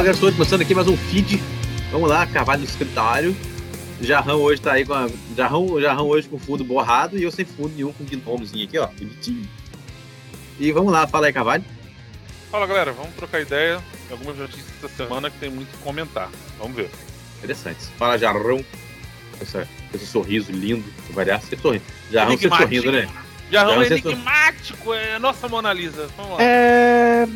[0.00, 1.42] Fala, galera, estou começando aqui mais um feed.
[1.92, 3.36] Vamos lá, Carvalho do escritório.
[4.00, 5.06] Jarrão hoje tá aí com a.
[5.36, 8.86] Jarrão, Jarrão hoje com fundo borrado e eu sem fundo nenhum com gnomezinho aqui, ó.
[8.86, 9.46] Bonitinho.
[10.58, 11.62] E vamos lá, fala aí, Carvalho.
[12.50, 13.78] Fala galera, vamos trocar ideia.
[14.10, 16.30] Algumas notícias essa semana que tem muito que comentar.
[16.58, 16.88] Vamos ver.
[17.36, 17.84] Interessante.
[17.98, 18.64] Fala, Jarrão.
[19.38, 20.90] Essa, esse sorriso lindo.
[21.10, 21.84] Variar, você sorrindo.
[22.10, 23.06] Jarrão sempre sorrindo, né?
[23.50, 26.08] Jarrão Jarrão é enigmático, é a nossa Mona Lisa.
[26.16, 26.42] Vamos lá.
[26.42, 27.28] É...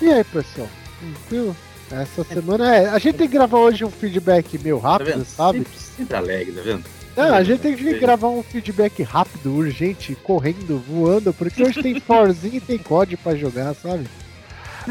[0.00, 0.70] E aí, pessoal?
[1.00, 1.56] Tranquilo?
[1.92, 2.88] Essa semana é.
[2.88, 5.24] A gente tem que gravar hoje um feedback meio Tá rápido, vendo?
[5.24, 5.58] sabe?
[5.58, 6.84] Sempre, sempre alegre, tá vendo?
[7.14, 12.00] Não, a gente tem que gravar um feedback rápido, urgente, correndo, voando, porque hoje tem
[12.00, 14.06] Forzinho e tem COD pra jogar, sabe?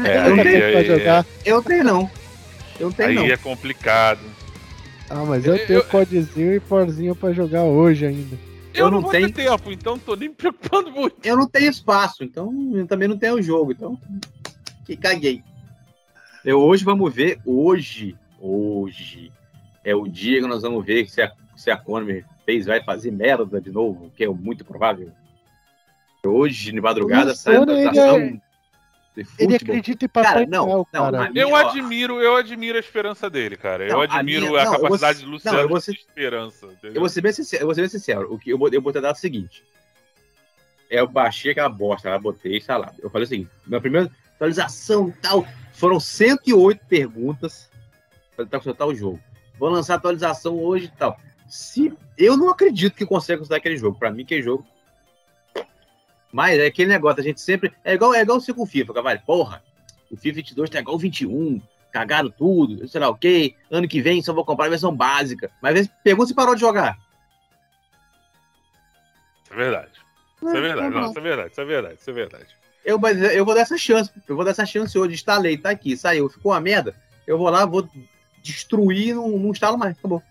[0.04, 1.26] É, muita aí- pra aí- jogar.
[1.44, 2.10] Eu tenho, não.
[2.78, 3.24] Eu tenho, Aí não.
[3.24, 4.20] é complicado.
[5.10, 8.38] Ah, mas eu Eu- tenho eu- CODzinho e Forzinho pra jogar hoje ainda.
[8.72, 9.30] Eu, Eu não, não vou tenho.
[9.30, 11.16] ter tempo, então tô nem me preocupando muito.
[11.24, 13.98] Eu não tenho espaço, então eu também não tenho o jogo, então
[14.86, 15.42] que caguei.
[16.44, 19.32] Eu hoje vamos ver, hoje, hoje
[19.84, 23.10] é o dia que nós vamos ver se a, se a Conner fez, vai fazer
[23.12, 25.12] merda de novo, que é muito provável.
[26.24, 28.28] Hoje, de madrugada, sai a ele atualização é-
[29.14, 31.18] de Ele acredita em Papai Cara, não, Noel, não, cara.
[31.18, 33.84] mas- Eu admiro, eu admiro a esperança dele, cara.
[33.84, 35.68] Eu Não, a admiro minha- a não, eu vou capacidade ser- de não, Luciano eu
[35.68, 36.66] vou de ser- ter esperança.
[36.66, 36.94] entendeu?
[36.94, 38.32] Eu vou ser bem sincero, eu vou ser bem sincero.
[38.32, 39.62] O que eu, botei- eu botei dar o seguinte.
[40.88, 42.90] É, eu baixei aquela bosta, lá, botei, sei lá.
[43.02, 45.46] Eu falei o seguinte: minha primeira atualização e tal.
[45.72, 47.70] Foram 108 perguntas
[48.36, 49.20] para consultar o jogo.
[49.58, 51.16] Vou lançar a atualização hoje e tal.
[51.48, 53.98] Se eu não acredito que consegue consultar aquele jogo.
[53.98, 54.66] Para mim, aquele jogo.
[56.32, 57.72] Mas é aquele negócio, a gente sempre.
[57.84, 59.20] É igual, é igual você com o FIFA, Cavalho.
[59.26, 59.62] Porra,
[60.10, 61.60] o FIFA 22 tá igual o 21.
[61.90, 63.54] Cagaram tudo, sei lá o quê.
[63.70, 65.50] Ano que vem só vou comprar a versão básica.
[65.60, 66.98] Mas vezes, pergunta se parou de jogar.
[69.44, 69.90] Isso é verdade.
[70.36, 71.10] Isso é verdade, Tá não, bom.
[71.10, 72.56] isso é verdade, isso é verdade, isso é verdade.
[72.84, 73.00] Eu,
[73.32, 74.10] eu vou dar essa chance.
[74.28, 75.14] Eu vou dar essa chance hoje.
[75.14, 76.94] Instalei, tá aqui, saiu, ficou uma merda.
[77.26, 77.88] Eu vou lá, vou
[78.42, 79.96] destruir não, não instalo mais.
[79.96, 80.22] Acabou.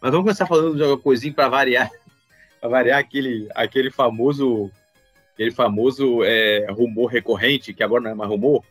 [0.00, 1.90] Mas vamos começar falando de uma coisinha para variar.
[2.60, 4.70] Para variar aquele, aquele famoso.
[5.32, 8.64] Aquele famoso é, rumor recorrente, que agora não é mais rumor.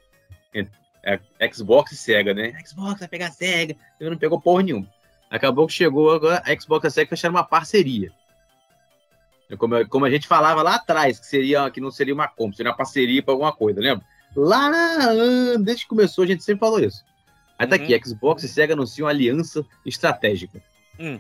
[1.08, 2.53] É, é Xbox e Sega, né?
[2.66, 3.78] Xbox vai pegar a Sega.
[3.97, 4.85] Eu não pegou porra nenhuma.
[5.29, 8.12] Acabou que chegou agora a Xbox e a Sega fecharam uma parceria.
[9.58, 12.72] Como, como a gente falava lá atrás, que, seria, que não seria uma compra, seria
[12.72, 14.06] uma parceria para alguma coisa, lembra?
[14.35, 14.69] Lá,
[15.59, 17.03] desde que começou, a gente sempre falou isso.
[17.58, 17.84] Aí tá Uhum.
[17.84, 20.62] aqui, Xbox e Sega anunciam uma aliança estratégica.
[21.00, 21.18] Hum.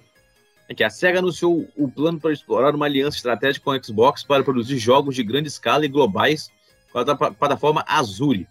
[0.69, 4.43] Aqui, a Sega anunciou o plano para explorar uma aliança estratégica com a Xbox para
[4.43, 6.51] produzir jogos de grande escala e globais
[6.91, 8.45] com a pla- plataforma Azure.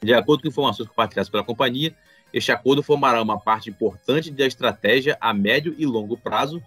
[0.00, 1.94] De acordo com informações compartilhadas pela companhia,
[2.32, 6.62] este acordo formará uma parte importante da estratégia a médio e longo prazo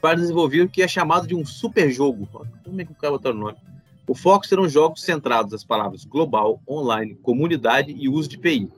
[0.00, 2.28] para desenvolver o que é chamado de um super jogo.
[2.64, 3.56] Como é que o cara botou o nome?
[4.06, 8.70] O foco serão jogos centrados nas palavras global, online, comunidade e uso de PI.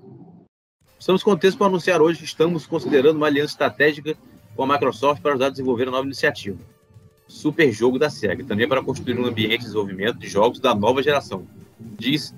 [0.98, 4.16] Estamos contentes para anunciar hoje que estamos considerando uma aliança estratégica
[4.56, 6.58] com a Microsoft para ajudar a desenvolver a nova iniciativa.
[7.28, 11.02] Super jogo da SEGA, também para construir um ambiente de desenvolvimento de jogos da nova
[11.02, 11.46] geração.
[11.78, 12.34] Diz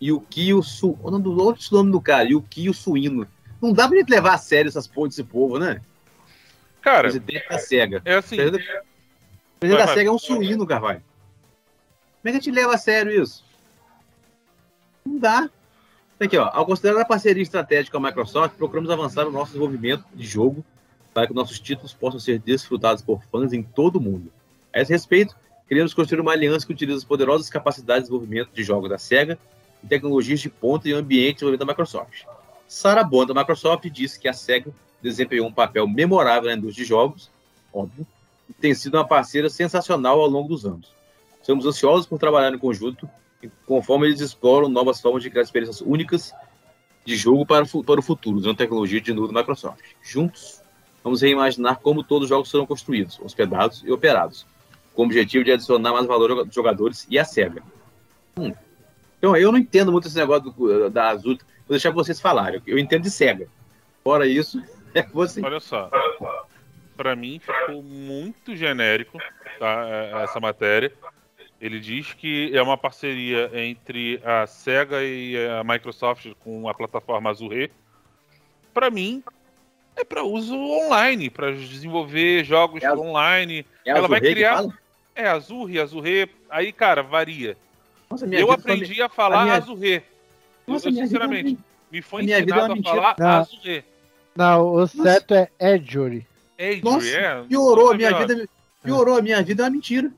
[0.00, 0.98] Yukio Su...
[1.02, 3.26] O nome do cara, Yukio Suino.
[3.62, 5.80] Não dá pra gente levar a sério essas porra desse povo, né?
[6.84, 8.02] Cara, Presidente da SEGA.
[8.04, 8.64] é assim, Presidente,
[9.58, 9.94] presidente Vai, da vai.
[9.94, 11.02] SEGA é um suíno, Carvalho.
[12.20, 13.42] Como é que a gente leva a sério isso?
[15.04, 15.50] Não dá.
[16.20, 16.50] Aqui, ó.
[16.52, 20.62] Ao considerar a parceria estratégica com a Microsoft, procuramos avançar no nosso desenvolvimento de jogo
[21.14, 24.30] para que nossos títulos possam ser desfrutados por fãs em todo o mundo.
[24.72, 25.34] A esse respeito,
[25.66, 29.38] queremos construir uma aliança que utiliza as poderosas capacidades de desenvolvimento de jogos da SEGA
[29.82, 32.24] e tecnologias de ponta e ambiente de desenvolvimento da Microsoft.
[32.68, 34.70] Sarah Bond, da Microsoft, disse que a SEGA
[35.10, 37.30] desempenhou um papel memorável na indústria de jogos,
[37.72, 38.06] óbvio,
[38.48, 40.92] e tem sido uma parceira sensacional ao longo dos anos.
[41.40, 43.08] Estamos ansiosos por trabalhar em conjunto,
[43.42, 46.32] e conforme eles exploram novas formas de criar experiências únicas
[47.04, 49.80] de jogo para, para o futuro, usando tecnologia de novo da Microsoft.
[50.02, 50.62] Juntos,
[51.02, 54.46] vamos reimaginar como todos os jogos serão construídos, hospedados e operados,
[54.94, 57.62] com o objetivo de adicionar mais valor aos jogadores e à SEGA.
[58.38, 58.54] Hum.
[59.18, 61.36] Então, eu não entendo muito esse negócio do- da Azul.
[61.66, 62.62] Vou deixar vocês falarem.
[62.66, 63.48] Eu entendo de SEGA.
[64.02, 64.62] Fora isso,
[65.02, 65.40] você.
[65.44, 65.90] olha só.
[66.96, 69.18] Pra mim ficou muito genérico
[69.58, 70.92] tá, é, essa matéria.
[71.60, 77.30] Ele diz que é uma parceria entre a Sega e a Microsoft com a plataforma
[77.30, 77.70] Azure.
[78.72, 79.22] Pra mim,
[79.96, 83.64] é pra uso online, pra desenvolver jogos É a- online.
[83.84, 84.66] É a Ela vai criar-?
[85.14, 86.28] É Azure, Azure.
[86.50, 87.56] Aí, cara, varia.
[88.10, 89.94] Nossa, minha Eu vida foi- aprendi a falar a minha- Azure.
[89.94, 90.02] Eu,
[90.66, 91.58] Nossa, eu, minha vida sinceramente,
[91.90, 92.94] me foi a minha vida é ensinado uma a mentira.
[92.96, 93.40] falar Não.
[93.40, 93.84] Azure.
[94.36, 96.26] Não, o certo é Edgery.
[96.58, 97.42] Adri, Nossa, é.
[97.44, 98.26] Piorou a Nossa, minha melhor.
[98.26, 98.48] vida.
[98.82, 100.10] Piorou a minha vida, é uma mentira.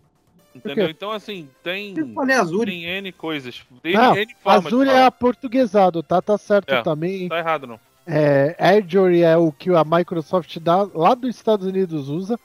[0.54, 0.88] Entendeu?
[0.88, 2.70] Então, assim, tem, Eu falei Azure.
[2.70, 3.62] tem N coisas.
[3.82, 6.22] Tem Não, N formas de Azure é aportuguesado, tá?
[6.22, 6.82] Tá certo É.
[6.82, 7.28] também.
[7.28, 7.78] Tá errado, não.
[8.06, 12.38] É, Azure é o que a Microsoft dá, lá dos Estados Unidos usa.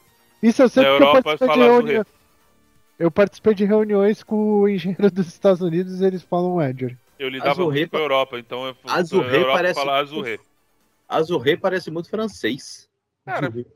[0.43, 2.07] Isso eu sei Na porque eu participei de reuniões.
[2.99, 6.97] Eu participei de reuniões com o engenheiro dos Estados Unidos e eles falam Azure.
[7.17, 10.39] Eu lidava Azure muito com a Europa, então eu Azure a Europa parece- falar Azure.
[11.17, 12.89] Azure parece muito francês.
[13.25, 13.49] Cara.
[13.49, 13.71] Muito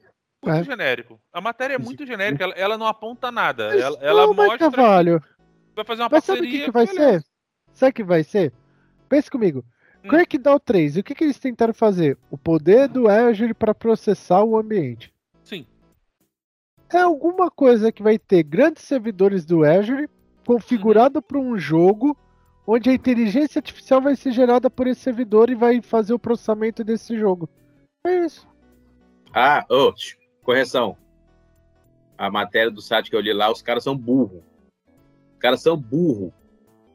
[0.46, 0.64] É.
[0.64, 1.20] genérico.
[1.34, 3.70] A matéria é muito genérica, ela, ela não aponta nada.
[3.70, 5.24] Mas Ela, ela não, mas mostra Carvalho.
[5.76, 6.60] vai fazer uma Mas sabe o parceria.
[6.60, 7.20] que, que vai beleza.
[7.20, 7.26] ser?
[7.74, 8.54] Sabe o que vai ser?
[9.10, 9.66] Pensa comigo.
[10.04, 10.10] Hum.
[10.10, 12.18] Crackdown 3, o que, que eles tentaram fazer?
[12.30, 15.12] O poder do Azure para processar o ambiente.
[15.44, 15.66] Sim.
[16.94, 20.08] É alguma coisa que vai ter grandes servidores do Azure
[20.46, 22.16] configurado para um jogo
[22.68, 26.84] onde a inteligência artificial vai ser gerada por esse servidor e vai fazer o processamento
[26.84, 27.50] desse jogo.
[28.06, 28.48] É isso.
[29.34, 30.98] Ah, ô, tch, correção.
[32.18, 34.44] A matéria do site que eu li lá, os caras são burro.
[35.34, 36.34] Os caras são burro.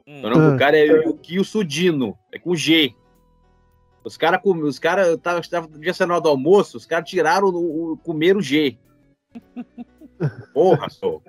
[0.07, 0.21] Hum.
[0.23, 0.49] O nome Ah.
[0.51, 2.17] do cara é Yukio Sudino.
[2.31, 2.95] É com G.
[4.03, 7.91] Os caras, os caras, eu tava, tava no dia do almoço, os caras tiraram o,
[7.93, 8.77] o comer o G.
[10.53, 11.21] Porra, só.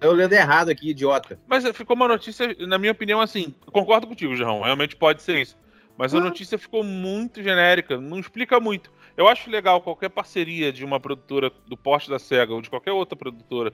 [0.00, 1.38] Eu lendo errado aqui, idiota.
[1.46, 5.56] Mas ficou uma notícia, na minha opinião, assim, concordo contigo, João, realmente pode ser isso.
[5.96, 6.20] Mas a Ah.
[6.20, 8.92] notícia ficou muito genérica, não explica muito.
[9.16, 12.92] Eu acho legal qualquer parceria de uma produtora do porte da SEGA ou de qualquer
[12.92, 13.72] outra produtora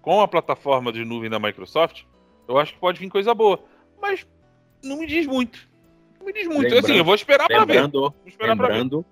[0.00, 2.04] com a plataforma de nuvem da Microsoft,
[2.48, 3.62] eu acho que pode vir coisa boa.
[4.00, 4.26] Mas
[4.82, 5.68] não me diz muito.
[6.18, 6.62] Não me diz muito.
[6.62, 7.74] Lembrando- assim, eu vou esperar pra ver.
[7.74, 8.72] Lembrando, Vou esperar pra ver.
[8.74, 9.04] lembrando,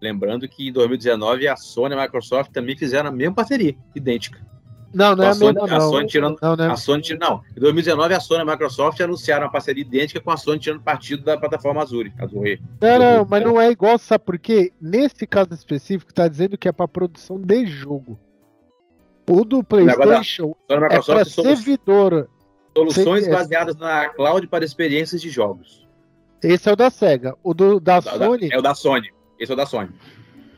[0.00, 4.40] lembrando que em 2019 a Sony e a Microsoft também fizeram a mesma parceria, idêntica.
[4.92, 5.90] Não, não é A Sony- mesma, a não.
[5.90, 6.66] Sony tirando- Não, né?
[6.70, 10.30] A Sony, não, em 2019 a Sony e a Microsoft anunciaram uma parceria idêntica com
[10.30, 12.12] a Sony tirando partido da plataforma Azure.
[12.18, 12.60] Azure.
[12.80, 14.72] Não, não, mas não é igual, sabe por quê?
[14.80, 18.18] Nesse caso específico, tá dizendo que é pra produção de jogo.
[19.28, 22.28] O do PlayStation Sony e é solu- servidor.
[22.74, 25.86] soluções Sei- baseadas na cloud para experiências de jogos.
[26.42, 27.36] Esse é o da SEGA.
[27.42, 29.10] O do, da Da- da- Sony é o da Sony.
[29.38, 29.90] Esse é o da Sony.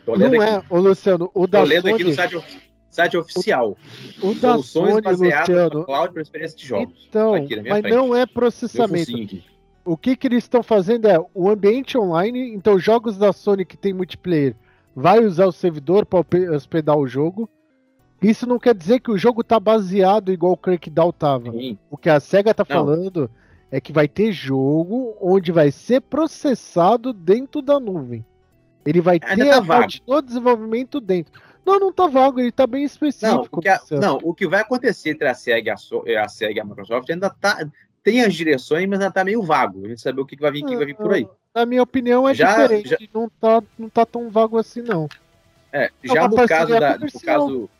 [0.06, 1.30] Tô lendo não aqui, é, ô Luciano.
[1.34, 2.44] O da tô lendo aqui no Sony, site,
[2.90, 3.76] site oficial.
[4.22, 5.78] o Soluções Sony, baseadas Luciano.
[5.80, 7.06] na cloud para experiências de jogos.
[7.08, 7.94] Então, Tá aqui mas frente.
[7.94, 9.12] não é processamento.
[9.84, 12.52] O que, que eles estão fazendo é o ambiente online.
[12.52, 14.54] Então, jogos da Sony que tem multiplayer
[14.94, 17.48] vai usar o servidor para hospedar o jogo.
[18.20, 21.50] Isso não quer dizer que o jogo tá baseado igual o Crackdown tava.
[21.52, 21.78] Sim.
[21.90, 22.76] O que a SEGA tá Não.
[22.76, 23.30] falando
[23.70, 28.24] é que vai ter jogo onde vai ser processado dentro da nuvem.
[28.84, 31.40] Ele vai Ainda ter tá a parte do desenvolvimento dentro.
[31.64, 33.58] Não, não tá vago, ele tá bem Não, específico.
[33.58, 36.28] o que, a- não, o que vai acontecer entre a SEG e a, So- a,
[36.28, 37.66] SEG e a Microsoft ainda tá.
[38.02, 39.84] Tem as direções, mas ainda tá meio vago.
[39.84, 41.28] A gente saber o que, que vai vir, o que vai vir por aí.
[41.54, 43.10] Na minha opinião, é Já- diferente.
[43.12, 45.06] Não, tá, não tá tão vago assim, não.
[45.72, 47.70] É, É já no caso da, no caso,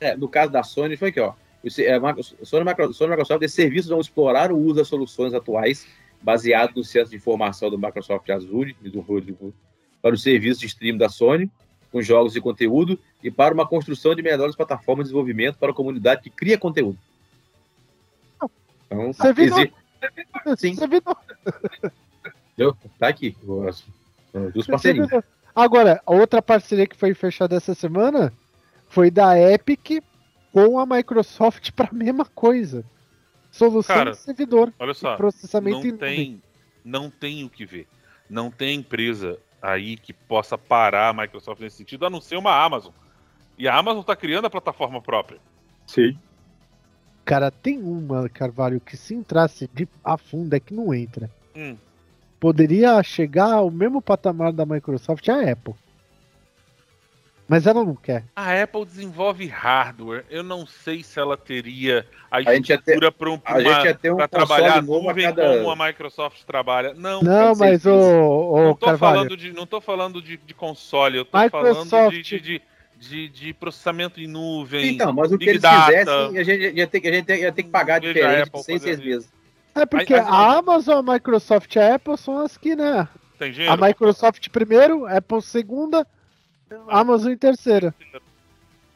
[0.00, 1.32] é, no caso da Sony foi aqui, ó.
[1.62, 5.86] O é, Sony, e Microsoft, esses serviços vão explorar o uso das soluções atuais
[6.20, 9.54] baseado no centro de informação do Microsoft Azure e do do-
[10.02, 11.48] para os serviços de streaming da Sony,
[11.92, 15.74] com jogos e conteúdo, e para uma construção de melhores plataformas de desenvolvimento para a
[15.74, 16.98] comunidade que cria conteúdo.
[18.86, 19.72] Então, Você viu, exi-
[20.56, 20.74] Sim.
[20.74, 21.02] Você viu?
[22.98, 23.36] Tá aqui.
[23.42, 25.08] Duas parcerias.
[25.54, 28.32] Agora, a outra parceria que foi fechada essa semana
[28.88, 30.02] foi da Epic
[30.50, 32.84] com a Microsoft para a mesma coisa.
[33.50, 35.14] Solução Cara, de servidor, Olha só.
[35.16, 35.96] processamento não nuvem.
[35.98, 36.42] tem,
[36.82, 37.86] não tem o que ver.
[38.30, 42.62] Não tem empresa aí que possa parar a Microsoft nesse sentido, a não ser uma
[42.62, 42.92] Amazon.
[43.56, 45.38] E a Amazon está criando a plataforma própria.
[45.86, 46.18] Sim.
[47.24, 51.30] Cara, tem uma, Carvalho, que se entrasse de a fundo é que não entra.
[51.54, 51.76] Hum.
[52.40, 55.74] Poderia chegar ao mesmo patamar da Microsoft a Apple.
[57.52, 58.24] Mas ela não quer.
[58.34, 60.24] A Apple desenvolve hardware.
[60.30, 63.38] Eu não sei se ela teria a estrutura para um, um
[64.16, 65.58] para trabalhar a nuvem cada...
[65.58, 66.94] como a Microsoft trabalha.
[66.94, 67.90] Não, Não, mas isso.
[67.90, 71.38] o, não o tô Carvalho, falando de, não tô falando de, de console, eu tô
[71.38, 72.62] Microsoft- falando de, de,
[72.96, 74.94] de, de- processamento em nuvem.
[74.94, 75.84] Então, mas o que eles Data.
[75.92, 78.82] fizessem, a gente ia ter, que- a gente ia ter que pagar diferente de seis,
[78.98, 79.30] meses.
[79.74, 83.06] é porque aí- a Amazon, a Microsoft e a Apple são as que, né?
[83.38, 83.76] Tem A?
[83.76, 86.06] Microsoft primeiro, Apple segunda,
[86.88, 87.94] Amazon em terceira.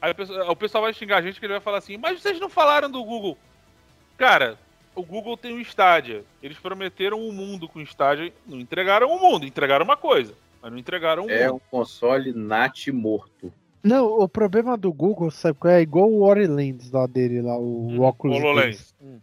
[0.01, 2.21] Aí o pessoal, o pessoal vai xingar a gente que ele vai falar assim, mas
[2.21, 3.37] vocês não falaram do Google.
[4.17, 4.57] Cara,
[4.95, 6.23] o Google tem um Stadia.
[6.41, 10.71] Eles prometeram um mundo com o Stadia, não entregaram o mundo, entregaram uma coisa, mas
[10.71, 11.55] não entregaram o É mundo.
[11.55, 13.51] um console NAT morto.
[13.83, 15.81] Não, o problema do Google, sabe qual é?
[15.81, 18.37] Igual o HoloLens lá dele, lá, o Hum, óculos.
[18.37, 18.65] HoloLens.
[18.75, 18.95] deles.
[19.01, 19.19] Hum.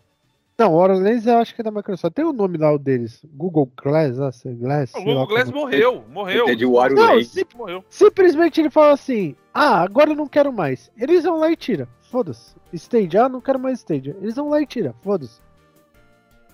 [0.56, 2.14] Não, o HoloLens eu acho que é da Microsoft.
[2.14, 3.24] Tem o nome lá o deles.
[3.34, 4.94] Google Glass, ah, Glass.
[4.94, 6.44] O lá Google Glass como- morreu, morreu.
[6.44, 7.42] Entendi o Wario Não, sim.
[7.56, 7.84] Morreu.
[7.88, 10.92] Simplesmente ele fala assim: Ah, agora eu não quero mais.
[10.96, 11.88] Eles vão lá e tira.
[12.10, 12.54] Foda-se.
[12.72, 14.10] Stage, ah, não quero mais stage.
[14.20, 14.94] Eles vão lá e tira.
[15.02, 15.40] Foda-se.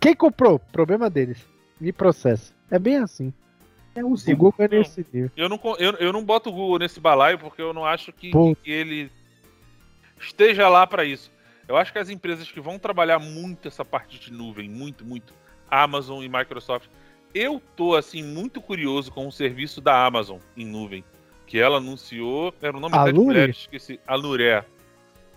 [0.01, 0.59] Quem comprou?
[0.59, 1.47] Problema deles.
[1.79, 2.55] Me processa.
[2.71, 3.35] É bem assim.
[3.95, 4.37] É um O.
[4.37, 5.31] Google é nesse nível.
[5.37, 8.31] Eu não, eu, eu não boto o Google nesse balaio porque eu não acho que,
[8.63, 9.11] que ele
[10.19, 11.31] esteja lá para isso.
[11.71, 15.33] Eu acho que as empresas que vão trabalhar muito essa parte de nuvem, muito, muito,
[15.71, 16.89] Amazon e Microsoft,
[17.33, 21.05] eu tô assim muito curioso com o serviço da Amazon em nuvem,
[21.47, 23.25] que ela anunciou, era o nome Alure?
[23.25, 24.65] mulher, esqueci, Alure.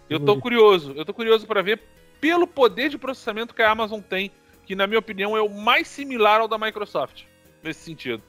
[0.09, 0.41] Eu tô Alure.
[0.41, 1.79] curioso, eu tô curioso para ver
[2.19, 4.31] pelo poder de processamento que a Amazon tem,
[4.65, 7.25] que na minha opinião é o mais similar ao da Microsoft
[7.61, 8.23] nesse sentido.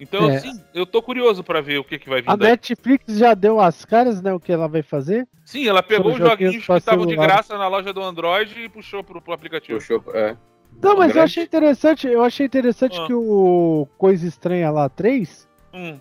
[0.00, 0.36] Então, É.
[0.36, 2.50] assim, eu tô curioso pra ver o que, que vai vir A daí.
[2.50, 4.32] Netflix já deu as caras, né?
[4.32, 5.26] O que ela vai fazer.
[5.44, 8.68] Sim, ela pegou os joguinhos joguinhos que estavam de graça na loja do Android e
[8.68, 9.78] puxou pro, pro aplicativo.
[9.78, 10.36] Puxou, é.
[10.80, 11.18] Não, mas eu Grande.
[11.20, 12.06] achei interessante.
[12.06, 13.06] Eu achei interessante Ah.
[13.06, 15.98] que o Coisa Estranha lá 3, Hum.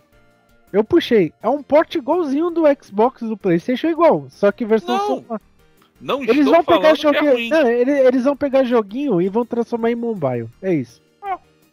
[0.71, 1.33] eu puxei.
[1.41, 4.27] É um porte igualzinho do Xbox do PlayStation igual.
[4.29, 5.39] Só que versão Não.
[5.99, 7.31] Não Eles estou vão pegar é joguinho.
[7.31, 7.49] ruim.
[7.49, 10.47] não, ele- eles vão pegar joguinho e vão transformar em mobile.
[10.61, 11.01] É isso.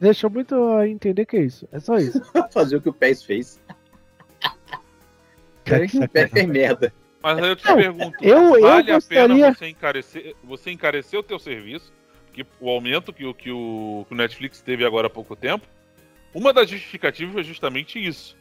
[0.00, 1.68] Deixa muito a entender que é isso.
[1.72, 2.20] É só isso.
[2.52, 3.60] Fazer o que o PES fez.
[5.66, 6.92] O PES fez merda.
[7.22, 10.70] Mas aí eu te Não, pergunto, eu- eu vale a gostaria- pena você encarecer, você
[10.70, 11.90] encarecer o teu serviço?
[12.26, 15.66] Porque o aumento que, o- que, o, que o Netflix teve agora há pouco tempo,
[16.34, 18.36] uma das justificativas foi justamente isso.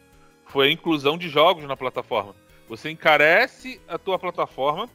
[0.48, 2.34] Foi a inclusão de jogos na plataforma.
[2.68, 4.86] Você encarece a tua plataforma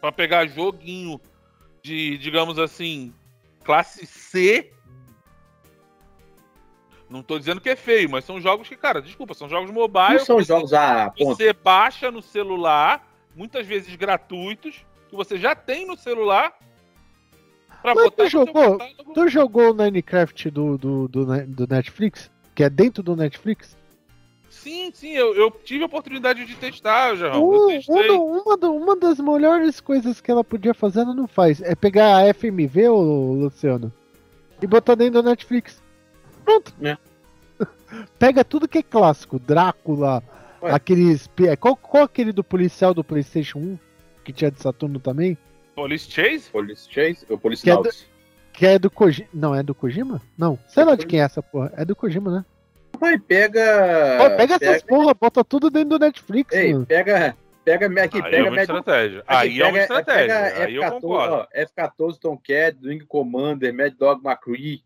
[0.00, 1.20] para pegar joguinho
[1.82, 3.12] de, digamos assim,
[3.64, 4.70] classe C.
[7.12, 10.14] Não tô dizendo que é feio, mas são jogos que, cara, desculpa, são jogos mobile.
[10.18, 11.36] Não são jogos a ponto.
[11.36, 16.56] você baixa no celular, muitas vezes gratuitos, que você já tem no celular,
[17.82, 18.78] pra Mas botar tu jogou?
[19.12, 22.30] Tu jogou o Minecraft do, do, do, do Netflix?
[22.54, 23.76] Que é dentro do Netflix?
[24.48, 28.10] Sim, sim, eu, eu tive a oportunidade de testar, Um- testei.
[28.10, 31.60] uma, uma das melhores coisas que ela podia fazer, ela não faz.
[31.60, 33.92] É pegar a FMV, ô, Luciano,
[34.62, 35.81] e botar dentro do Netflix.
[36.44, 36.72] Pronto.
[36.82, 36.96] É.
[38.18, 39.38] Pega tudo que é clássico.
[39.38, 40.22] Drácula,
[40.62, 40.72] Ué.
[40.72, 41.28] aqueles.
[41.60, 43.78] Qual, qual aquele do policial do PlayStation 1?
[44.24, 45.36] Que tinha de Saturno também?
[45.74, 46.48] Police Chase?
[46.50, 48.06] Police Chase, ou Police Que é Dogs.
[48.52, 49.28] Que é do Kojima.
[49.32, 50.20] Não, é do Kojima?
[50.36, 50.58] Não.
[50.68, 51.72] Sei lá de quem é essa porra.
[51.76, 52.44] É do Kojima, né?
[53.00, 54.18] Vai, pega.
[54.18, 56.86] Pô, pega essas porra, bota tudo dentro do Netflix, Ei, mano.
[56.86, 57.36] pega.
[57.64, 59.20] Pega aqui, aí é pega uma Mad estratégia.
[59.20, 60.26] Aqui, aí é uma pega- estratégia.
[60.50, 61.34] pega aí eu F14, concordo.
[61.34, 64.82] ó, F14 Tomcat, Wing Commander, Mad Dog McCree,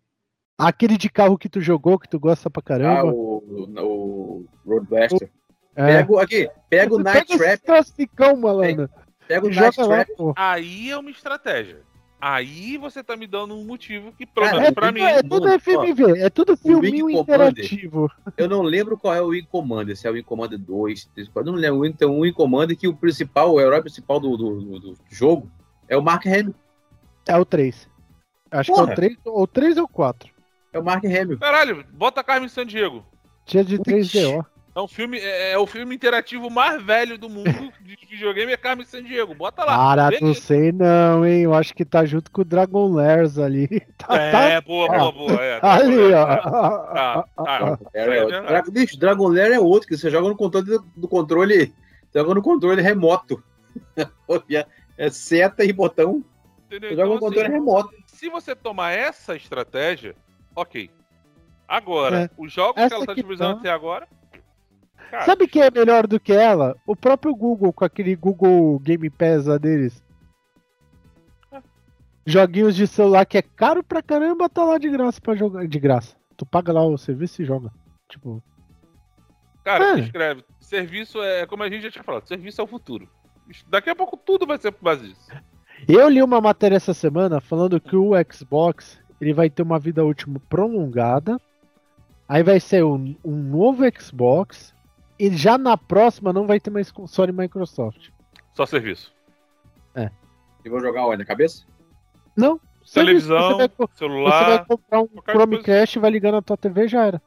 [0.58, 3.12] Aquele de carro que tu jogou, que tu gosta pra ah, caramba.
[3.12, 3.42] o,
[3.78, 5.30] o Road Blaster.
[5.75, 5.86] É.
[5.98, 8.88] Pega o- aqui, pega o Night Pega Trap, classicão, malandro.
[9.28, 10.16] pega o Night joga lá, Trap.
[10.16, 10.32] pô.
[10.36, 11.82] Aí é uma estratégia.
[12.18, 15.22] Aí você tá me dando um motivo que, pelo menos É pra tudo, mim, é
[15.22, 18.10] tudo Ó, FMV, é tudo filminho interativo.
[18.38, 21.28] Eu não lembro qual é o Wing Commander, se é o Wing Commander 2, 3,
[21.28, 21.92] 4, não lembro.
[21.92, 25.50] Tem um Wing Commander que o principal, o herói principal do, do, do- do jogo
[25.86, 26.54] é o Mark Hamill.
[27.28, 27.86] É o 3.
[28.50, 28.92] Acho que é Porra.
[28.92, 30.36] o 3, ou 3 ou 4.
[30.73, 31.38] É o Mark Hamill.
[31.38, 33.04] caralho, bota Carmen Sandiego.
[33.44, 34.44] Tinha de 3DO.
[34.75, 38.58] É um filme, é, é o filme interativo mais velho do mundo de videogame é
[38.58, 39.35] Carmen Sandiego.
[39.35, 39.75] Bota lá.
[39.75, 40.40] Cara, não Beleza.
[40.42, 41.42] sei não, hein?
[41.44, 43.68] Eu acho que tá junto com o Dragon Lairs ali.
[43.96, 44.30] Tá, É,
[44.61, 44.99] tá boa, Ah.
[44.99, 45.42] boa, boa.
[45.42, 46.26] É, tá ali, ó.
[46.37, 47.78] Tá, tá.
[47.94, 48.46] É, Isso aí é o verdade.
[48.46, 51.75] Dra- bicho, Dragon Lair é outro, que você joga no controle do, do controle.
[52.14, 53.42] Joga no controle remoto.
[54.99, 56.23] é seta e botão.
[56.66, 56.90] Entendeu?
[56.90, 57.90] Você joga no Então, controle assim, remoto.
[58.06, 60.14] se você tomar essa estratégia,
[60.56, 60.90] ok.
[61.68, 62.30] Agora, É.
[62.38, 63.60] os jogos Essa que ela tá que utilizando tá.
[63.60, 64.08] até agora.
[65.10, 66.76] Cara, Sabe quem é melhor do que ela?
[66.86, 70.02] O próprio Google, com aquele Google Game Pass lá deles.
[72.25, 75.66] Joguinhos de celular que é caro pra caramba, tá lá de graça pra jogar.
[75.68, 76.16] De graça.
[76.36, 77.70] Tu paga lá o serviço e joga.
[78.08, 78.42] Tipo,
[79.64, 80.00] cara, É.
[80.00, 80.44] escreve.
[80.60, 83.08] Serviço é, como a gente já tinha falado, serviço é o futuro.
[83.68, 85.30] Daqui a pouco tudo vai ser por base disso.
[85.88, 90.04] Eu li uma matéria essa semana falando que o Xbox ele vai ter uma vida
[90.04, 91.40] útil prolongada.
[92.28, 94.75] Aí vai ser um, um novo Xbox.
[95.18, 98.11] E já na próxima não vai ter mais console Microsoft.
[98.54, 99.14] Só serviço.
[100.64, 101.18] E vou jogar onde?
[101.18, 101.64] Na cabeça?
[102.37, 102.61] Não.
[102.92, 104.66] Televisão, Você vai, co- você vai celular.
[104.66, 107.23] comprar um Chromecast, vai ligar na tua TV já era.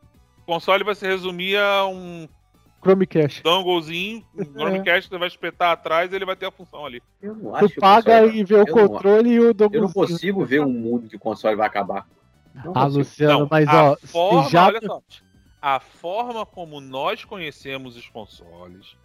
[0.45, 2.27] Console vai se resumir a um
[2.81, 3.43] Chromecast.
[3.43, 7.01] donglezinho, um Chromecast que você vai espetar atrás e ele vai ter a função ali.
[7.21, 9.39] Eu não acho Tu que o paga console- e vê o eu não- controle e
[9.39, 12.07] o Eu não consigo ver um mundo que o console vai acabar.
[12.55, 12.97] Não Ah, consigo.
[12.99, 14.65] Luciano, Não, mas a ó, forma, já.
[14.67, 15.01] olha só,
[15.61, 18.95] a forma como nós conhecemos os consoles,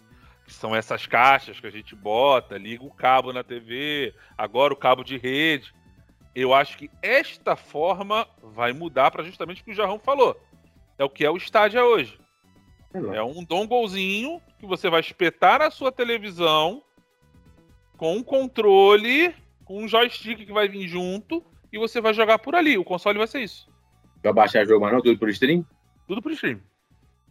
[0.47, 4.77] que são essas caixas que a gente bota, liga o cabo na TV, agora o
[4.77, 5.73] cabo de rede.
[6.35, 10.37] Eu acho que esta forma vai mudar para justamente o que o Jarrão falou.
[10.99, 12.19] É o que é o Stadia hoje.
[12.95, 16.83] É um donglezinho que você vai espetar na sua televisão
[17.97, 19.35] com um controle,
[19.65, 22.79] com um joystick que vai vir junto e você vai jogar por ali.
[22.79, 23.69] O console vai ser isso.
[24.23, 25.65] Vai baixar jogo, mas não tudo por stream?
[26.07, 26.61] Tudo por stream.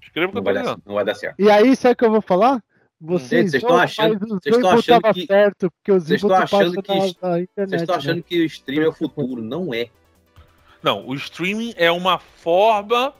[0.02, 0.84] Escreva o que Não eu vai, tô dar, dizendo.
[0.86, 1.40] não vai dar certo.
[1.40, 2.62] E aí, sabe o que eu vou falar?
[3.00, 6.94] Vocês, Vocês estão achando- vocês estão achando que- certo, porque os vocês estão achando que-.
[6.94, 8.24] Vocês estão achando né?
[8.28, 9.42] que o stream é o futuro.
[9.42, 9.88] Não é.
[10.82, 13.14] Não, o streaming é uma forma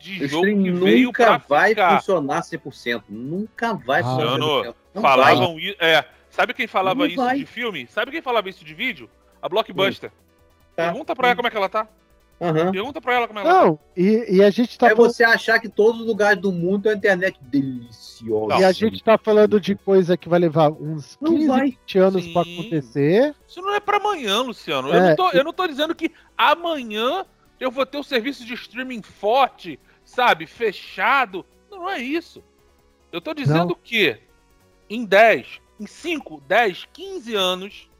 [0.00, 1.96] de O jogo que veio nunca pra vai ficar.
[1.98, 3.02] funcionar 100%.
[3.08, 4.74] Nunca vai Ah, funcionar Luciano, 100%.
[4.94, 5.10] Não vai.
[5.12, 5.76] Falavam isso.
[5.78, 7.38] É, sabe quem falava Não isso vai.
[7.38, 7.86] de filme?
[7.88, 9.08] Sabe quem falava isso de vídeo?
[9.42, 10.10] A Blockbuster.
[10.74, 10.84] Tá.
[10.84, 11.86] Pergunta pra ela como é que ela tá.
[12.42, 12.72] Aham.
[12.72, 13.64] Pergunta pra ela como ela tá.
[13.66, 16.50] Não, e, e a gente tá É falando, você achar que todos os lugares do
[16.50, 18.58] mundo tem uma internet deliciosa.
[18.58, 21.60] e a gente tá falando de coisa que vai levar uns Não 15, vai.
[21.66, 22.58] 20 anos pra Sim.
[22.60, 23.34] acontecer.
[23.46, 24.88] Isso não é pra amanhã, Luciano.
[24.88, 25.08] Eu, É.
[25.10, 27.26] não tô, eu não tô dizendo que amanhã
[27.58, 29.78] eu vou ter um serviço de streaming forte,
[30.10, 30.46] sabe?
[30.46, 31.46] Fechado.
[31.70, 32.42] Não, não é isso.
[33.12, 33.74] Eu tô dizendo Não.
[33.74, 34.18] que
[34.88, 37.90] em 10, em 5, 10, 15 anos,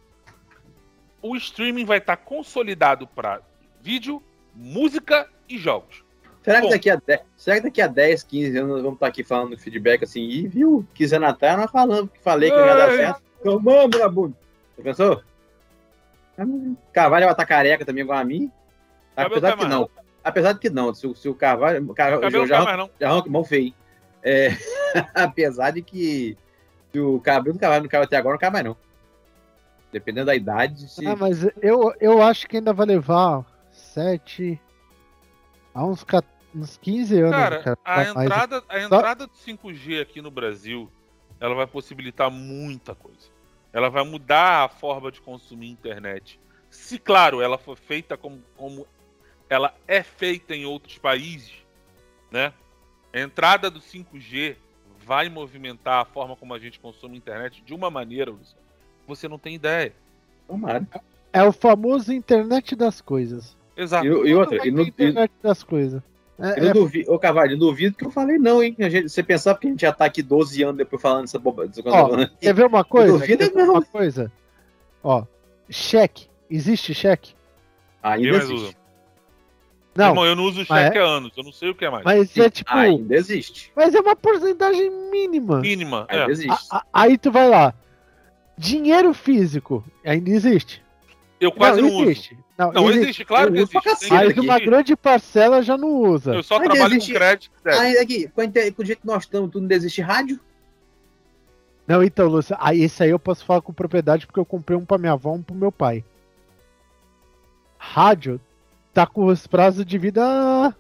[1.23, 3.41] o streaming vai estar consolidado pra
[3.81, 4.23] vídeo,
[4.55, 6.05] música e jogos.
[6.43, 9.07] Será que, daqui a 10, será que daqui a 10, 15 anos nós vamos estar
[9.07, 10.23] aqui falando feedback assim?
[10.23, 10.87] E viu?
[10.95, 13.23] 15 anos atrás nós falamos que falei que não ia dar certo.
[13.43, 14.37] Tomamos, Labuno.
[14.75, 15.23] Você pensou?
[16.93, 18.51] Carvalho vai estar careca também igual a mim.
[19.15, 19.91] Apesar que mais não.
[20.23, 20.93] Apesar de que não.
[20.95, 21.83] Se, o- se o Carvalho.
[21.91, 23.23] o Car- Cabelo não mais não.
[23.23, 23.73] Que mão feio.
[24.23, 24.51] É,
[25.15, 26.37] apesar de que
[26.93, 28.77] se o cabelo do Carvalho não caiu até agora, não cai mais não.
[29.93, 30.89] Dependendo da idade.
[30.91, 31.07] Se...
[31.07, 34.61] Ah, mas eu, eu acho que ainda vai levar 7
[35.75, 36.05] a uns,
[36.55, 37.31] uns 15 anos.
[37.31, 38.27] Cara, cara, a pra mais.
[38.27, 40.91] entrada, a entrada do 5G aqui no Brasil,
[41.41, 43.29] ela vai possibilitar muita coisa.
[43.73, 46.41] Ela vai mudar a forma de consumir internet.
[46.69, 48.87] Se, claro, ela for feita como, como
[49.51, 51.53] ela é feita em outros países,
[52.31, 52.55] né?
[53.13, 54.55] A entrada do 5G
[55.05, 58.63] vai movimentar a forma como a gente consome internet de uma maneira, Luciano,
[59.03, 59.93] que você não tem ideia.
[60.47, 60.87] Tomara.
[61.33, 63.57] É o famoso internet das coisas.
[63.77, 64.07] Exato.
[64.07, 66.01] E, e outra, e no, ter e, internet das coisas.
[66.39, 68.77] eu É, não é, duvido, ô Carvalho, eu duvido que eu falei não, hein?
[68.79, 71.41] A gente, você pensava que a gente já tá aqui 12 anos depois falando essa
[71.41, 71.73] bobagem.
[71.87, 73.13] Ó, quer ver uma coisa?
[73.15, 73.75] duvido Quer ver não.
[73.75, 74.31] uma coisa?
[75.03, 75.25] Ó,
[75.69, 76.29] cheque.
[76.49, 77.35] Existe cheque?
[78.03, 78.80] Ainda existe.
[79.95, 81.91] Não, Irmão, eu não uso cheque é- há anos, eu não sei o que é
[81.91, 82.05] mais.
[82.05, 82.73] mas Sim, é tipo.
[82.73, 83.73] Ainda existe.
[83.75, 85.61] Mas é uma porcentagem mínima.
[85.61, 86.07] Mínima.
[86.09, 86.31] Ainda É.
[86.31, 86.51] existe.
[86.71, 87.75] A- a- aí tu vai lá.
[88.57, 90.83] Dinheiro físico ainda existe?
[91.41, 92.03] Eu quase não, uso.
[92.05, 92.39] existe.
[92.57, 93.03] Não, Não, existe.
[93.05, 94.13] existe, claro Eu que uso existe.
[94.13, 96.35] Mas uma grande parcela já não usa.
[96.35, 97.51] Eu só Mas trabalho existe- com crédito.
[97.65, 100.39] Aí, aqui, com, inter- com o jeito que nós estamos, tudo não existe rádio?
[101.89, 104.85] Não, então, Lúcio, aí esse aí eu posso falar com propriedade porque eu comprei um
[104.85, 106.05] pra minha avó, um pro meu pai.
[107.79, 108.41] Rádio
[108.93, 110.75] tá com os prazos de vida.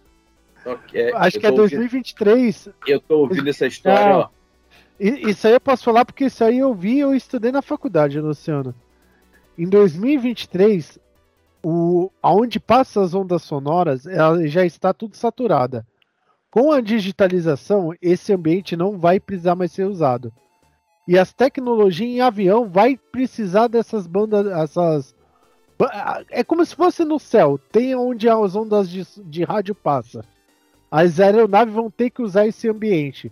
[0.88, 2.68] Que é- acho que é tô ouvindo- 2023.
[2.86, 4.18] Eu tô ouvindo essa história, Não.
[4.20, 4.28] ó.
[4.98, 8.74] Isso aí eu posso falar porque isso aí eu vi eu estudei na faculdade, Luciano.
[9.56, 10.98] Em 2023,
[11.62, 15.86] o, aonde passa as ondas sonoras, ela já está tudo saturada.
[16.50, 20.32] Com a digitalização, esse ambiente não vai precisar mais ser usado.
[21.08, 25.14] E as tecnologias em avião vai precisar dessas bandas, essas
[26.30, 30.24] é como se fosse no céu, tem onde as ondas de, de rádio passa.
[30.90, 33.30] As aeronaves vão ter que usar esse ambiente.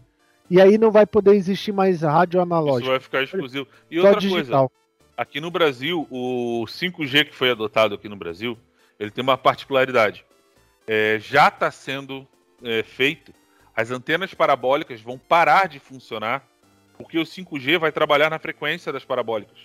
[0.51, 3.67] E aí não vai poder existir mais rádio Isso analógico, vai ficar exclusivo.
[3.91, 4.73] E só outra coisa, digital.
[5.17, 8.57] aqui no Brasil, o 5G que foi adotado aqui no Brasil,
[8.99, 10.25] ele tem uma particularidade.
[10.87, 12.27] É, já está sendo
[12.63, 13.33] é, feito,
[13.77, 16.49] as antenas parabólicas vão parar de funcionar,
[16.97, 19.59] porque o 5G vai trabalhar na frequência das parabólicas.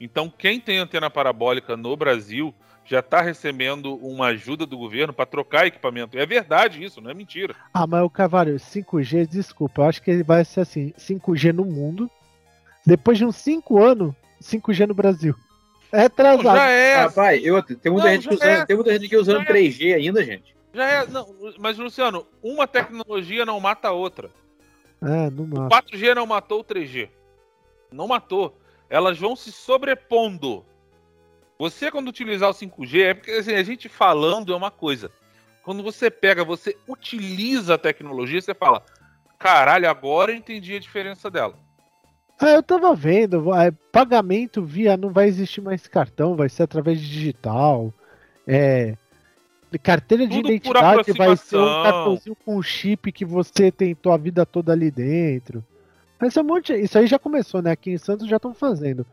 [0.00, 5.26] Então, quem tem antena parabólica no Brasil já está recebendo uma ajuda do governo para
[5.26, 6.18] trocar equipamento.
[6.18, 7.54] É verdade isso, não é mentira.
[7.74, 11.64] Ah, mas o Carvalho, 5G, desculpa, eu acho que ele vai ser assim, 5G no
[11.66, 12.10] mundo.
[12.86, 15.34] Depois de uns 5 anos, 5G no Brasil.
[15.92, 16.56] É Não, atrasado.
[16.56, 18.66] já é, Rapaz, eu, tem, muita Não, gente que já usando, é.
[18.66, 19.52] tem muita gente que usando Já é.
[19.52, 20.56] 3G ainda, gente.
[20.72, 21.06] já é.
[21.06, 21.26] Não,
[21.58, 24.30] mas Luciano, uma tecnologia não mata a outra.
[25.02, 25.68] É, no O máximo.
[25.70, 27.08] 4G não matou o 3G.
[27.92, 28.58] Não matou.
[28.88, 30.64] Elas vão se sobrepondo.
[31.58, 35.10] Você, quando utilizar o 5G, é porque assim, a gente falando é uma coisa.
[35.62, 38.82] Quando você pega, você utiliza a tecnologia, você fala:
[39.38, 41.54] caralho, agora eu entendi a diferença dela.
[42.40, 47.00] Ah, eu tava vendo, é, pagamento via não vai existir mais cartão, vai ser através
[47.00, 47.92] de digital.
[48.46, 48.96] É,
[49.82, 54.46] carteira de Tudo identidade vai ser um cartãozinho com chip que você tentou a vida
[54.46, 55.64] toda ali dentro.
[56.20, 57.70] Mas é um monte, isso aí já começou, né?
[57.70, 59.06] Aqui em Santos já estão fazendo.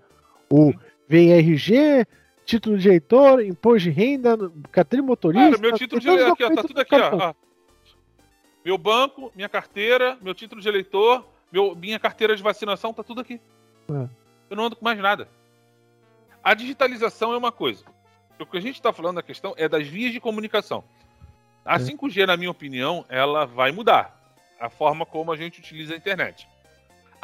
[0.50, 0.74] O
[1.08, 2.06] VRG,
[2.46, 4.38] título de eleitor, imposto de renda,
[4.72, 5.52] carteira de motorista.
[5.52, 7.34] Cara, meu título de eleitor, aqui, ó, tá tudo do aqui, ó.
[8.64, 13.22] Meu banco, minha carteira, meu título de eleitor, meu, minha carteira de vacinação, tá tudo
[13.22, 13.40] aqui.
[13.90, 14.10] É.
[14.50, 15.28] Eu não ando com mais nada.
[16.44, 17.84] A digitalização é uma coisa.
[18.40, 20.84] O que a gente está falando, a questão é das vias de comunicação.
[21.64, 21.80] A É.
[21.80, 26.48] 5G, na minha opinião, ela vai mudar a forma como a gente utiliza a internet.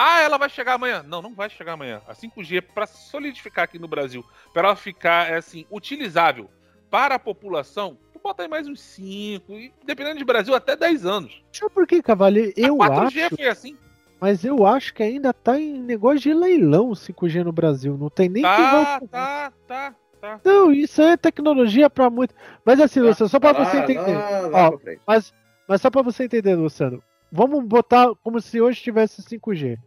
[0.04, 1.04] Ah, ela vai chegar amanhã.
[1.08, 2.02] Não, não vai chegar amanhã.
[2.08, 6.50] A 5G, para solidificar aqui no Brasil, para ela ficar é, assim, utilizável
[6.90, 11.06] para a população, tu bota aí mais uns 5, e dependendo de Brasil, até 10
[11.06, 11.42] anos.
[11.54, 12.52] Sabe por que, Cavaleiro?
[12.58, 13.78] Eu a 4G acho, foi assim.
[14.20, 17.96] mas eu acho que ainda tá em negócio de leilão o 5G no Brasil.
[17.98, 19.08] Não tem nem quem Tá, vai.
[19.08, 20.40] tá, tá, tá.
[20.44, 22.34] Não, isso é tecnologia pra muito.
[22.66, 23.06] Mas assim, Tá.
[23.08, 24.14] Luciano, só pra Lá, você entender.
[24.18, 24.78] lá, lá Ó.
[25.08, 25.34] Mas,
[25.68, 27.02] mas só pra você entender, Luciano.
[27.32, 29.78] Vamos botar como se hoje tivesse 5G.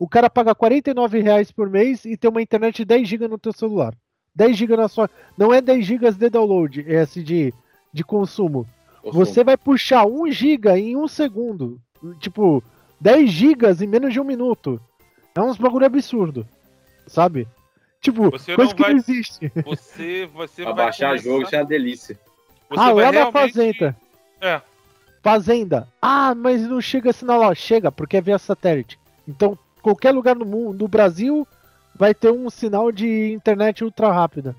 [0.00, 3.38] O cara paga 49 reais por mês e tem uma internet de 10 GB no
[3.38, 3.94] teu celular.
[4.34, 5.10] 10 GB na sua.
[5.36, 7.52] Não é 10 GB de download, é assim de,
[7.92, 8.66] de consumo.
[9.04, 11.78] Você vai puxar 1 GB em um segundo.
[12.18, 12.64] Tipo,
[12.98, 14.80] 10 GB em menos de um minuto.
[15.34, 16.48] É uns bagulho absurdo.
[17.06, 17.46] Sabe?
[18.00, 19.52] Tipo, Você coisa não que vai- não existe.
[19.66, 22.18] Você, você vai baixar começar- jogo, isso é uma delícia.
[22.70, 23.96] você ah, vai lá na realmente- fazenda.
[24.40, 24.60] É.
[25.22, 25.86] Fazenda.
[26.00, 27.54] Ah, mas não chega sinal lá.
[27.54, 28.98] Chega, porque é via satélite.
[29.28, 31.46] Então, qualquer lugar no mundo, no Brasil,
[31.94, 34.56] vai ter um sinal de internet ultra rápida.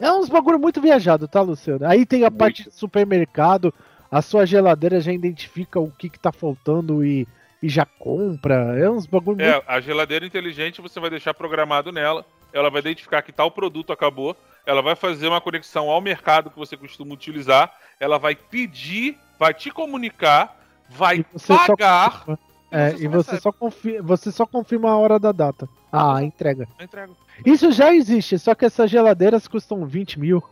[0.00, 1.84] É uns bagulho muito viajado, tá, Luciano?
[1.84, 2.38] Aí tem a Muito.
[2.38, 3.74] parte de supermercado,
[4.10, 7.26] a sua geladeira já identifica o que, que tá faltando e,
[7.60, 8.78] e já compra.
[8.78, 9.48] É uns bagulho muito.
[9.48, 12.24] É, a geladeira inteligente você vai deixar programado nela.
[12.52, 14.36] Ela vai identificar que tal produto acabou.
[14.64, 17.72] Ela vai fazer uma conexão ao mercado que você costuma utilizar.
[17.98, 20.56] Ela vai pedir, vai te comunicar,
[20.88, 22.20] vai só pagar.
[22.20, 22.47] confirma.
[22.70, 23.42] É, você e você recebe.
[23.42, 25.68] só, confirma, você só confirma a hora da data.
[25.90, 26.68] Ah, a entrega.
[26.78, 27.12] a entrega.
[27.46, 30.42] Isso já existe, só que essas geladeiras custam 20 mil.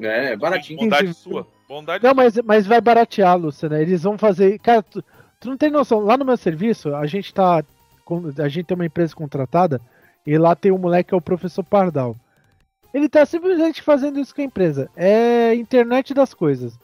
[0.00, 0.80] É, baratinho.
[0.80, 1.46] Bondade sua.
[1.68, 3.76] Bondade Não, mas, mas vai baratear, Luciano.
[3.76, 4.58] Eles vão fazer.
[4.58, 5.04] Cara, tu,
[5.38, 6.00] tu não tem noção.
[6.00, 7.62] Lá no meu serviço, a gente tá.
[8.04, 9.80] com- A gente tem uma empresa contratada
[10.26, 12.16] e lá tem um moleque que é o professor Pardal.
[12.92, 14.90] Ele tá simplesmente fazendo isso com a empresa.
[14.96, 16.76] É internet das coisas.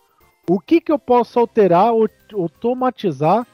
[0.48, 3.44] O que que eu posso alterar, ou automatizar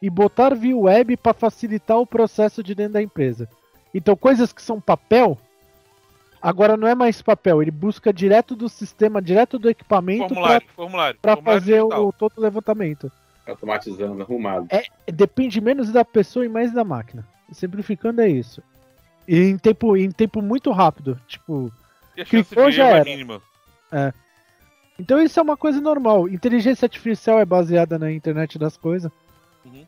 [0.00, 3.48] e botar via web para facilitar o processo de dentro da empresa?
[3.94, 5.36] Então, coisas que são papel,
[6.40, 7.60] agora não é mais papel.
[7.60, 10.34] Ele busca direto do sistema, direto do equipamento
[11.20, 12.06] para fazer digital.
[12.06, 13.10] o todo o levantamento.
[13.46, 14.68] Automatizando, arrumado.
[15.12, 17.26] Depende menos da pessoa e mais da máquina.
[17.52, 18.62] Simplificando é isso.
[19.26, 21.20] E em tempo, em tempo muito rápido.
[21.26, 21.72] Tipo,
[22.16, 23.04] E a clicou, de já é era.
[23.04, 23.42] mínima.
[24.98, 26.28] então isso é uma coisa normal.
[26.28, 29.10] Inteligência artificial é baseada na internet das coisas.
[29.64, 29.84] Uhum.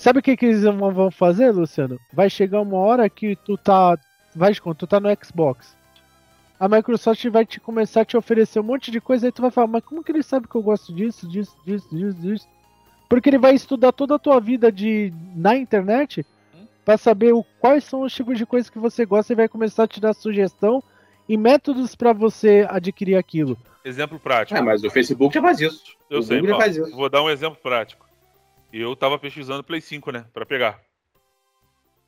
[0.00, 2.00] Sabe o que, que eles vão fazer, Luciano?
[2.12, 3.98] Vai chegar uma hora que tu tá.
[4.34, 5.76] Vai de conta, tu tá no Xbox.
[6.58, 9.50] A Microsoft vai te começar a te oferecer um monte de coisa e tu vai
[9.50, 12.48] falar, mas como que ele sabe que eu gosto disso, disso, disso, disso, disso?
[13.08, 16.64] Porque ele vai estudar toda a tua vida de na internet Hum.
[16.84, 19.84] pra saber o, quais são os tipos de coisas que você gosta e vai começar
[19.84, 20.82] a te dar sugestão
[21.28, 23.56] e métodos pra você adquirir aquilo.
[23.84, 24.58] Exemplo prático.
[24.58, 25.96] Ah, mas o Facebook já faz isso.
[26.08, 26.90] Eu o sei, Google faz isso.
[26.96, 28.09] vou dar um exemplo prático.
[28.72, 30.80] Eu tava pesquisando Play 5, né, Pra pegar.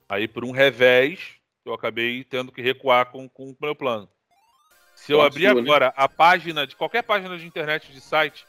[0.08, 4.08] Aí por um revés, eu acabei tendo que recuar com, com o meu plano.
[4.94, 5.60] Se eu abrir sua, né?
[5.60, 8.46] agora a página de qualquer página de internet de site,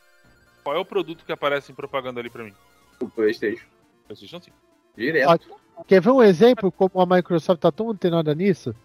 [0.63, 2.54] qual é o produto que aparece em propaganda ali pra mim?
[2.99, 3.65] O PlayStation.
[4.06, 4.58] PlayStation 5.
[4.95, 5.56] Direto.
[5.88, 8.76] Quer ver um exemplo como a Microsoft tá tão antenada nisso?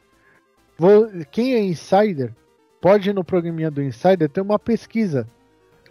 [0.79, 2.35] Vou- quem é insider
[2.81, 5.29] pode ir no programinha do Insider ter uma pesquisa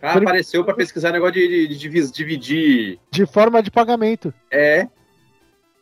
[0.09, 2.99] Ah, Por- apareceu pra pesquisar negócio de, de- de dividir.
[3.11, 4.33] de forma de pagamento.
[4.51, 4.87] É.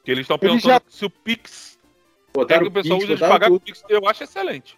[0.04, 3.24] Que eles estão perguntando já- se o Pix, é Botaram que o pessoal Pix, usa
[3.24, 3.58] de pagar tudo.
[3.58, 4.78] o Pix, eu acho excelente.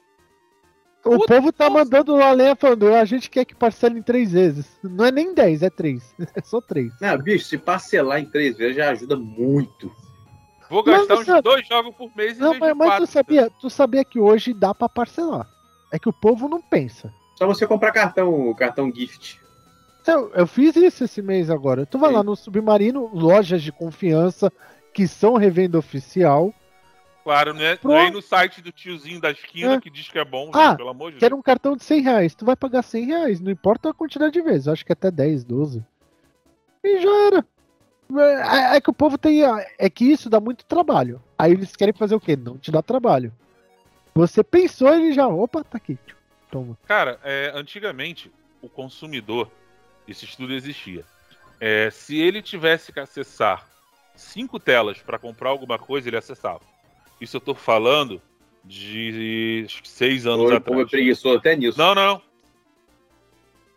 [1.06, 1.84] O Puta, povo tá nossa.
[1.84, 4.66] mandando lá lenha falando, a gente quer que parcele em três vezes.
[4.84, 6.14] Não é nem 10, é três.
[6.36, 6.92] É só três.
[7.00, 9.90] Não, bicho, se parcelar em três vezes já ajuda muito.
[10.70, 13.06] Vou Mas gastar você- uns dois jogos por mês em Não, mas, de mas quatro.
[13.08, 15.48] tu sabia, tu sabia que hoje dá pra parcelar.
[15.94, 17.14] É que o povo não pensa.
[17.38, 19.39] Só você comprar cartão, cartão gift.
[20.08, 21.86] Eu, eu fiz isso esse mês agora.
[21.86, 22.15] Tu vai Sim.
[22.15, 24.52] lá no Submarino, lojas de confiança
[24.93, 26.52] que são revenda oficial.
[27.23, 27.93] Claro, não é, Pronto.
[27.93, 29.82] não é ir no site do tiozinho da esquina É.
[29.82, 31.39] que diz que é bom, Ah, gente, pelo amor de Quero Deus.
[31.39, 32.34] um cartão de 100 reais.
[32.34, 34.67] Tu vai pagar 100 reais, não importa a quantidade de vezes.
[34.69, 35.86] Acho que até 10, 12.
[36.84, 37.45] E já era.
[38.71, 39.41] É, é que o povo tem.
[39.78, 41.21] É que isso dá muito trabalho.
[41.38, 42.38] Aí eles querem fazer o quê?
[42.38, 43.34] Não te dá trabalho.
[44.15, 45.28] Você pensou, ele já.
[45.28, 46.00] Opa, tá aqui.
[46.52, 46.78] Toma.
[46.86, 48.32] Cara, é, antigamente,
[48.62, 49.52] o consumidor,
[50.08, 51.06] esse estudo existia.
[51.60, 53.68] É, se ele tivesse que acessar
[54.16, 56.62] cinco telas para comprar alguma coisa, ele acessava.
[57.20, 58.22] Isso eu tô falando
[58.64, 60.82] de seis anos atrás.
[60.82, 61.78] é preguiçoso até nisso.
[61.78, 62.22] Não, não, não.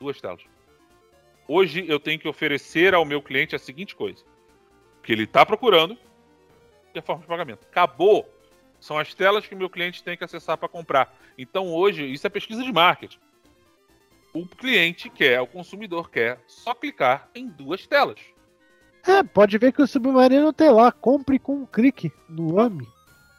[0.00, 0.42] Duas telas.
[1.46, 4.22] Hoje eu tenho que oferecer ao meu cliente a seguinte coisa:
[4.98, 5.96] o que ele está procurando
[6.94, 7.66] e a forma de pagamento.
[7.70, 8.28] Acabou.
[8.80, 11.14] São as telas que o meu cliente tem que acessar para comprar.
[11.36, 13.18] Então hoje, isso é pesquisa de marketing.
[14.32, 18.18] O cliente quer, o consumidor quer só clicar em duas telas.
[19.06, 20.92] É, pode ver que o Submarino tem lá.
[20.92, 22.86] Compre com um clique no AMI.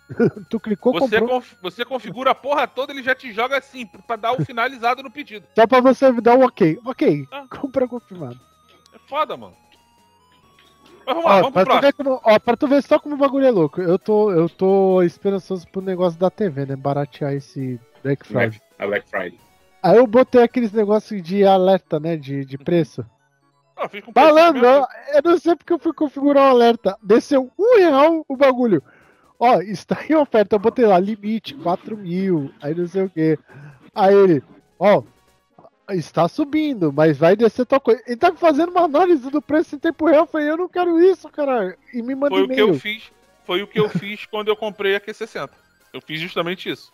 [0.50, 4.16] tu clicou, Você, conf- você configura a porra toda, ele já te joga assim, para
[4.18, 5.48] dar o finalizado no pedido.
[5.56, 6.78] Só pra você dar um ok.
[6.86, 7.46] Ok, Ah.
[7.50, 8.38] compra confirmado.
[8.94, 9.56] É foda, mano.
[11.14, 13.16] Mas vamos lá, Ó, vamos pra, tu ver como, ó, pra tu ver só como
[13.16, 13.82] o bagulho é louco.
[13.82, 16.76] Eu tô, eu tô esperançoso pro negócio da TV, né?
[16.76, 18.50] Baratear esse Black Friday.
[18.50, 19.40] Black, a Black Friday.
[19.84, 22.16] Aí eu botei aqueles negócios de alerta, né?
[22.16, 23.06] De, de preço.
[23.76, 26.98] Ah, com Falando, preço eu, eu não sei porque eu fui configurar o alerta.
[27.02, 28.82] Desceu um real o bagulho.
[29.40, 30.56] Ó, está em oferta.
[30.56, 32.52] Eu botei lá, limite, 4 mil.
[32.62, 33.38] Aí não sei o que.
[33.94, 34.44] Aí ele,
[34.80, 35.04] ó,
[35.90, 38.02] está subindo, mas vai descer tua coisa.
[38.06, 40.24] Ele tá fazendo uma análise do preço em tempo real.
[40.24, 41.78] Eu falei, eu não quero isso, cara.
[41.94, 43.12] E me manda Foi o que eu fiz.
[43.46, 45.50] Foi o que eu fiz quando eu comprei a Q60.
[45.94, 46.92] Eu fiz justamente isso.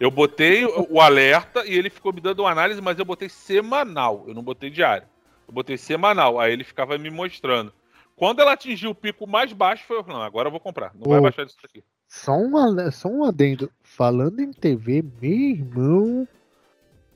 [0.00, 4.24] Eu botei o alerta e ele ficou me dando uma análise, mas eu botei semanal.
[4.26, 5.06] Eu não botei diário.
[5.46, 6.40] Eu botei semanal.
[6.40, 7.72] Aí ele ficava me mostrando.
[8.16, 10.92] Quando ela atingiu o pico mais baixo, foi não, agora eu vou comprar.
[10.94, 11.22] Não vai Ô.
[11.22, 11.84] baixar isso aqui.
[12.08, 13.70] Só um, ale- só um adendo.
[13.82, 16.28] Falando em TV, meu irmão.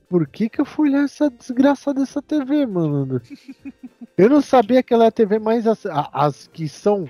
[0.09, 3.21] Por que que eu fui olhar essa desgraça dessa TV, mano?
[4.17, 5.67] Eu não sabia que ela é a TV mais.
[5.67, 7.09] ac- As que são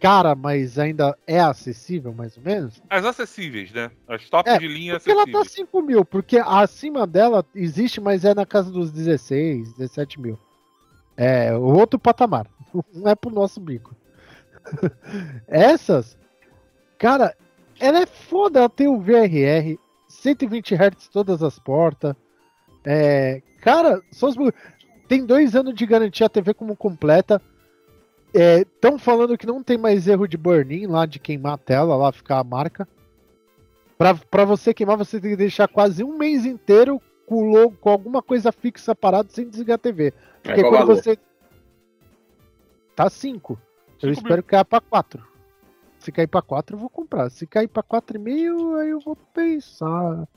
[0.00, 2.80] cara, mas ainda é acessível, mais ou menos.
[2.88, 3.90] As acessíveis, né?
[4.06, 5.46] As top É, de linha Porque ela acessíveis.
[5.48, 10.38] tá 5 mil, porque acima dela existe, mas é na casa dos 16, 17 mil.
[11.16, 12.46] É o outro patamar.
[12.94, 13.96] Não é pro nosso bico.
[15.48, 16.16] Essas,
[16.98, 17.34] cara,
[17.80, 18.60] ela é foda.
[18.60, 22.14] Ela tem o VRR, 120 Hz todas as portas.
[22.84, 24.36] É, cara, só os...
[24.36, 24.52] bu-
[25.06, 27.40] tem dois anos de garantia a TV como completa.
[28.34, 32.12] Estão falando que não tem mais erro de burn-in lá, de queimar a tela, lá
[32.12, 32.86] ficar a marca.
[33.96, 37.88] Pra, pra você queimar, você tem que deixar quase um mês inteiro com, logo, com
[37.90, 40.12] alguma coisa fixa parado sem desligar a TV.
[40.42, 40.96] Porque qual quando valor?
[41.02, 41.18] você.
[42.94, 43.58] Tá 5.
[44.02, 45.26] Eu espero cair pra 4.
[45.98, 47.30] Se cair pra 4, eu vou comprar.
[47.30, 50.28] Se cair pra 4,5, aí eu vou pensar.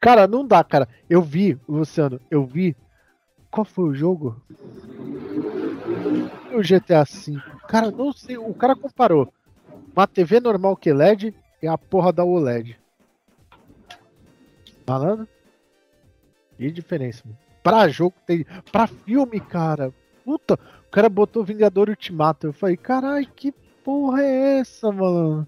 [0.00, 0.88] Cara, não dá, cara.
[1.08, 2.74] Eu vi, Luciano, eu vi.
[3.50, 4.40] Qual foi o jogo?
[6.52, 7.40] O GTA V.
[7.68, 8.38] Cara, não sei.
[8.38, 9.32] O cara comparou
[9.94, 12.78] uma TV normal que LED e a porra da OLED.
[14.86, 15.28] Falando?
[16.56, 17.38] Que diferença, mano.
[17.62, 18.46] Pra jogo tem.
[18.72, 19.92] Pra filme, cara.
[20.24, 22.46] Puta, o cara botou Vingador Ultimato.
[22.46, 23.52] Eu falei, carai, que
[23.84, 25.46] porra é essa, mano?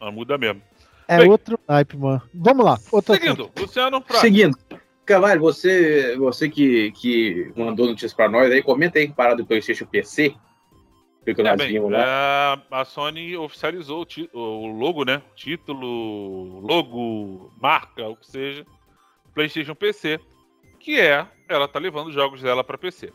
[0.00, 0.62] Ah, muda mesmo.
[1.08, 1.28] É Bem.
[1.30, 2.22] outro naipe, mano.
[2.34, 4.20] Vamos lá, outro Seguindo, Luciano Prado.
[4.20, 4.56] Seguindo.
[5.04, 9.84] Cavalho, você, você que, que mandou notícias pra nós aí, comenta aí parado do PlayStation
[9.86, 10.34] PC.
[11.24, 11.98] Porque É, bem, lá.
[12.70, 15.22] é, a Sony oficializou o, ti- o logo, né?
[15.36, 18.66] Título, logo, marca, o que seja,
[19.34, 20.18] PlayStation PC,
[20.80, 23.12] que é ela tá levando os jogos dela para PC.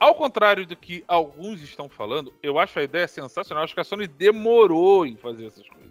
[0.00, 3.64] Ao contrário do que alguns estão falando, eu acho a ideia sensacional.
[3.64, 5.87] Acho que a Sony demorou em fazer essas coisas,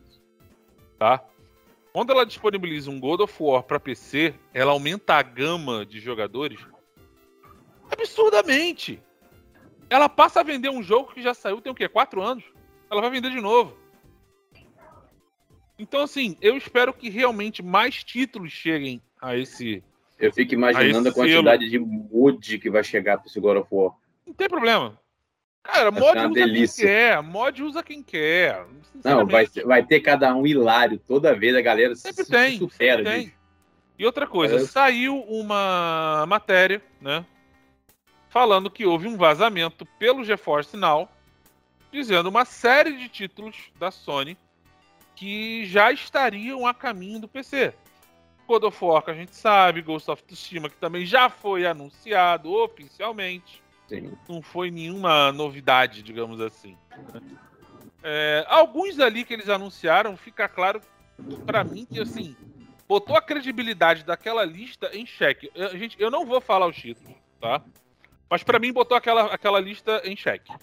[0.97, 1.23] tá?
[1.93, 6.59] Quando ela disponibiliza um God of War para PC, ela aumenta a gama de jogadores
[7.91, 9.01] absurdamente.
[9.89, 11.87] Ela passa a vender um jogo que já saiu tem o quê?
[11.87, 12.43] Quatro anos.
[12.91, 13.75] Ela vai vender de novo.
[15.79, 19.83] Então, assim, eu espero que realmente mais títulos cheguem a esse.
[20.19, 23.93] Eu fico imaginando a quantidade de mod que vai chegar pro esse God of War.
[24.25, 24.99] Não tem problema.
[25.63, 26.85] Cara, mod usa delícia.
[26.85, 27.21] quem quer.
[27.23, 28.65] Mod usa quem quer.
[29.03, 30.97] Não, vai, ter- vai ter cada um hilário.
[31.07, 33.03] Toda vez a galera Sempre se, tem, se supera.
[33.03, 33.33] sempre tem.
[33.99, 34.59] E outra coisa, É.
[34.59, 37.25] saiu uma matéria, né?
[38.29, 41.09] Falando que houve um vazamento pelo GeForce Now,
[41.91, 44.37] dizendo uma série de títulos da Sony
[45.15, 47.73] que já estariam a caminho do PC.
[48.47, 52.53] God of War, que a gente sabe, Ghost of Tsushima, que também já foi anunciado
[52.53, 53.61] oficialmente.
[53.87, 54.11] Sim.
[54.27, 56.77] Não foi nenhuma novidade, digamos assim.
[57.13, 57.21] né?
[58.03, 60.81] É, alguns ali que eles anunciaram, fica claro
[61.45, 62.35] pra mim que assim
[62.87, 65.51] botou a credibilidade daquela lista em xeque.
[65.53, 67.61] Eu, gente, eu não vou falar os títulos, tá?
[68.29, 70.53] Mas pra mim botou aquela, aquela lista em xeque.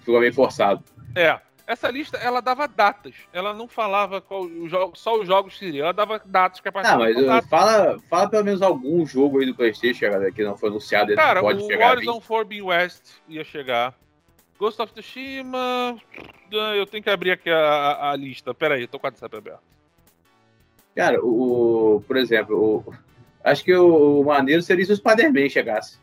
[0.00, 0.82] Ficou meio forçado.
[1.14, 3.14] É, essa lista ela dava datas.
[3.32, 5.84] Ela não falava qual jogo, só os jogos seriam.
[5.84, 7.48] Ela dava datas que a Ah, mas datas.
[7.48, 11.14] fala, fala pelo menos algum jogo aí do PlayStation galera, que não foi anunciado.
[11.14, 13.94] Cara, pode o chegar Horizon Forbidden West ia chegar.
[14.58, 15.96] Ghost of Tsushima.
[16.52, 18.52] ah, Eu tenho que abrir aqui a, a- lista.
[18.52, 19.60] Pera aí, tô com a WhatsApp aberto.
[20.94, 22.94] Cara, o, o- por exemplo, o-
[23.44, 25.98] acho que o, o maneiro seria se o Spider-Man chegasse.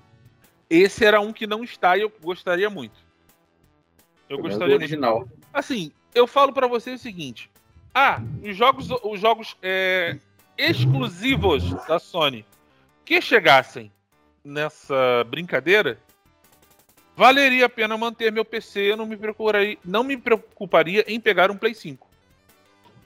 [0.69, 3.05] Esse era um que não está e eu gostaria muito.
[4.29, 4.81] Eu gostaria muito.
[4.81, 5.27] original.
[5.53, 7.49] Assim, eu falo pra você o seguinte:
[7.93, 10.17] ah, os jogos, os jogos é,
[10.57, 12.45] exclusivos da Sony
[13.05, 13.91] que chegassem
[14.43, 15.97] nessa brincadeira,
[17.15, 18.91] valeria a pena manter meu PC.
[18.91, 22.07] Eu não me procuraria, não me preocuparia em pegar um Play 5.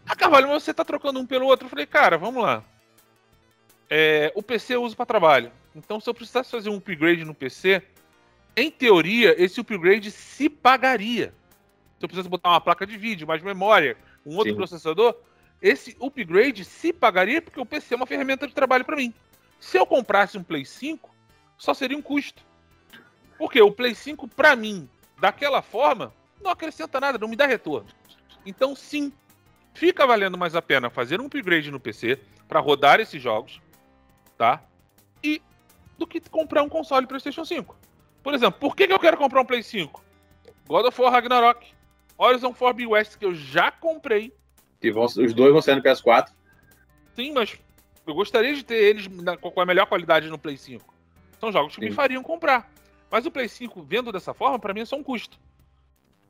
[0.06, 1.66] Ah, Carvalho, mas você tá trocando um pelo outro?
[1.66, 2.64] Eu falei, cara, vamos lá.
[3.90, 5.52] É, o PC eu uso pra trabalho.
[5.76, 7.84] Então, se eu precisasse fazer um upgrade no PC,
[8.56, 11.34] em teoria, esse upgrade se pagaria
[12.02, 14.58] se eu precisasse botar uma placa de vídeo, mais memória, um outro Sim.
[14.58, 15.16] processador,
[15.62, 19.14] esse upgrade se pagaria porque o PC é uma ferramenta de trabalho para mim.
[19.60, 21.14] Se eu comprasse um Play 5,
[21.60, 22.44] só seria um custo.
[23.38, 26.12] Porque o Play 5, para mim, daquela forma,
[26.42, 27.88] não acrescenta nada, não me dá retorno.
[28.44, 29.14] Então, sim,
[29.76, 33.62] fica valendo mais a pena fazer um upgrade no PC para rodar esses jogos,
[34.40, 34.64] tá?
[35.24, 35.40] E
[36.00, 37.78] do que comprar um console PlayStation 5.
[38.24, 40.04] Por exemplo, por que, que eu quero comprar um Play 5?
[40.68, 41.66] God of War Ragnarok,
[42.18, 44.34] Horizon 4 West, que eu já comprei.
[44.80, 46.32] Que vão- os dois vão ser no PS4.
[47.16, 47.58] Sim, mas
[48.06, 50.94] eu gostaria de ter eles na- com a melhor qualidade no Play 5.
[51.40, 51.96] São jogos que me Sim.
[51.96, 52.72] fariam comprar.
[53.10, 55.40] Mas o Play 5, vendo dessa forma, pra mim é só um custo.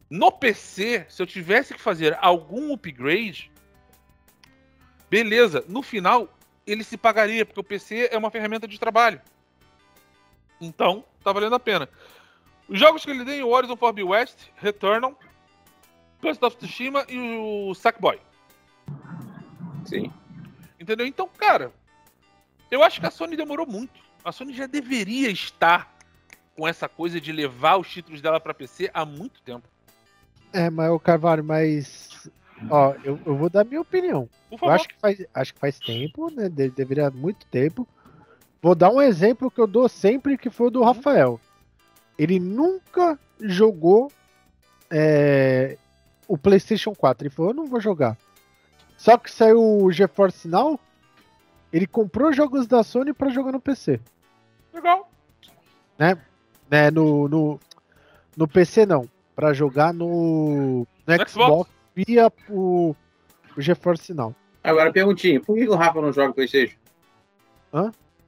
[0.10, 3.52] No PC, se eu tivesse que fazer algum upgrade,
[5.10, 6.28] beleza, no final
[6.66, 9.22] ele se pagaria, porque o PC é uma ferramenta de trabalho.
[10.60, 11.88] Então, tá valendo a pena.
[12.68, 15.18] Os jogos que ele tem, o Horizon Forbidden West, Returnal,
[16.22, 18.20] Ghost of Tsushima e o Sackboy.
[19.86, 20.12] Sim.
[20.80, 21.06] Entendeu?
[21.06, 21.72] Então, cara,
[22.70, 24.00] eu acho que a Sony demorou muito.
[24.24, 25.92] A Sony já deveria estar
[26.56, 29.68] com essa coisa de levar os títulos dela pra PC há muito tempo.
[30.54, 32.30] É, mas o Carvalho, mas.
[32.70, 34.30] Ó, eu, eu vou dar minha opinião.
[34.50, 34.74] Por Eu favor.
[34.76, 36.48] acho que faz, acho que faz tempo, né?
[36.50, 37.88] de- deveria muito tempo.
[38.62, 41.39] Vou dar um exemplo que eu dou sempre, que foi o do Rafael.
[42.17, 44.12] Ele nunca jogou
[44.89, 45.78] é,
[46.28, 47.26] o PlayStation 4.
[47.26, 48.15] Ele falou: Eu não vou jogar.
[48.97, 50.80] Só que saiu o GeForce Now.
[51.74, 54.00] Ele comprou jogos da Sony pra jogar no PC.
[54.74, 55.10] Legal.
[55.97, 57.60] Né, no, no,
[58.38, 59.10] no PC não.
[59.36, 61.69] Pra jogar no, no No Xbox, Xbox.
[61.95, 62.95] via o,
[63.58, 64.36] o GeForce Now.
[64.63, 65.39] Agora, perguntinha.
[65.39, 66.78] Por que que o Rafa não joga PlayStation?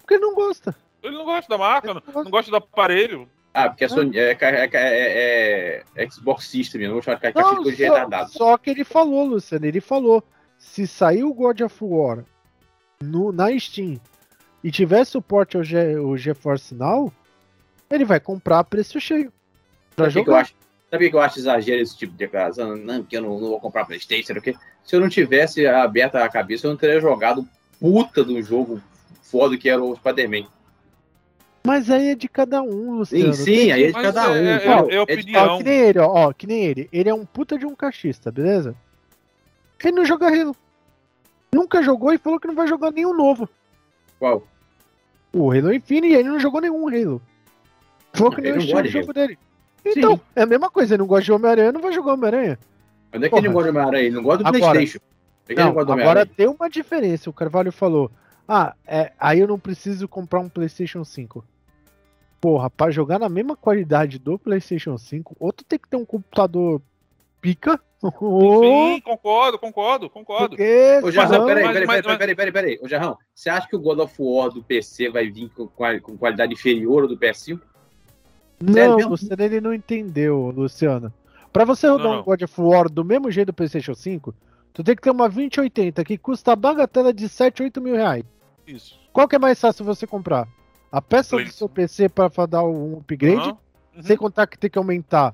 [0.03, 0.75] Porque ele não gosta.
[1.01, 2.23] Ele não gosta da marca, Ele não, não gosta.
[2.23, 3.29] não gosta do aparelho.
[3.53, 7.75] Ah, porque a Sony é, é, é, é Xbox System, eu não vou chamar de
[7.75, 10.23] de só, só que ele falou, Luciano, ele falou,
[10.57, 12.25] se sair o God of War
[12.99, 13.99] no, na Steam
[14.63, 17.13] e tiver suporte ao Ge, o GeForce Now,
[17.91, 19.31] ele vai comprar a preço cheio.
[19.95, 20.55] Pra Sabe o que que eu acho?
[20.89, 22.75] Sabe o que eu acho exagero esse tipo de declaração?
[22.75, 24.55] Não, porque eu não, não vou comprar Playstation, quê.
[24.83, 27.47] Se eu não tivesse aberto a cabeça, eu não teria jogado
[27.79, 28.81] puta do jogo
[29.33, 30.45] foda que era o Spider-Man.
[31.65, 33.33] Mas aí é de cada um, Sim, Luciano.
[33.33, 34.35] sim, aí é de Mas cada um.
[34.35, 35.45] é, é- Não, é é de- opinião.
[35.47, 36.89] Ó, que nem ele, ó, ó, que nem ele.
[36.93, 38.75] Ele é um puta de um cachista, beleza?
[39.83, 40.55] Ele não joga Halo.
[41.53, 43.49] Nunca jogou e falou que não vai jogar nenhum novo.
[44.19, 44.45] Qual?
[45.33, 47.21] O Halo Infinite, ele não jogou nenhum Halo.
[48.13, 49.39] Falou que Ele não é o gosta de de jogo dele.
[49.85, 52.59] Então, é a mesma coisa, ele não gosta de Homem-Aranha, não vai jogar Homem-Aranha.
[53.13, 53.63] Onde é que ele não Porra.
[53.65, 54.05] gosta do Homem-Aranha?
[54.05, 54.99] Ele não gosta do Agora- Playstation.
[55.49, 57.29] Não Não, gosta do agora tem uma diferença.
[57.29, 58.09] O Carvalho falou:
[58.47, 61.43] Ah, é, aí eu não preciso comprar um PlayStation 5.
[62.41, 66.06] Porra, pra jogar na mesma qualidade do PlayStation 5, ou tu tem que ter um
[66.06, 66.82] computador
[67.39, 67.79] pica.
[68.03, 70.49] Sim, concordo, concordo, concordo.
[70.49, 72.79] Porque Ô, Jarrão, peraí, mas- peraí, mas- peraí, peraí, peraí, peraí.
[72.82, 76.17] Ô, Jarrão, você acha que o God of War do PC vai vir com, com
[76.17, 77.61] qualidade inferior ao do PS5?
[78.74, 79.09] Sério Não?
[79.09, 81.13] Luciano, ele não entendeu, Luciano.
[81.51, 82.24] Pra você rodar Não, um.
[82.24, 84.34] God of War do mesmo jeito do PlayStation 5,
[84.74, 88.24] tu tem que ter uma 2080 que custa a bagatela de 7, 8 mil reais.
[88.68, 88.99] Isso.
[89.11, 90.47] Qual que é mais fácil você comprar?
[90.91, 93.57] A peça Play- do seu PC pra fa- dar um upgrade, Aham.
[93.95, 94.03] Uhum.
[94.03, 95.34] sem contar que tem que aumentar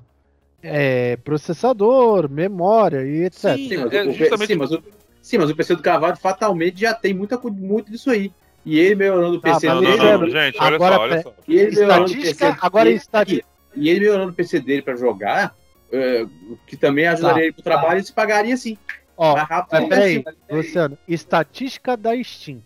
[0.62, 3.54] é, processador, memória e etc.
[3.56, 4.82] Sim, mas, é o, justamente- sim, mas o,
[5.22, 8.30] sim, mas o PC do Cavalo fatalmente já tem muita, muito disso aí.
[8.64, 10.18] E ele melhorando o PC Ah, Não, mas não, dele.
[10.18, 11.34] não, gente, olha Agora, só, olha pera- só.
[11.48, 13.48] E ele melhorando o Estatística, PC agora dele, estatística.
[13.74, 15.56] E ele melhorando o PC dele pra jogar,
[15.90, 16.26] é,
[16.66, 17.42] que também ajudaria Tá.
[17.44, 18.76] ele pro trabalho, ele se pagaria sim.
[19.16, 19.68] Ó, rápido.
[19.72, 20.34] mas o peraí, PS5.
[20.50, 22.62] Luciano, estatística da Steam.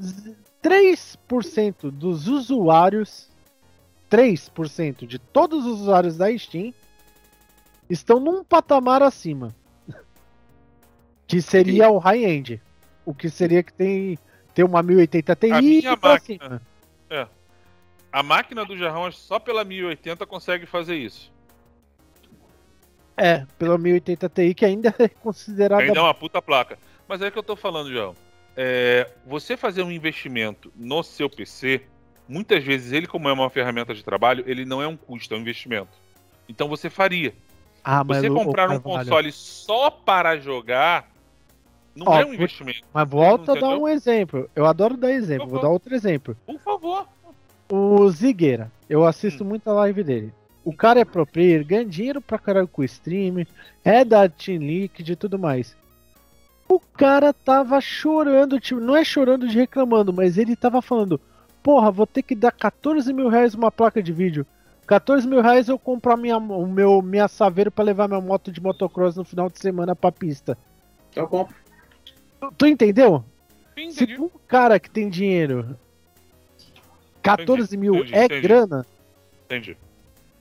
[0.00, 3.28] Z- 3% dos usuários,
[4.10, 6.72] 3% de todos os usuários da Steam
[7.88, 9.54] estão num patamar acima.
[11.26, 12.60] Que seria o high-end.
[13.04, 14.18] O que seria que tem,
[14.54, 16.62] tem uma 1080 Ti A minha e pra máquina.
[17.08, 17.30] cima.
[18.12, 21.32] A máquina do Jarrão, só pela 1080, consegue fazer isso.
[23.16, 25.82] É, pela 1080 Ti, que ainda é considerada.
[25.82, 26.78] Ainda é uma puta placa.
[27.08, 28.14] Mas é que eu tô falando, João.
[28.56, 31.82] É, você fazer um investimento no seu PC,
[32.28, 35.36] muitas vezes ele, como é uma ferramenta de trabalho, ele não é um custo, é
[35.36, 35.90] um investimento.
[36.48, 37.34] Então você faria.
[37.82, 41.10] Ah, Você comprar um console só para jogar
[41.94, 42.82] não Ó, é um investimento.
[42.92, 44.50] Mas volta a dar um exemplo.
[44.54, 46.36] Eu adoro dar exemplo, vou dar outro exemplo.
[46.44, 47.06] Por favor.
[47.70, 49.48] O Zigueira, eu assisto Hum.
[49.48, 50.32] muito a live dele.
[50.64, 53.46] O cara é pro player, ganha dinheiro pra caralho com o stream,
[53.84, 55.76] é da Team Liquid e tudo mais.
[56.74, 61.20] O cara tava chorando, tipo, não é chorando de reclamando, mas ele tava falando:
[61.62, 64.44] Porra, vou ter que dar 14 mil reais uma placa de vídeo.
[64.86, 68.60] 14 mil reais eu comprar minha, o meu, minha saveiro pra levar minha moto de
[68.60, 70.58] motocross no final de semana pra pista.
[71.10, 71.54] Então compra.
[72.40, 73.24] Tu, tu entendeu?
[73.78, 74.20] Sim, Se entendi.
[74.20, 75.78] um cara que tem dinheiro,
[77.22, 78.40] 14 mil entendi, é entendi.
[78.42, 78.86] grana,
[79.46, 79.76] Entendi.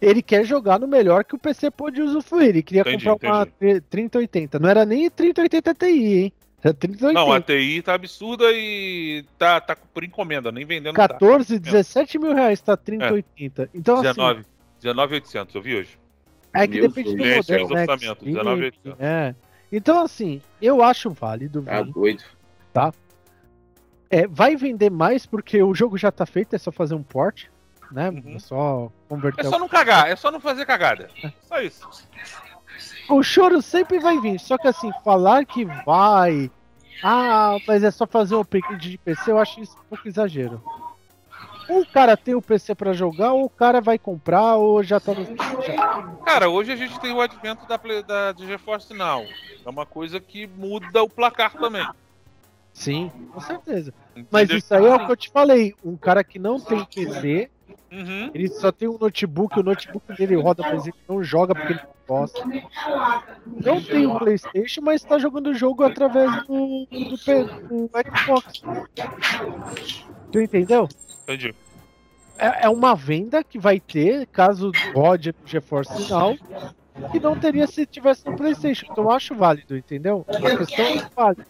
[0.06, 2.49] Ele quer jogar no melhor que o PC pode usufruir.
[2.49, 4.60] Ele queria Entendi, comprar uma tri- 3080.
[4.60, 6.34] Não era nem 3080 Ti, hein?
[6.64, 7.14] Era 3080.
[7.14, 10.95] Não, a TI tá absurda e tá, tá por encomenda, nem vendendo.
[10.95, 13.70] 14, 17 mil reais tá 3080.
[13.74, 14.12] Então, tá.
[14.12, 14.45] assim, 19.
[14.82, 15.99] 19,800, eu vi hoje.
[16.54, 17.82] é que Meu depende do é modelo, né?
[17.82, 18.99] orçamento, Extreme, 19,800.
[18.99, 19.36] É.
[19.72, 21.62] Então, assim, eu acho válido.
[21.64, 21.93] Tá Vini.
[21.93, 22.24] doido.
[24.10, 27.45] É, vai vender mais porque o jogo já tá feito, é só fazer um port,
[27.94, 28.10] né?
[28.10, 28.36] Uhum.
[28.36, 31.10] É só converter É só não cagar, é só não fazer cagada.
[31.48, 31.88] Só isso.
[33.10, 36.50] O choro sempre vai vir, só que assim, falar que vai.
[37.04, 40.62] Ah, mas é só fazer um upgrade de PC, eu acho isso um pouco exagero.
[41.70, 45.00] Ou o cara tem o PC pra jogar, ou o cara vai comprar, ou já
[45.00, 45.26] tá no.
[46.24, 49.26] Cara, hoje a gente tem o advento da, Play- da de GeForce Now.
[49.66, 51.88] É uma coisa que muda o placar também.
[52.74, 53.94] Sim, com certeza.
[54.32, 54.58] Mas entendeu?
[54.58, 55.74] isso aí é o que eu te falei.
[55.86, 57.50] Um cara que não tem PC,
[57.94, 58.32] Uhum.
[58.34, 61.82] ele só tem um notebook, o notebook dele roda, mas ele não joga porque ele
[61.84, 62.44] não gosta.
[63.46, 67.16] Não tem o Playstation, mas tá jogando o jogo através do, do,
[67.70, 68.64] do Xbox.
[70.32, 70.89] Tu entendeu?
[71.22, 71.54] Entendi.
[72.39, 76.36] é, é uma venda que vai ter, caso rode no GeForce Now,
[77.12, 78.88] que não teria se tivesse no PlayStation.
[78.89, 80.26] Então eu acho válido, entendeu?
[80.28, 81.46] A questão é válida.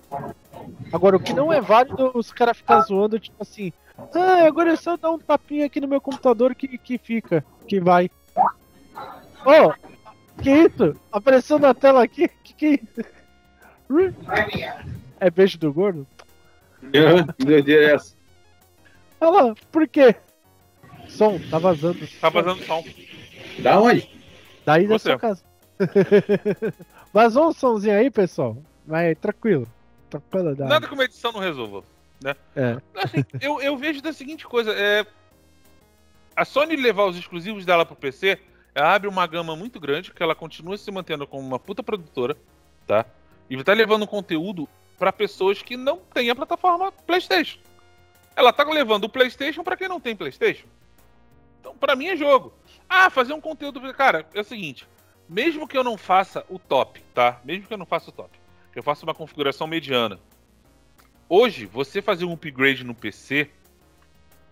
[0.92, 4.76] Agora, o que não é válido, os caras ficam zoando, tipo assim, ah, agora é
[4.76, 8.10] só dar um tapinha aqui no meu computador que, que fica, que vai.
[9.46, 9.74] Ô,
[10.42, 10.96] que isso?
[11.12, 12.28] Apareceu na tela aqui?
[12.44, 13.14] Que que é isso?
[15.20, 16.08] É beijo do gordo?
[16.92, 18.16] Que doideira é essa?
[19.22, 20.16] Olha lá, por quê?
[21.08, 22.00] Som, tá vazando.
[22.20, 22.32] Tá som.
[22.32, 22.84] vazando som.
[23.60, 24.10] Da onde?
[24.66, 25.10] Daí da Você.
[25.10, 25.44] sua casa.
[27.14, 28.58] Vazou um somzinho aí, pessoal.
[28.86, 29.68] Mas tranquilo.
[30.10, 30.56] Tranquilo.
[30.56, 30.66] Dá.
[30.66, 31.84] Nada que uma edição não resolva.
[32.56, 32.78] É.
[32.96, 35.06] Assim, eu, eu vejo da seguinte coisa: é,
[36.36, 38.40] a Sony levar os exclusivos dela pro PC,
[38.74, 42.36] ela abre uma gama muito grande, que ela continua se mantendo como uma puta produtora,
[42.88, 43.06] tá?
[43.50, 44.68] E tá levando conteúdo
[44.98, 47.60] pra pessoas que não têm a plataforma PlayStation.
[48.36, 50.66] Ela tá levando o PlayStation pra quem não tem PlayStation.
[51.60, 52.54] Então, pra mim é jogo.
[52.90, 53.80] Ah, fazer um conteúdo.
[53.94, 54.88] Cara, é o seguinte:
[55.30, 57.40] mesmo que eu não faça o top, tá?
[57.44, 58.32] Mesmo que eu não faça o top,
[58.72, 60.20] que eu faça uma configuração mediana.
[61.30, 63.50] Hoje, você fazer um upgrade no PC,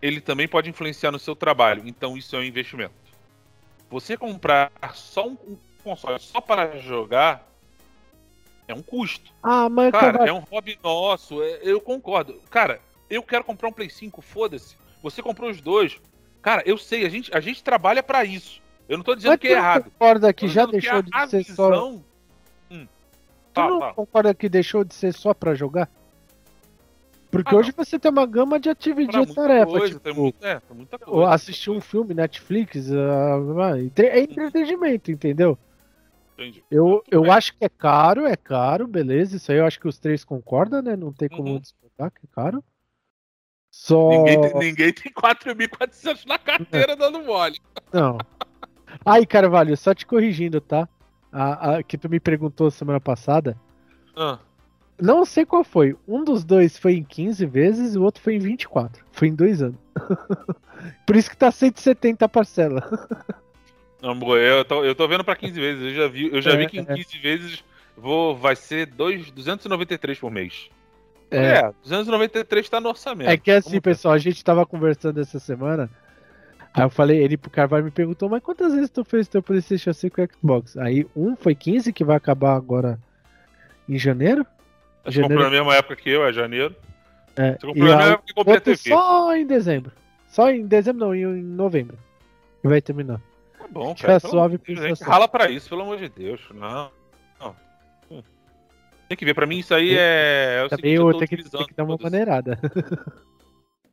[0.01, 1.83] ele também pode influenciar no seu trabalho.
[1.85, 2.93] Então, isso é um investimento.
[3.89, 7.47] Você comprar só um console só para jogar
[8.67, 9.31] é um custo.
[9.43, 11.41] Ah, mas Cara, cara, é um hobby nosso.
[11.43, 12.39] é- Eu concordo.
[12.49, 14.77] Cara, eu quero comprar um Play 5, foda-se.
[15.03, 15.99] Você comprou os dois.
[16.41, 18.61] Cara, eu sei, a gente, a gente trabalha pra isso.
[18.87, 19.83] Eu não tô dizendo mas que é errado.
[19.91, 21.69] concorda que já deixou a- de a ser só.
[21.69, 22.05] visão-
[22.71, 22.87] Hum.
[23.53, 23.93] Tu não fala.
[23.93, 25.89] concorda que deixou de ser só pra jogar?
[27.31, 29.65] Porque Ah, hoje você tem uma gama de atividade muita tarefa.
[29.71, 31.29] coisa, tipo, tem muito- é, tem muita coisa.
[31.33, 32.89] assistir um filme, Netflix,
[33.79, 35.57] entre- é entretenimento, entendeu?
[36.33, 36.63] Entendi.
[36.69, 37.31] Eu, Tudo eu bem.
[37.31, 39.37] acho que é caro, é caro, beleza.
[39.37, 40.95] Isso aí eu acho que os três concordam, né?
[40.95, 41.59] Não tem como Uhum.
[41.59, 42.63] disputar que é caro.
[43.69, 44.09] Só.
[44.09, 47.57] Ninguém, tem- ninguém tem 4.400 na carteira dando mole.
[47.93, 48.17] Não.
[49.05, 50.89] Aí, Carvalho, só te corrigindo, tá?
[51.31, 53.55] A, a- que tu me perguntou semana passada.
[54.15, 54.39] Ah,
[55.01, 55.95] Não sei qual foi.
[56.07, 59.03] Um dos dois foi em 15 vezes e o outro foi em 24.
[59.11, 59.79] Foi em dois anos.
[61.05, 62.87] Por isso que tá 170 a parcela.
[64.01, 65.83] não, eu, tô, eu tô vendo pra 15 vezes.
[65.83, 66.95] Eu já vi, eu já É, vi que em é.
[66.95, 67.63] 15 vezes
[67.97, 70.69] vou, vai ser dois, 293 por mês.
[71.31, 71.59] É.
[71.59, 73.29] É, 293 tá no orçamento.
[73.29, 73.81] É que assim, ver.
[73.81, 75.89] pessoal, a gente tava conversando essa semana.
[76.73, 79.91] Aí eu falei, ele pro Carvalho me perguntou, mas quantas vezes tu fez teu Playstation
[79.93, 80.77] 5 e Xbox?
[80.77, 82.99] Aí um foi 15, que vai acabar agora
[83.89, 84.45] em janeiro.
[85.03, 85.43] Você comprou janeiro.
[85.43, 86.75] na mesma época que eu, é janeiro.
[87.35, 88.89] É, Você e comprou na mesma época que eu comprei a TV.
[88.89, 89.91] só em dezembro.
[90.27, 91.97] Só em dezembro não, em novembro.
[92.63, 93.19] E vai terminar.
[93.71, 94.19] bom, Tiver cara.
[94.21, 96.41] pelo suave, Deus, a gente rala pra isso, pelo amor de Deus.
[96.53, 96.91] Não.
[97.39, 97.55] não.
[98.11, 98.21] Hum.
[99.09, 100.59] Tem que ver, pra mim isso aí é.
[100.61, 102.59] é o Também eu tô tenho que, tem que dar uma maneirada.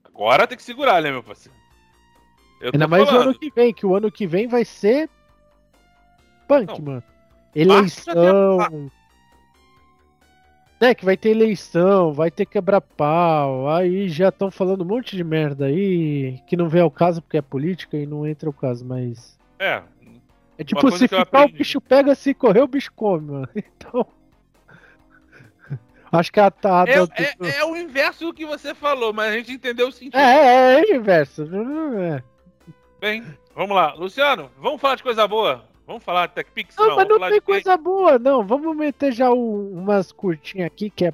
[0.04, 1.56] Agora tem que segurar, né, meu parceiro?
[2.60, 3.22] Eu Ainda mais o falando.
[3.30, 5.08] ano que vem, que o ano que vem vai ser
[6.48, 6.84] punk, Não.
[6.84, 7.02] mano.
[7.66, 8.90] Março já tem
[10.80, 10.86] a-.
[10.86, 15.24] É, que vai ter eleição, vai ter quebra-pau, aí já estão falando um monte de
[15.24, 18.84] merda aí, que não vem ao caso porque é política e não entra ao caso,
[18.84, 19.38] mas.
[19.58, 19.82] É.
[20.56, 23.48] É tipo, se ficar o bicho pega, se correr o bicho come, mano.
[23.56, 24.06] Então.
[26.10, 26.90] Acho que a Tada.
[26.90, 30.16] É, é, é o inverso do que você falou, mas a gente entendeu o sentido.
[30.16, 31.44] É, é, é inverso.
[31.44, 32.22] não- não é.
[33.00, 33.24] Bem,
[33.54, 33.94] vamos lá.
[33.94, 35.64] Luciano, vamos falar de coisa boa?
[35.88, 36.76] Vamos falar de TechPix?
[36.76, 38.44] Não, mas vamos não tem de coisa boa, não.
[38.46, 41.12] Vamos meter já um- umas curtinhas aqui, que é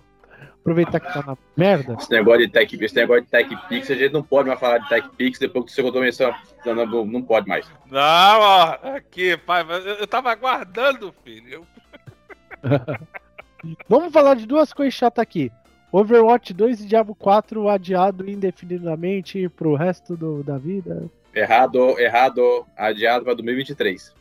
[0.61, 1.97] aproveitar que tá na merda.
[1.99, 4.79] Esse negócio de Tech, esse negócio de Tech Pix, a gente não pode mais falar
[4.79, 6.35] de Tech Pix depois que você contou menção.
[6.67, 7.71] Não, não, não pode mais.
[7.91, 8.01] Não,
[8.41, 11.65] ó, aqui, pai, mas eu, eu tava aguardando, filho.
[13.89, 15.51] Vamos falar de duas coisas chatas aqui.
[15.93, 21.09] Overwatch 2 e Diablo 4 adiado indefinidamente pro resto do- da vida.
[21.35, 24.13] Errado, errado, adiado para 2023.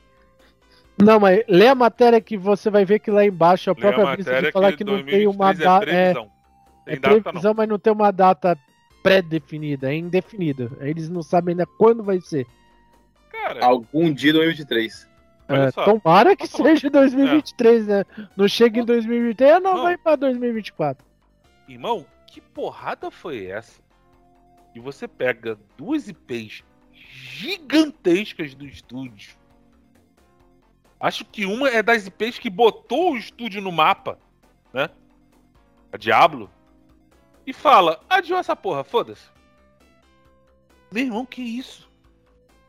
[1.02, 3.82] Não, mas lê a matéria que você vai ver que lá embaixo a Lê a
[3.82, 5.90] própria matéria de falar que, não tem uma 2023 é data.
[5.90, 6.32] É, previsão.
[6.86, 8.58] Tem é data, previsão, mas não tem uma data
[9.02, 10.78] pré-definida, é indefinido.
[10.80, 12.46] Eles não sabem ainda quando vai ser.
[12.46, 12.64] não.
[13.34, 15.10] Cara, Algum dia 2023.
[15.50, 18.06] olha É, tomara que Tá seja em 2023, né?
[18.38, 19.84] Não chega em 2023, não, Não.
[19.84, 21.06] vai pra 2024.
[21.68, 23.82] Irmão, que porrada foi essa?
[24.74, 29.36] E você pega duas IPs gigantescas do estúdio.
[31.04, 34.18] Acho que uma é das IPs que botou o estúdio no mapa,
[34.74, 34.90] né?
[35.92, 36.50] A Diablo.
[37.46, 39.28] E fala, adiou essa porra, foda-se.
[40.90, 41.92] Meu irmão, que isso?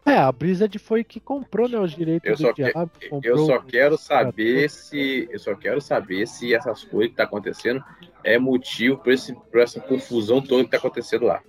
[0.04, 2.90] É, a Blizzard foi que comprou, né, os direitos Eu do só, que- Diablo.
[3.22, 5.28] eu só o- quero saber se.
[5.30, 7.82] Eu só quero saber se essas coisas que tá acontecendo
[8.24, 11.40] é motivo por, esse, por essa confusão toda que tá acontecendo lá.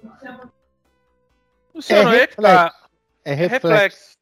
[1.74, 2.74] Luciano, É é, que tá.
[3.26, 3.68] É É reflexo.
[3.68, 4.18] reflexo.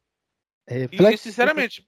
[0.66, 1.14] É E, reflexo.
[1.14, 1.86] e, sinceramente,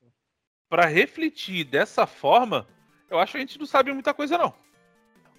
[0.68, 2.66] pra refletir dessa forma,
[3.10, 4.52] eu acho que a gente não sabe muita coisa, não.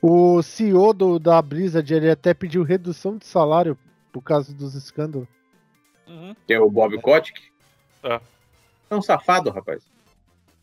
[0.02, 3.78] O CEO do, da Blizzard, ele até pediu redução de salário
[4.12, 5.28] por causa dos escândalos.
[6.08, 6.36] Uhum.
[6.46, 7.42] Que é o Bob Kotick.
[8.04, 8.20] É.
[8.90, 9.84] É um safado, rapaz.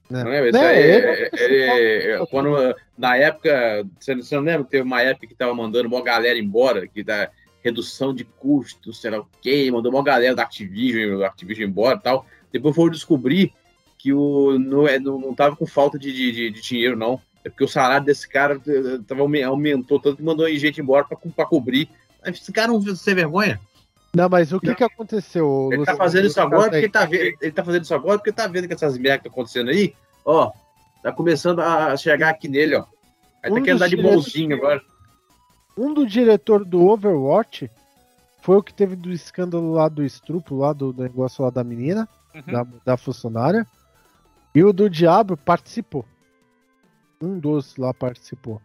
[0.09, 0.49] Não é?
[0.49, 5.03] Esse Né, é- é- é- é- quando, na época, você, você não lembra teve uma
[5.03, 7.31] época que tava mandando uma galera embora, que dá
[7.63, 11.97] redução de custos, sei lá o quê, mandou uma galera da Activision, da Activision embora
[11.99, 12.27] e tal.
[12.53, 13.53] Depois foram descobrir
[14.05, 17.19] que o, não, é, não, não tava com falta de, de, de- dinheiro, não.
[17.43, 21.07] É porque o salário desse cara eh, tava, aume- aumentou tanto que mandou gente embora
[21.07, 21.89] pra cobrir.
[22.27, 23.59] Esse cara não sem vergonha.
[24.15, 25.71] Não, mas o que que aconteceu?
[25.73, 28.47] Ele tá fazendo isso agora porque tá, vendo, ele tá fazendo isso agora porque tá
[28.47, 30.53] vendo que essas merdas que estão acontecendo aí, ó,
[31.03, 32.85] tá começando a chegar aqui nele, ó.
[33.43, 34.83] Aí Um tá querendo dar de bonzinho agora.
[35.79, 37.71] Um do diretor do Overwatch
[38.43, 42.07] foi o que teve do escândalo lá do estrupo, lá do negócio lá da menina,
[42.35, 42.53] Uhum.
[42.53, 43.65] da, da funcionária.
[44.55, 46.05] E o do Diabo participou.
[47.21, 48.61] Um dos lá participou.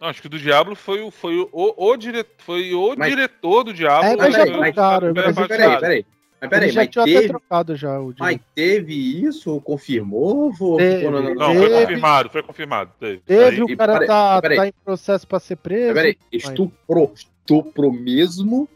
[0.00, 2.94] Não, acho que o do Diablo foi o, foi o, o, o dire- foi o
[2.96, 4.08] Mas- diretor do Diablo.
[4.08, 6.06] É, mas já que- trocaram, mas que- Peraí, peraí.
[6.40, 9.60] Mas peraí, já mas tinha até teve, trocado já o mas teve isso?
[9.60, 10.52] Confirmou?
[10.60, 10.96] Ou Teve.
[11.04, 12.92] ficou no- Não, foi Teve- confirmado, foi confirmado.
[13.00, 13.18] Teve.
[13.26, 14.56] Teve, Aí- o cara peraí, tá, peraí.
[14.58, 15.94] tá em processo pra ser preso.
[15.94, 18.68] Peraí, estupro, estupro mesmo?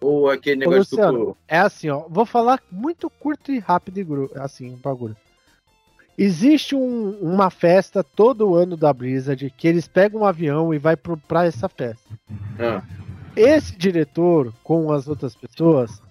[0.00, 1.36] Ou aquele negócio Luciano, estupro?
[1.46, 2.04] É assim, ó.
[2.08, 5.16] Vou falar muito curto e rápido e gru- assim, um bagulho.
[6.18, 10.96] Existe um- uma festa todo ano da Blizzard que eles pegam um avião e vai
[10.96, 12.02] pro, pra essa festa.
[12.58, 12.82] Ah,
[13.36, 16.02] Esse diretor, com as outras pessoas,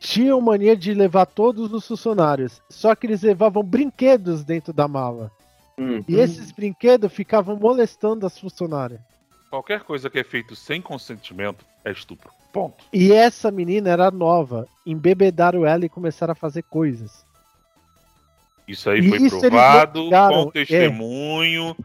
[0.00, 2.60] tinham mania de levar todos os funcionários.
[2.68, 5.30] Só que eles levavam brinquedos dentro da mala.
[5.78, 6.02] hum.
[6.08, 9.00] E esses brinquedos ficavam molestando as funcionárias.
[9.48, 12.30] Qualquer coisa que é feito sem consentimento é estupro.
[12.52, 12.84] Ponto.
[12.92, 14.66] E essa menina era nova.
[14.84, 17.24] Embebedaram ela e começaram a fazer coisas.
[18.72, 20.52] Isso aí E foi isso provado negaram, com é.
[20.64, 21.76] testemunho.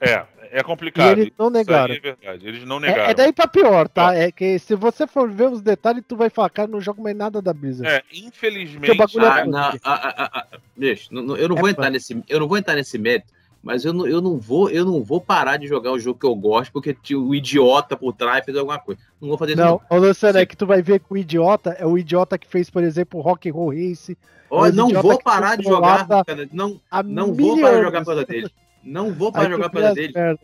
[0.00, 1.18] É, é E complicado.
[1.18, 1.94] eles não Isso aí negaram.
[1.94, 2.46] é verdade.
[2.48, 3.10] Eles não É, negaram.
[3.10, 4.14] é daí pra pior, tá?
[4.14, 7.16] É que se você for ver os detalhes, tu vai falar, cara, não jogo mais
[7.16, 7.90] nada da Blizzard.
[7.90, 9.00] É, Porque infelizmente.
[9.00, 12.22] é Ah, não, ah, ah, ah, bicho, não- não- eu não É vou entrar nesse,
[12.28, 13.32] eu não vou entrar nesse mérito,
[13.66, 16.24] mas eu não, eu não vou, eu não vou parar de jogar o jogo que
[16.24, 19.00] eu gosto porque tinha o idiota por trás fez alguma coisa.
[19.20, 19.60] Não vou fazer isso.
[19.62, 22.46] Não, ô Luciano, é que tu vai ver que o idiota é o idiota que
[22.46, 24.16] fez, por exemplo, o Rock and Roll Race.
[24.48, 28.24] Mas não vou parar de jogar, cara, não, não vou parar de jogar por causa
[28.24, 28.50] dele.
[28.84, 30.12] Não vou parar de jogar por causa dele.
[30.14, 30.40] merda.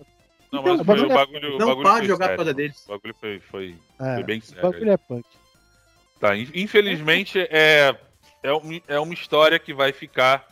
[0.50, 2.06] Não, Então, mas o foi, bagulho o é- bagulho, o Não bagulho para foi de
[2.08, 2.36] jogar por sério.
[2.44, 2.84] causa deles.
[2.84, 4.62] O bagulho foi, foi, É, foi bem o sério.
[4.62, 5.24] bagulho é punk.
[6.20, 7.96] Tá, in- infelizmente, é.
[8.42, 10.44] é, um, é uma história que vai ficar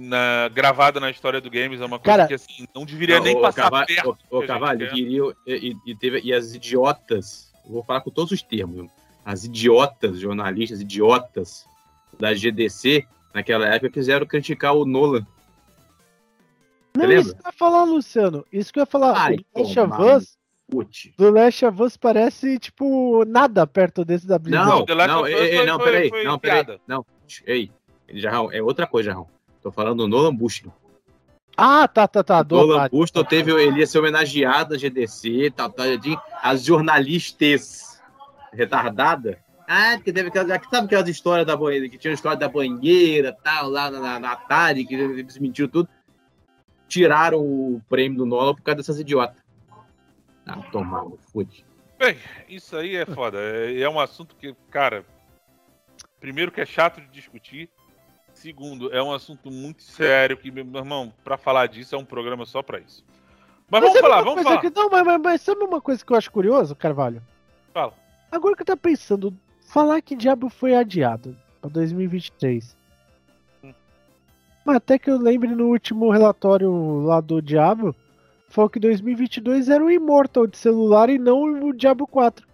[0.00, 1.80] na, gravada na história do games.
[1.80, 4.46] É uma coisa Cara, que assim, não deveria Não, nem ô, passar Carvalho, perto.
[4.46, 4.94] Carvalho, quer.
[4.94, 8.90] queria, e, e, teve, e as idiotas, vou falar com todos os termos,
[9.24, 11.66] as idiotas, jornalistas idiotas
[12.18, 15.26] da GDC, naquela época, quiseram criticar o Nolan.
[16.96, 17.20] Não, lembra?
[17.20, 18.46] isso que eu ia falar, Luciano.
[18.52, 19.16] Isso que eu ia falar.
[19.16, 20.38] Ai, o Last of Us,
[21.16, 24.86] do Last of Us parece, tipo, nada perto desse da Blizzard.
[24.88, 27.06] Não, não, ei, foi- não, foi- peraí, não, peraí, não,
[27.46, 27.70] ei,
[28.14, 29.28] Jarrão, é outra coisa, Jarrão.
[29.62, 30.72] Tô falando do Nolan Bushnell.
[31.56, 32.42] Ah, tá, tá, tá.
[32.42, 32.88] Do Nolan.
[32.88, 38.00] Bushnell teve, ele ia ser homenageado na GDC, tal, tal, tal, as jornalistas
[38.52, 39.36] retardadas.
[39.68, 43.36] Ah, porque teve aquelas, sabe aquelas histórias da banheira, que tinha a história da banheira,
[43.44, 45.88] tal, lá na, na, na Atari, que eles mentiram tudo.
[46.88, 49.36] Tiraram o prêmio do Nolan por causa dessas idiotas.
[50.44, 51.64] Ah, tomar no fute.
[51.96, 52.16] Bem,
[52.48, 53.38] isso aí é foda.
[53.38, 55.04] É, é um assunto que, cara,
[56.18, 57.70] primeiro que é chato de discutir.
[58.40, 62.46] Segundo, é um assunto muito sério que, meu irmão, pra falar disso é um programa
[62.46, 63.04] só pra isso.
[63.70, 64.60] Mas vamos sabe falar, uma vamos falar.
[64.62, 67.22] que- não, mas, mas, mas sabe uma coisa que eu acho curioso, Carvalho?
[67.74, 67.92] Fala.
[68.32, 72.74] Agora que eu tô pensando, falar que Diabo foi adiado pra 2023.
[73.62, 73.74] Hum.
[74.64, 77.94] Mas até que eu lembre no último relatório lá do Diabo,
[78.48, 82.48] falou que 2022 era o Immortal de celular e não o Diabo 4.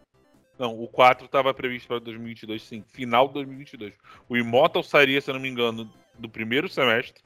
[0.59, 3.93] Não, o 4 estava previsto para 2022, sim, final de 2022.
[4.29, 7.23] O Immortal sairia, se eu não me engano, do primeiro semestre.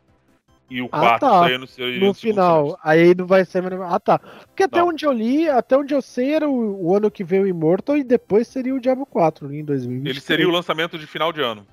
[0.68, 1.38] E o Ah, 4 tá.
[1.40, 2.64] sairia no, No segundo final.
[2.64, 2.80] semestre.
[2.84, 3.62] Aí não vai ser.
[3.82, 4.18] Ah, tá.
[4.18, 4.88] Porque até Não.
[4.88, 7.96] onde eu li, até onde eu sei, era o, o ano que veio o Immortal
[7.96, 10.16] e depois seria o Diabo 4 em 2023.
[10.16, 11.66] Ele seria o lançamento de final de ano.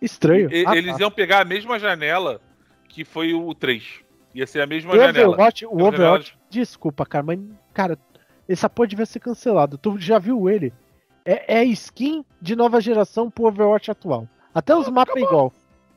[0.00, 0.50] Estranho.
[0.52, 1.00] E- Ah, eles tá.
[1.00, 2.40] iam pegar a mesma janela
[2.88, 4.00] que foi o 3.
[4.34, 5.28] Ia ser a mesma O janela.
[5.34, 7.38] Overwatch, o Uma janela Overwatch, desculpa, cara, mas,
[7.72, 7.98] cara,
[8.48, 9.78] essa porra devia ser cancelado.
[9.78, 10.72] Tu já viu ele?
[11.24, 14.28] É, é skin de nova geração pro Overwatch atual.
[14.54, 15.52] Até os mapas é igual.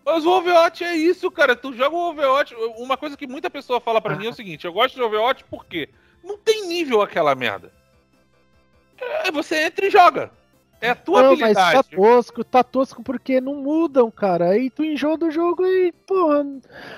[0.06, 1.56] Mas o Overwatch é isso, cara.
[1.56, 2.56] Tu joga o Overwatch.
[2.78, 5.44] Uma coisa que muita pessoa fala pra mim é o seguinte: eu gosto de Overwatch
[5.50, 5.90] porque
[6.24, 7.72] não tem nível aquela merda.
[9.24, 10.32] É, você entra e joga.
[10.80, 11.96] É a tua Não, mas tá habilidade.
[11.96, 14.50] tosco, tá tosco porque não mudam, cara.
[14.50, 16.46] Aí tu enjoa do jogo e, porra.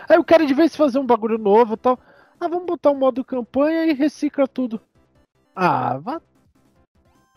[0.10, 1.98] Aí o cara de vez fazer um bagulho novo e tal.
[2.40, 4.82] Ah, vamos botar um modo campanha e recicla tudo.
[5.56, 6.22] Ah, vá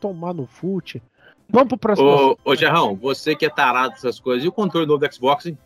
[0.00, 1.02] tomar no fute.
[1.48, 2.08] Vamos pro próximo.
[2.08, 5.46] Ô, ô Jarrão, você que é tarado dessas coisas, e o controle novo do Xbox,
[5.46, 5.58] hein?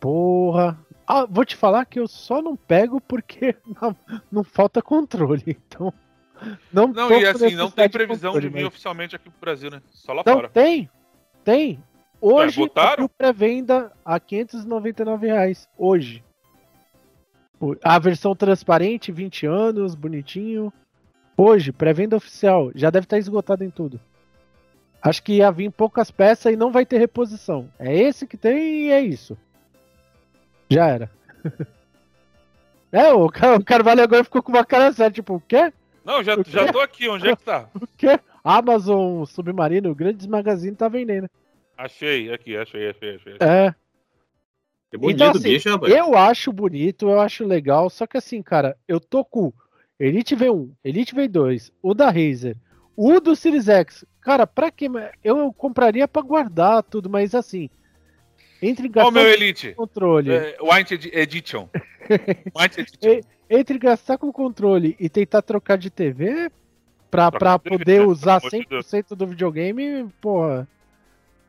[0.00, 0.78] Porra.
[1.06, 3.96] Ah, vou te falar que eu só não pego porque não,
[4.30, 5.44] não falta controle.
[5.46, 5.92] Então.
[6.72, 9.70] Não, Não, e assim, não tem previsão de controle, vir mas- oficialmente aqui pro Brasil,
[9.70, 9.80] né?
[9.90, 10.48] Só lá Não, fora.
[10.50, 10.90] tem.
[11.42, 11.82] Tem.
[12.20, 12.92] Hoje botaram?
[12.92, 15.68] abriu pré-venda a 599 reais.
[15.78, 16.22] Hoje.
[17.58, 20.70] O- A versão transparente, 20 anos, bonitinho.
[21.36, 22.70] Hoje, pré-venda oficial.
[22.74, 24.00] Já deve estar esgotado em tudo.
[25.02, 27.68] Acho que ia vir poucas peças e não vai ter reposição.
[27.78, 29.36] É esse que tem e é isso.
[30.70, 31.10] Já era.
[32.90, 35.72] é, o Car- o Carvalho agora ficou com uma cara séria, tipo, o quê?
[36.04, 36.50] Não, já, quê?
[36.50, 37.68] já tô aqui, onde é que tá?
[37.74, 38.18] O quê?
[38.42, 41.28] Amazon Submarino, Grandes Magazine tá vendendo.
[41.76, 43.36] Achei, aqui, achei, achei, achei.
[43.40, 43.74] É.
[44.90, 45.92] Que bonito, Então, assim, bicho, rapaz.
[45.92, 49.52] Eu acho bonito, eu acho legal, só que assim, cara, eu tô com
[49.98, 52.56] Elite V1, Elite V2, o da Razer,
[52.96, 54.04] o do Series X.
[54.20, 54.88] Cara, pra que?
[55.24, 57.70] Eu compraria pra guardar tudo, mas assim,
[58.60, 59.72] entre Ó, gastar meu com Elite.
[59.74, 61.68] controle, É, White Edi- Edition.
[62.58, 63.20] White Edition.
[63.48, 66.50] entre gastar com controle e tentar trocar de TV
[67.10, 68.86] pra, Trocar pra TV, poder usar Pelo amor de Deus.
[68.86, 70.68] 100% do videogame, porra.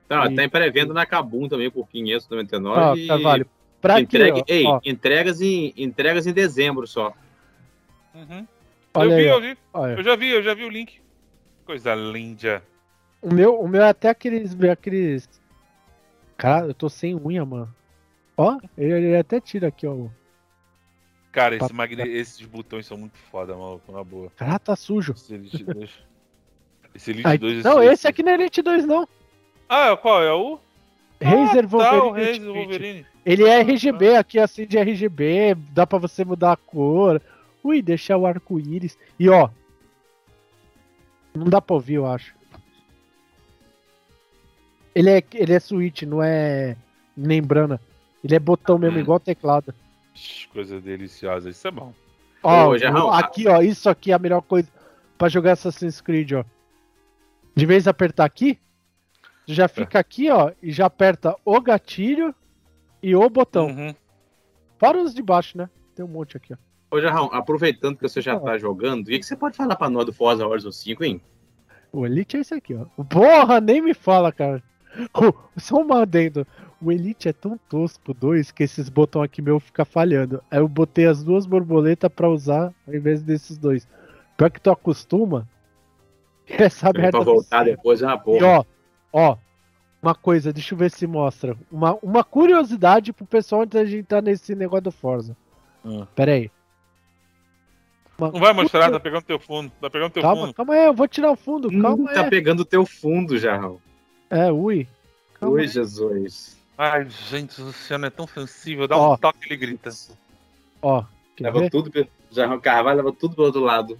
[0.08, 2.80] Tá, e- tá em pré-venda na Kabum também por 599.
[2.80, 3.46] Ó, e Carvalho,
[3.82, 7.12] pra entregue, ei, Ó, entregas, em, entregas em dezembro só.
[8.18, 8.48] Uhum.
[8.96, 9.58] olha eu vi, aí, eu vi.
[9.74, 9.94] olha.
[9.94, 11.00] Eu já vi, eu já vi o link.
[11.66, 12.64] Coisa linda.
[13.22, 14.56] O meu, o meu é até aqueles.
[14.64, 15.30] aqueles...
[16.36, 17.74] Cara, eu tô sem unha, mano.
[18.36, 20.08] Ó, ele, ele até tira aqui, ó.
[21.32, 22.02] Cara, esse Papo magne...
[22.08, 24.32] esses botões são muito foda, maluco, na boa.
[24.36, 25.14] Cara, tá sujo.
[25.14, 25.90] Esse Elite 2.
[26.96, 29.08] Esse Elite Ai, 2 não, esse aqui não é Elite 2, não.
[29.70, 30.24] Ah, qual?
[30.24, 30.60] É o?
[31.22, 32.48] Razer ah, tá, Wolverine.
[32.48, 32.66] Ultimate.
[32.66, 33.06] Wolverine.
[33.26, 35.56] Ele é RGB aqui, assim, de RGB.
[35.72, 37.22] Dá pra você mudar a cor.
[37.68, 38.98] Ui, deixar o arco-íris.
[39.20, 39.50] E ó.
[41.36, 42.34] Não dá pra ouvir, eu acho.
[44.96, 46.78] Ele é, ele é switch, não é
[47.16, 47.80] membrana.
[48.24, 49.74] Ele é botão mesmo, igual teclado.
[50.52, 51.94] Coisa deliciosa, isso é bom.
[52.42, 54.70] Ó, Ô, Jarrão, aqui, ó, isso aqui é a melhor coisa
[55.18, 56.46] pra jogar Assassin's Creed, ó.
[57.54, 58.58] De vez em apertar aqui,
[59.46, 62.34] tu já fica aqui, ó, e já aperta o gatilho
[63.04, 63.68] e o botão.
[63.68, 63.94] Uhum.
[64.80, 65.70] Fora os de baixo, né?
[65.94, 66.67] Tem um monte aqui, ó.
[66.90, 69.90] Ô, Jarrão, aproveitando que você já tá jogando, o que, que você pode falar pra
[69.90, 71.22] nós do Forza Horizon 5, hein?
[71.92, 72.86] O Elite é esse aqui, ó.
[73.04, 74.64] Porra, nem me fala, cara.
[75.58, 76.46] Só um adendo.
[76.82, 80.42] O Elite é tão tosco, dois, que esses botões aqui meu fica falhando.
[80.50, 83.88] Aí eu botei as duas borboletas pra usar ao invés desses dois.
[84.38, 85.48] Pior que tu acostuma.
[86.48, 87.20] Essa Pra merda.
[87.22, 88.48] voltar depois é uma E porra.
[88.60, 88.64] ó,
[89.12, 89.38] ó,
[90.02, 91.58] uma coisa, deixa eu ver se mostra.
[91.72, 95.36] Uma, uma curiosidade pro pessoal antes da gente entrar nesse negócio do Forza.
[95.84, 96.06] Hum.
[96.16, 96.50] Pera aí.
[98.20, 99.72] Não vai mostrar, tá pegando teu fundo.
[99.80, 100.54] Tá pegando teu Calma, fundo.
[100.54, 101.70] calma aí, eu vou tirar o fundo.
[101.72, 102.30] Hum, Calma tá aí.
[102.30, 103.80] pegando o teu fundo já, Raul.
[104.30, 104.88] É, ui.
[105.40, 105.68] Calma Oi, aí.
[105.68, 106.58] Jesus.
[106.78, 108.88] Ai, gente, o Luciano é tão sensível.
[108.88, 109.14] Dá Ó.
[109.14, 109.90] um toque ele grita.
[110.82, 111.04] Ó,
[111.40, 111.70] Leva ver?
[111.70, 111.92] tudo,
[112.32, 114.00] já Carvalho leva tudo pro outro lado.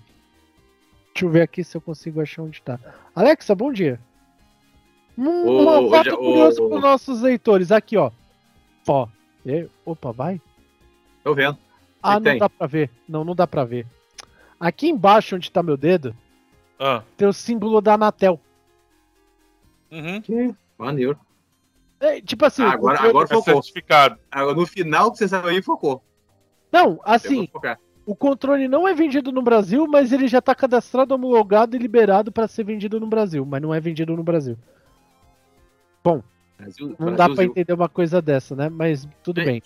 [1.14, 2.80] Deixa eu ver aqui se eu consigo achar onde tá.
[3.16, 4.00] Alexa, bom dia.
[5.18, 6.70] Um, Ô, uma foto já- curiosa ô.
[6.70, 7.72] pros nossos leitores.
[7.72, 8.12] Aqui, ó.
[8.88, 9.08] Ó.
[9.46, 10.40] E- Opa, vai?
[11.24, 11.58] Tô vendo.
[12.02, 12.38] Ah, não tem?
[12.38, 12.90] dá pra ver.
[13.10, 13.86] Não, não dá pra ver.
[14.60, 16.16] Aqui embaixo, onde tá meu dedo,
[16.80, 18.40] Ah, tem o símbolo da Anatel.
[19.92, 20.56] uhum.
[20.78, 21.20] Maneiro.
[22.00, 22.62] É, tipo assim.
[22.64, 23.54] Ah, agora- controle- agora É Focou.
[23.64, 24.20] certificado.
[24.32, 26.04] Agora, no final que você saiu aí, focou.
[26.72, 27.50] Não, assim,
[28.06, 32.32] o controle não é vendido no Brasil, mas ele já tá cadastrado, homologado e liberado
[32.32, 34.58] pra ser vendido no Brasil, mas não é vendido no Brasil.
[36.58, 38.68] Brasil, Não dá Brasil, pra entender uma coisa dessa, né?
[38.70, 39.62] Mas tudo bem.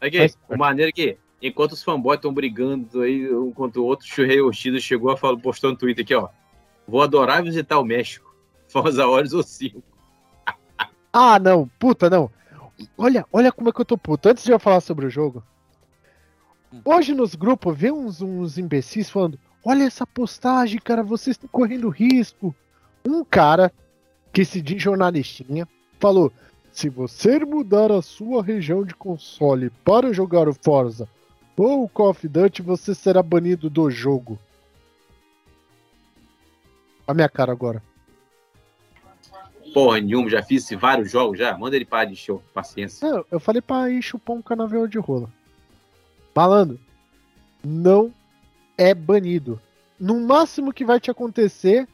[0.00, 4.06] Aqui, Faz o maneiro aqui, enquanto os fanboys estão brigando aí um contra o outro,
[4.06, 6.28] o Shurei Yoshida chegou a falar, postou no Twitter aqui, ó.
[6.88, 8.34] Vou adorar visitar o México.
[8.66, 9.82] Forza Horas ou 5.
[11.12, 12.30] Ah, não, puta, não.
[12.96, 14.28] Olha, olha como é que eu tô puto.
[14.28, 15.44] Antes de eu falar sobre o jogo,
[16.84, 21.88] hoje nos grupos vê uns, uns imbecis falando: Olha essa postagem, cara, vocês estão correndo
[21.88, 22.54] risco.
[23.06, 23.70] Um cara
[24.32, 25.68] que se diz jornalistinha
[26.00, 26.32] falou:
[26.72, 31.08] Se você mudar a sua região de console para jogar o Forza
[31.56, 34.38] ou o Call of Duty, você será banido do jogo.
[37.06, 37.82] A minha cara agora.
[39.72, 41.56] Porra nenhuma, já fiz vários jogos já.
[41.56, 43.08] Manda ele parar de show, paciência.
[43.08, 45.28] Não, eu falei pra ir chupar um canavial de rola.
[46.34, 46.78] Malandro,
[47.62, 48.12] não
[48.76, 49.60] é banido.
[49.98, 51.88] No máximo que vai te acontecer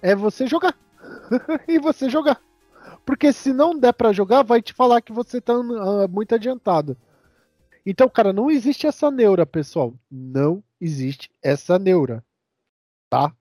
[0.00, 0.76] é você jogar.
[1.68, 2.40] e você jogar.
[3.04, 6.96] Porque se não der pra jogar, vai te falar que você tá ah, muito adiantado.
[7.84, 9.94] Então, cara, não existe essa neura, pessoal.
[10.10, 12.24] Não existe essa neura.
[13.10, 13.34] Tá?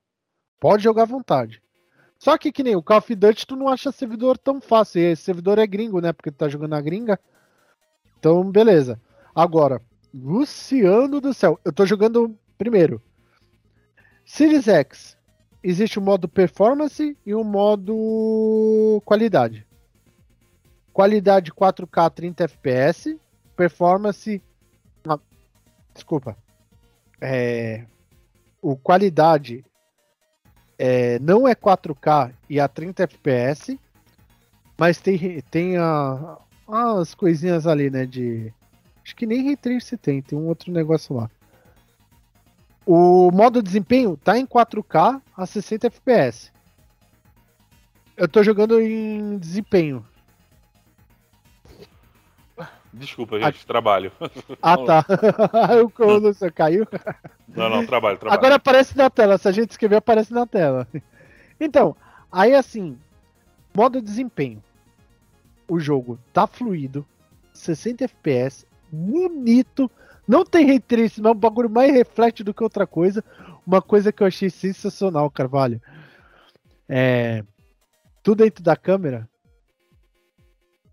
[0.59, 1.61] Pode jogar à vontade.
[2.17, 5.01] Só que que nem o Call of Duty, tu não acha servidor tão fácil.
[5.01, 6.13] Esse servidor é gringo, né?
[6.13, 7.19] Porque tu tá jogando na gringa.
[8.19, 9.01] Então, beleza.
[9.33, 9.81] Agora,
[10.13, 11.59] Luciano do céu.
[11.65, 13.01] Eu tô jogando primeiro.
[14.25, 15.17] Series X.
[15.63, 19.65] Existe o modo performance e o modo qualidade.
[20.91, 23.19] Qualidade 4K 30 FPS.
[23.55, 24.41] Performance.
[25.93, 26.37] desculpa.
[27.19, 27.85] É,
[28.61, 29.63] o qualidade
[30.77, 33.79] é, não é 4K e a 30 FPS,
[34.77, 36.37] mas tem, tem a,
[36.67, 38.05] as coisinhas ali, né?
[38.05, 38.51] De.
[39.03, 41.29] Acho que nem Ray Trace tem, tem um outro negócio lá.
[42.85, 46.51] O modo desempenho tá em 4K a 60 FPS.
[48.17, 50.05] Eu tô jogando em desempenho.
[52.93, 54.11] Desculpa, gente, trabalho.
[54.61, 55.05] Ah, tá.
[55.97, 56.85] o o Luciano caiu.
[57.47, 58.39] Não, não, trabalho, trabalho.
[58.39, 59.37] Agora aparece na tela.
[59.37, 60.87] Se a gente escrever, aparece na tela.
[61.59, 61.95] Então,
[62.31, 62.97] aí assim,
[63.73, 64.61] modo desempenho.
[65.67, 67.05] O jogo tá fluido,
[67.53, 69.89] 60 FPS, bonito.
[70.27, 73.23] Não tem ray tracing, mas é um bagulho mais reflete do que outra coisa.
[73.65, 75.81] Uma coisa que eu achei sensacional, Carvalho.
[76.89, 77.43] É.
[78.21, 79.29] Tudo dentro da câmera.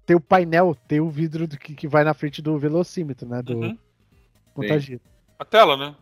[0.08, 3.42] Tem o painel, tem o vidro do que, que vai na frente do velocímetro, né?
[3.42, 3.78] Do Uhum.
[4.54, 5.02] contagiro.
[5.38, 5.94] A tela, né?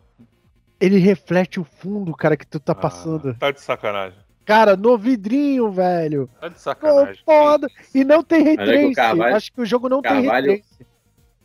[0.79, 3.33] Ele reflete o fundo, cara, que tu tá Ah, passando.
[3.35, 4.17] tá de sacanagem.
[4.45, 6.29] Cara, no vidrinho, velho.
[6.39, 7.21] Tá de Pô, sacanagem.
[7.25, 7.67] foda.
[7.93, 8.95] E não tem ray Mas que o trace.
[8.95, 10.61] Carvalho- Acho que o jogo não tem ray Carvalho-.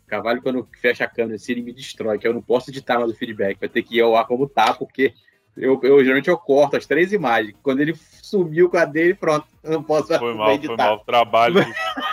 [0.06, 3.10] Carvalho, quando fecha a câmera, se ele me destrói, que eu não posso editar mais
[3.10, 5.14] o feedback, vai ter que ir ao ar como tá, porque
[5.56, 7.54] eu, eu geralmente eu corto as três imagens.
[7.62, 9.46] Quando ele sumiu com a dele, pronto.
[9.62, 10.76] Eu não posso Foi mal, foi editar.
[10.76, 11.00] mal.
[11.00, 11.64] Trabalho.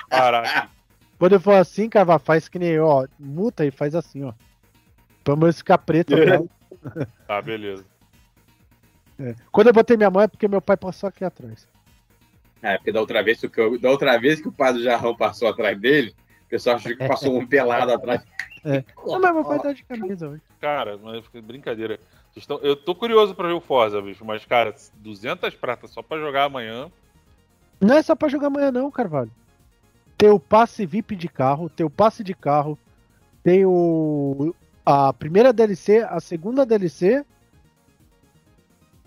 [0.10, 0.70] Caraca.
[1.18, 3.08] Quando eu for assim, Carvalho, faz que nem ó.
[3.20, 4.34] Muta e faz assim, ó.
[5.24, 6.14] Pra menos ficar preto.
[6.16, 7.08] tá?
[7.28, 7.86] Tá, beleza.
[9.20, 9.36] É.
[9.52, 11.68] Quando eu botei minha mão é porque meu pai passou aqui atrás.
[12.62, 15.48] É, porque da outra vez que, eu, da outra vez que o padre Jarrão passou
[15.48, 16.14] atrás dele,
[16.46, 18.22] o pessoal achou que passou um pelado atrás.
[18.66, 18.84] É.
[19.06, 20.42] Não, mas meu pai tá de camisa hoje.
[20.60, 22.00] Cara, mas fica brincadeira.
[22.40, 26.02] Vocês tão- Eu tô curioso pra ver o Forza, bicho, mas, cara, 200 pratas só
[26.02, 26.90] pra jogar amanhã.
[27.82, 29.32] Não é só pra jogar amanhã, não, Carvalho.
[30.18, 32.78] Tem o passe VIP de carro, tem o passe de carro,
[33.44, 34.54] tem o.
[34.86, 37.26] A primeira DLC, a segunda DLC.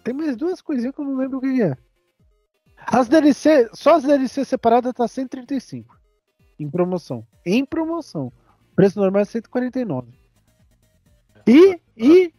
[0.04, 1.76] Tem mais duas coisinhas que eu não lembro o que é.
[2.76, 5.96] As DLC, só as DLC separadas tá 135.
[6.58, 7.26] Em promoção.
[7.46, 8.32] Em promoção.
[8.74, 10.08] Preço normal é 149.
[11.46, 12.32] E, e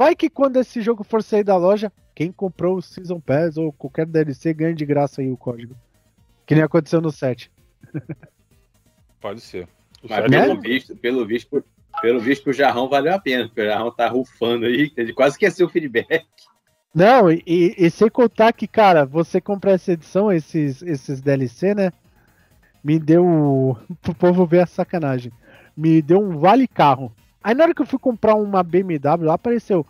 [0.00, 3.70] vai que quando esse jogo for sair da loja, quem comprou o Season Pass ou
[3.70, 5.76] qualquer DLC ganha de graça aí o código.
[6.46, 7.52] Que nem aconteceu no 7.
[9.20, 9.68] Pode ser.
[10.02, 10.40] O Mas Né?
[10.40, 11.64] pelo visto, pelo visto,
[12.00, 15.34] pelo visto pro Jarrão valeu a pena, porque o Jarrão tá rufando aí, ele quase
[15.34, 16.24] esqueceu o feedback.
[16.94, 21.92] Não, e, e sem contar que, cara, você comprar essa edição, esses, esses DLC, né?
[22.82, 23.76] Me deu.
[24.00, 25.30] Pro povo ver a sacanagem.
[25.76, 27.12] Me deu um vale carro.
[27.42, 29.86] Aí na hora que eu fui comprar uma BMW, lá apareceu.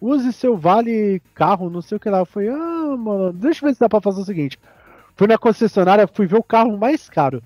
[0.00, 2.18] Use seu vale carro, não sei o que lá.
[2.18, 4.58] Eu falei, ah, mano, deixa eu ver se dá pra fazer o seguinte.
[5.16, 7.42] Fui na concessionária, fui ver o carro mais caro.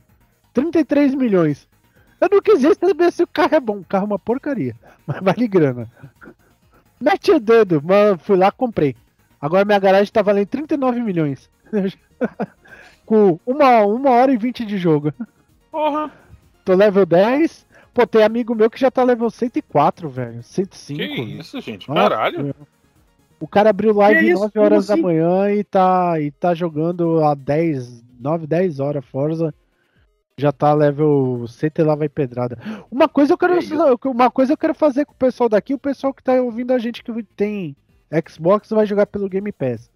[0.54, 1.68] 33 milhões.
[2.20, 3.78] Eu não quis saber se o carro é bom.
[3.78, 4.74] O carro é uma porcaria.
[5.06, 5.88] Mas vale grana.
[7.00, 8.18] Mete o dedo, mano.
[8.18, 8.96] Fui lá, comprei.
[9.40, 11.48] Agora minha garagem tá valendo 39 milhões.
[13.06, 15.12] Com uma, uma hora e 20 de jogo.
[15.70, 16.10] Porra,
[16.64, 17.66] Tô level 10.
[17.98, 20.40] Pô, tem amigo meu que já tá level 104, velho.
[20.40, 20.98] 105.
[21.00, 21.88] que isso, gente?
[21.88, 22.54] Nossa, Caralho.
[23.40, 24.40] O cara abriu live Que isso?
[24.40, 29.04] 9 horas Como da manhã e tá, e tá jogando a 10, 9, 10 horas
[29.04, 29.52] Forza.
[30.36, 32.56] Já tá level 100 e lá vai pedrada.
[32.88, 35.78] Uma coisa eu quero, Que uma coisa eu quero fazer com o pessoal daqui, o
[35.78, 37.74] pessoal que tá ouvindo a gente que tem
[38.28, 39.87] Xbox vai jogar pelo Game Pass.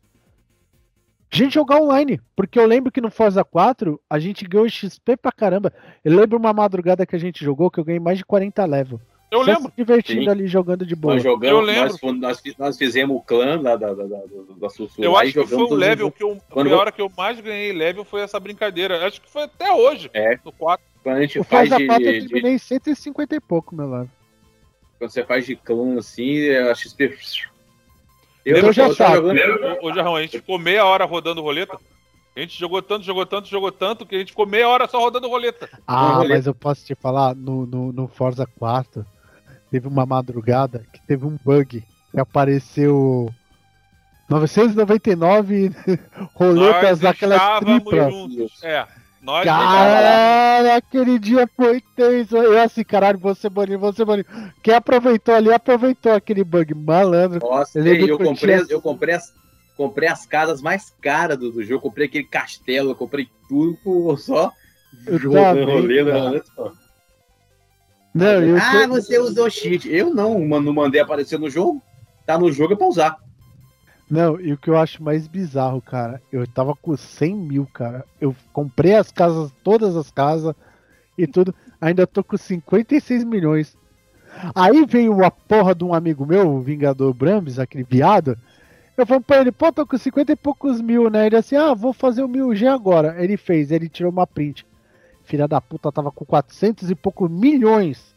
[1.32, 5.16] A gente jogar online, porque eu lembro que no Forza 4 a gente ganhou XP
[5.16, 5.72] pra caramba.
[6.04, 9.00] Eu lembro uma madrugada que a gente jogou que eu ganhei mais de 40 level.
[9.30, 9.62] Eu Só lembro.
[9.62, 10.28] se divertindo Sim.
[10.28, 11.14] ali jogando de boa.
[11.14, 11.96] Nós jogamos, Eu lembro.
[12.02, 14.18] Nós, nós, fi- nós fizemos o clã da, da, da, da,
[14.58, 16.38] da Sussurra Eu acho que foi o level que eu.
[16.50, 19.06] Quando a eu- hora que eu mais ganhei level foi essa brincadeira.
[19.06, 20.10] Acho que foi até hoje.
[20.12, 20.38] É.
[20.44, 20.84] No 4.
[21.02, 23.88] Quando a gente O faz Forza de, 4 eu de- terminei 150 e pouco, meu
[23.88, 24.10] lado.
[24.98, 27.16] Quando você faz de clã assim, a XP.
[28.44, 29.14] Eu já tava sabe.
[29.16, 29.78] jogando.
[29.82, 31.78] Ô, Jarrão, a gente ficou meia hora rodando roleta.
[32.34, 34.98] A gente jogou tanto, jogou tanto, jogou tanto, que a gente ficou meia hora só
[34.98, 35.68] rodando roleta.
[35.86, 36.30] Ah, rolê.
[36.30, 39.04] mas eu posso te falar, no, no, no Forza 4,
[39.70, 43.32] teve uma madrugada que teve um bug que apareceu
[44.30, 45.72] 999
[46.34, 48.12] roletas daquelas triplas.
[48.12, 48.64] juntos.
[48.64, 48.86] É.
[49.22, 52.36] Nós Cara, aquele dia foi tenso.
[52.36, 54.28] Eu assim, caralho, você bonito, você bonito.
[54.62, 56.74] Quem aproveitou ali, aproveitou aquele bug.
[56.74, 57.38] Malandro.
[57.40, 59.32] Nossa, Eu eu, comprei, tinha- eu comprei as,
[59.76, 64.18] comprei as casas mais caras do, do jogo, comprei aquele castelo, eu comprei tudo por
[64.18, 64.50] só
[65.06, 66.42] Eu jogando rolê, né?
[66.56, 66.72] Só.
[68.12, 69.88] Não, eu Ah, você usou cheat.
[69.88, 71.80] Eu não, mano, não mandei aparecer no jogo.
[72.26, 73.16] Tá no jogo é pra usar.
[74.12, 78.04] Não, e o que eu acho mais bizarro, cara, eu tava com 100 mil, cara.
[78.20, 80.54] Eu comprei as casas, todas as casas
[81.16, 83.74] e tudo, ainda tô com 56 milhões.
[84.54, 88.36] Aí veio a porra de um amigo meu, o Vingador Brambis, aquele viado.
[88.98, 91.24] Eu falei pra ele, pô, tô com 50 e poucos mil, né?
[91.24, 93.16] Ele assim, ah, vou fazer o 1000G agora.
[93.18, 94.66] Ele fez, ele tirou uma print.
[95.24, 98.14] Filha da puta tava com 400 e poucos milhões.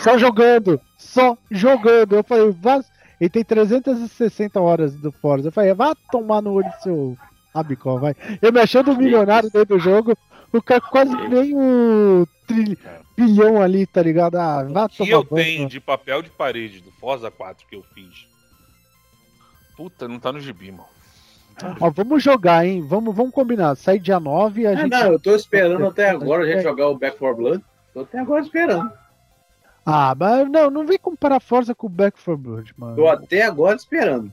[0.00, 2.14] Só jogando, só jogando.
[2.14, 2.84] Eu falei, vá.
[3.20, 5.48] Ele tem 360 horas do Forza.
[5.48, 7.18] Eu falei, vá tomar no olho do seu
[7.54, 8.14] Abicó, vai.
[8.42, 10.16] Eu me achando um milionário dentro do jogo,
[10.52, 12.76] o cara quase meio trilhão,
[13.16, 14.36] bilhão ali, tá ligado?
[14.36, 15.44] Ah, vá O que tomar eu banho.
[15.44, 18.26] tenho de papel de parede do Forza 4 que eu fiz.
[19.76, 20.84] Puta, não tá no gibi, mano.
[21.80, 22.82] Ó, vamos jogar, hein?
[22.86, 23.74] Vamos, vamos combinar.
[23.76, 24.90] Sai dia 9 e a Ah, gente.
[24.90, 27.64] não, eu tô esperando até agora a gente jogar o Back 4 Blood.
[27.94, 28.90] Tô até agora esperando.
[29.86, 32.96] Ah, mas não, não vem comparar Forza com Back 4 Blood, mano.
[32.96, 34.32] Tô até agora esperando.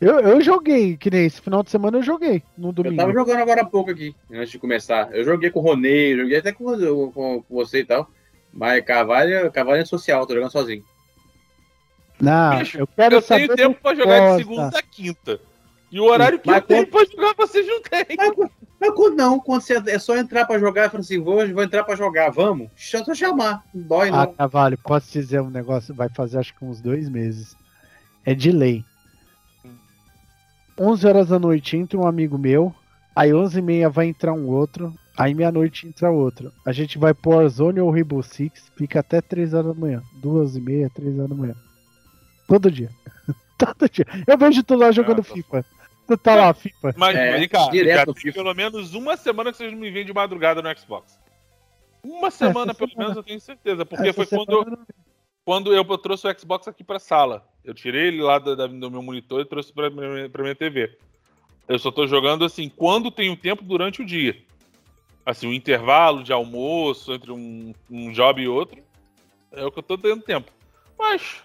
[0.00, 2.96] Eu, eu joguei, que nem esse final de semana eu joguei no Eu domingo.
[2.96, 5.12] tava jogando agora há pouco aqui, antes de começar.
[5.12, 6.64] Eu joguei com o Ronei, joguei até com,
[7.12, 8.08] com- com você e tal.
[8.52, 10.82] Mas Cavalho, Cavalho é social, tô jogando sozinho.
[12.20, 15.40] Não, Bicho, eu quero Eu saber tenho tempo pra jogar de segunda a quinta.
[15.90, 18.04] E o horário que Mas eu tenho pra jogar, vocês não têm.
[18.16, 21.46] Mas, mas quando não, quando você é só entrar pra jogar e falar assim, vou,
[21.48, 22.68] vou entrar pra jogar, vamos?
[22.76, 24.34] Só chamar, não dói Ah, não.
[24.34, 25.94] Cavalho, posso dizer um negócio?
[25.94, 27.56] Vai fazer acho que uns dois meses.
[28.24, 28.84] É de lei.
[30.78, 32.72] 11 horas da noite entra um amigo meu,
[33.16, 36.52] aí 11 e meia vai entrar um outro, aí meia-noite entra outro.
[36.64, 40.02] A gente vai pro Warzone ou Rainbow Six, fica até 3 horas da manhã.
[40.14, 41.54] 2 e meia, 3 horas da manhã.
[42.46, 42.90] Todo dia.
[43.58, 44.06] Todo dia.
[44.26, 45.24] Eu vejo tu lá jogando Ah.
[45.24, 45.64] FIFA.
[46.16, 46.94] Tá lá, FIFA.
[46.96, 48.34] Mas, É, vem cá, direto FIFA.
[48.34, 51.18] pelo menos uma semana que vocês me veem de madrugada no Xbox.
[52.02, 53.08] Uma semana, pelo semana.
[53.10, 53.84] menos, eu tenho certeza.
[53.84, 54.78] Porque Essa foi quando eu, não
[55.44, 57.46] quando eu, trouxe o Xbox aqui pra sala.
[57.64, 60.96] Eu tirei ele lá da- do meu monitor e trouxe pra, minha- pra minha TV.
[61.66, 64.36] Eu só tô jogando assim, quando tenho tempo durante o dia.
[65.24, 68.82] Assim, o intervalo de almoço entre um, um job e outro.
[69.52, 70.50] É o que eu tô tendo tempo.
[70.98, 71.42] Mas.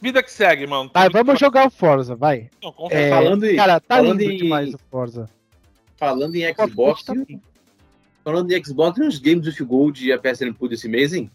[0.00, 0.90] Vida que segue, mano.
[0.94, 2.50] Muito vamos jogar o Forza, vai.
[2.62, 2.74] Não.
[2.90, 5.28] É, falando em- cara, tá falando lindo em- demais o Forza.
[5.96, 7.14] Falando em Xbox, Tá
[8.22, 11.30] falando em Xbox, tem uns games of Gold e a PSN Plus esse mês, hein?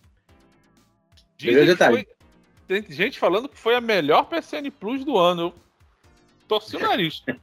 [1.37, 1.95] Que detalhe.
[1.95, 2.07] foi-
[2.67, 5.41] Tem gente falando que foi a melhor PSN Plus do ano.
[5.41, 5.53] Eu
[6.47, 7.23] torci o nariz.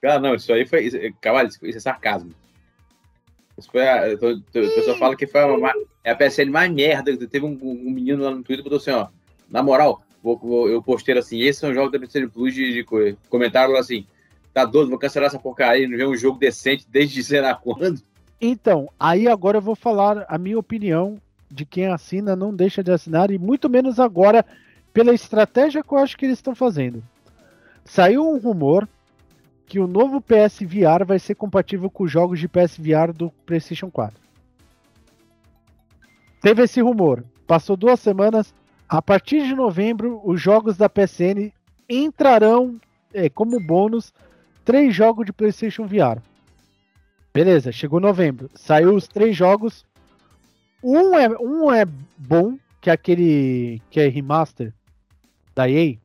[0.00, 1.12] Ah, não, isso aí foi.
[1.20, 2.32] Cavalo, isso, isso é sarcasmo.
[3.58, 5.72] Isso foi a, eu tô- tô- o pessoal fala que foi a,
[6.04, 7.16] é a PSN mais merda.
[7.26, 9.08] Teve um, um menino lá no Twitter que botou assim, ó.
[9.50, 13.16] Na moral, vou- vou- eu postei assim, esses são jogos da PSN Plus de, de.
[13.28, 14.06] Comentaram assim,
[14.52, 18.00] tá doido, vou cancelar essa porcaria, não vê um jogo decente desde sei lá quando.
[18.40, 21.18] Então, aí agora eu vou falar a minha opinião
[21.50, 24.44] de quem assina, não deixa de assinar, e muito menos agora
[24.92, 27.02] pela estratégia que eu acho que eles estão fazendo.
[27.84, 28.86] Saiu um rumor
[29.66, 33.30] que o novo PS VR vai ser compatível com os jogos de PS VR do
[33.44, 34.18] PlayStation 4.
[36.40, 37.24] Teve esse rumor.
[37.46, 38.54] Passou duas semanas.
[38.88, 41.52] A partir de novembro, os jogos da PSN
[41.88, 42.80] entrarão
[43.12, 44.12] eh, como bônus
[44.64, 46.20] três jogos de PlayStation VR.
[47.32, 48.50] Beleza, chegou novembro.
[48.54, 49.84] Saiu os três jogos.
[50.82, 51.84] Um é, um é
[52.16, 54.72] bom, que é aquele que é remaster
[55.54, 55.96] da EA.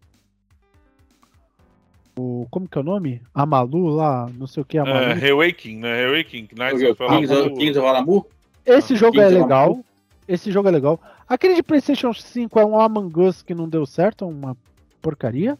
[2.18, 3.22] O, como que é o nome?
[3.34, 4.98] Amalu lá, não sei o que, Amalu.
[4.98, 6.06] É, Reawaking, né?
[6.06, 6.48] Reawaking.
[6.56, 8.26] Knights of Kings, of- Kings of Alamur.
[8.66, 9.86] Esse Ah, jogo é Kings of legal.
[10.28, 11.00] Esse jogo é legal.
[11.28, 14.56] Aquele de PlayStation 5 é um Among Us que não deu certo, uma
[15.02, 15.58] porcaria.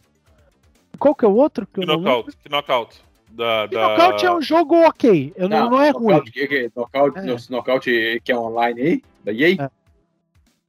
[0.98, 2.36] Qual que é o outro que não knockout.
[2.48, 3.04] Knockout.
[3.30, 3.88] Da, da...
[3.88, 6.12] Knockout é um jogo ok, eu não, não é ruim.
[6.14, 7.36] knockout, que- que- Knockout, É.
[7.50, 9.56] knockout que é online aí, da EA.
[9.64, 9.70] É.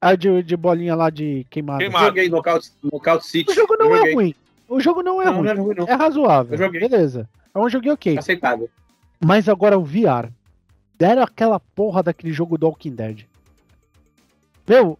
[0.02, 1.80] A de, de bolinha lá de queimada.
[1.80, 2.06] Queimada.
[2.08, 3.52] Joguei Knockout, knockout City.
[3.52, 4.36] O jogo não é ruim.
[4.68, 5.44] O jogo não é Não, ruim.
[5.44, 5.88] não é ruim, não.
[5.88, 6.54] É razoável.
[6.54, 6.80] Eu joguei.
[6.82, 7.30] Beleza.
[7.54, 8.18] É um joguinho ok.
[8.18, 8.68] Aceitável.
[9.24, 10.30] Mas agora o VR.
[10.98, 13.26] Deram aquela porra daquele jogo do Walking Dead.
[14.68, 14.98] Meu,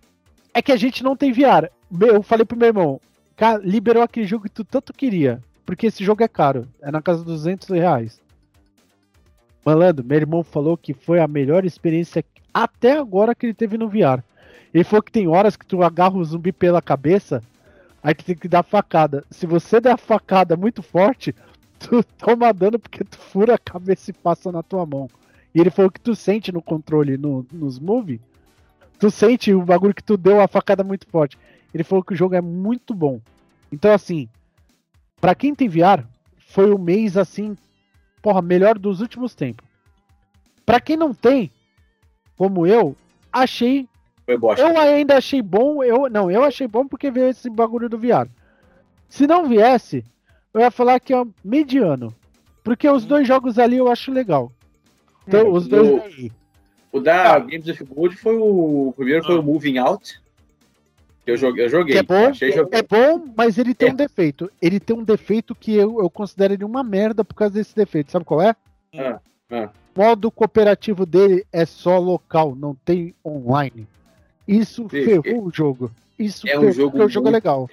[0.54, 1.70] é que a gente não tem VR.
[1.90, 3.02] Meu, Eu falei pro meu irmão,
[3.36, 5.42] cara, liberou aquele jogo que tu tanto queria.
[5.66, 6.68] Porque esse jogo é caro.
[6.82, 8.22] É na casa dos 200 reais.
[9.66, 13.90] Malandro, meu irmão falou que foi a melhor experiência até agora que ele teve no
[13.90, 14.24] VR.
[14.72, 17.42] Ele falou que tem horas que tu agarra o zumbi pela cabeça,
[18.04, 19.24] aí tu tem que dar facada.
[19.32, 21.34] Se você der a facada muito forte,
[21.80, 25.10] tu toma dano porque tu fura a cabeça e passa na tua mão.
[25.54, 28.22] E ele falou que tu sente no controle, no, nos move,
[29.00, 31.38] tu sente o bagulho que tu deu a facada muito forte.
[31.74, 33.20] Ele falou que o jogo é muito bom.
[33.72, 34.30] Então, assim,
[35.20, 36.04] pra quem tem VR,
[36.38, 37.58] foi o mês, assim,
[38.22, 39.68] porra, melhor dos últimos tempos.
[40.66, 41.52] Pra quem não tem,
[42.38, 42.96] como eu,
[43.32, 43.88] achei
[44.28, 48.28] eu ainda achei bom, eu não, eu achei bom porque veio esse bagulho do VR.
[49.08, 50.04] Se não viesse,
[50.54, 52.14] eu ia falar que é mediano.
[52.64, 54.52] Porque os dois jogos ali eu acho legal.
[55.28, 56.32] Então, É, os dois.
[56.96, 57.40] O da Ah.
[57.40, 58.88] Games of Gold foi o.
[58.90, 59.40] O primeiro foi Ah.
[59.40, 60.22] o Moving Out.
[61.26, 61.66] Que eu joguei.
[61.66, 61.94] Eu joguei.
[61.94, 62.80] Que é bom, Achei joguei.
[62.80, 63.92] é bom, mas ele tem É.
[63.92, 64.50] um defeito.
[64.62, 68.12] Ele tem um defeito que eu, eu considero ele uma merda por causa desse defeito.
[68.12, 68.56] Sabe qual é?
[68.98, 69.20] Ah,
[69.52, 69.70] ah.
[69.96, 73.88] O modo cooperativo dele é só local, não tem online.
[74.48, 75.92] Isso Sim, ferrou o jogo.
[76.18, 77.70] Isso é um ferrou, jogo porque o jogo é legal.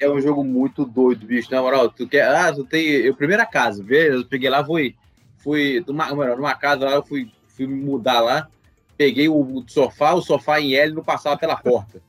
[0.00, 1.50] É um jogo muito doido, bicho.
[1.52, 2.26] Na moral, tu quer.
[2.28, 2.84] Ah, tu tem.
[2.86, 4.12] Eu, primeira casa, vê?
[4.14, 4.94] Eu peguei lá, fui.
[5.36, 5.84] Fui.
[5.86, 8.48] Numa, numa casa lá, eu fui, fui mudar lá.
[8.96, 12.00] Peguei o, sofá, o sofá em L não passava pela porta.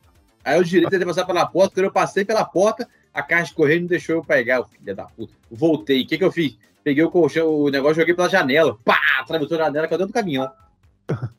[0.43, 3.54] Aí eu direito de passar pela porta, quando eu passei pela porta, a caixa de
[3.54, 5.34] correio não deixou eu pegar, filha da puta.
[5.52, 6.02] Voltei.
[6.02, 6.58] O que, que eu fiz?
[6.84, 8.78] Peguei o colchão, o negócio, joguei pela janela.
[8.84, 8.97] Pá!
[9.20, 10.50] Atravessou a janela, caiu dentro do caminhão.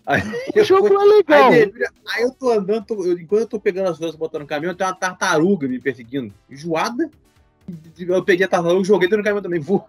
[0.06, 0.20] Aí,
[0.54, 1.50] O eu jogo fui- é legal.
[1.52, 1.72] Aí,
[2.14, 4.74] aí eu tô andando, tô- eu- enquanto eu tô pegando as coisas botando no caminhão,
[4.74, 6.32] tem uma tartaruga me perseguindo.
[6.48, 7.10] Enjoada.
[7.98, 9.60] Eu peguei a tartaruga joguei dentro do caminhão também.
[9.60, 9.84] Vou.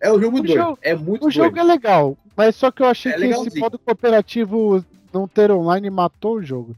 [0.00, 0.54] É um jogo O doido.
[0.60, 1.32] jogo- é muito O doido.
[1.32, 5.50] jogo é legal, mas só que eu achei É que esse modo cooperativo não ter
[5.50, 6.76] online matou o jogo.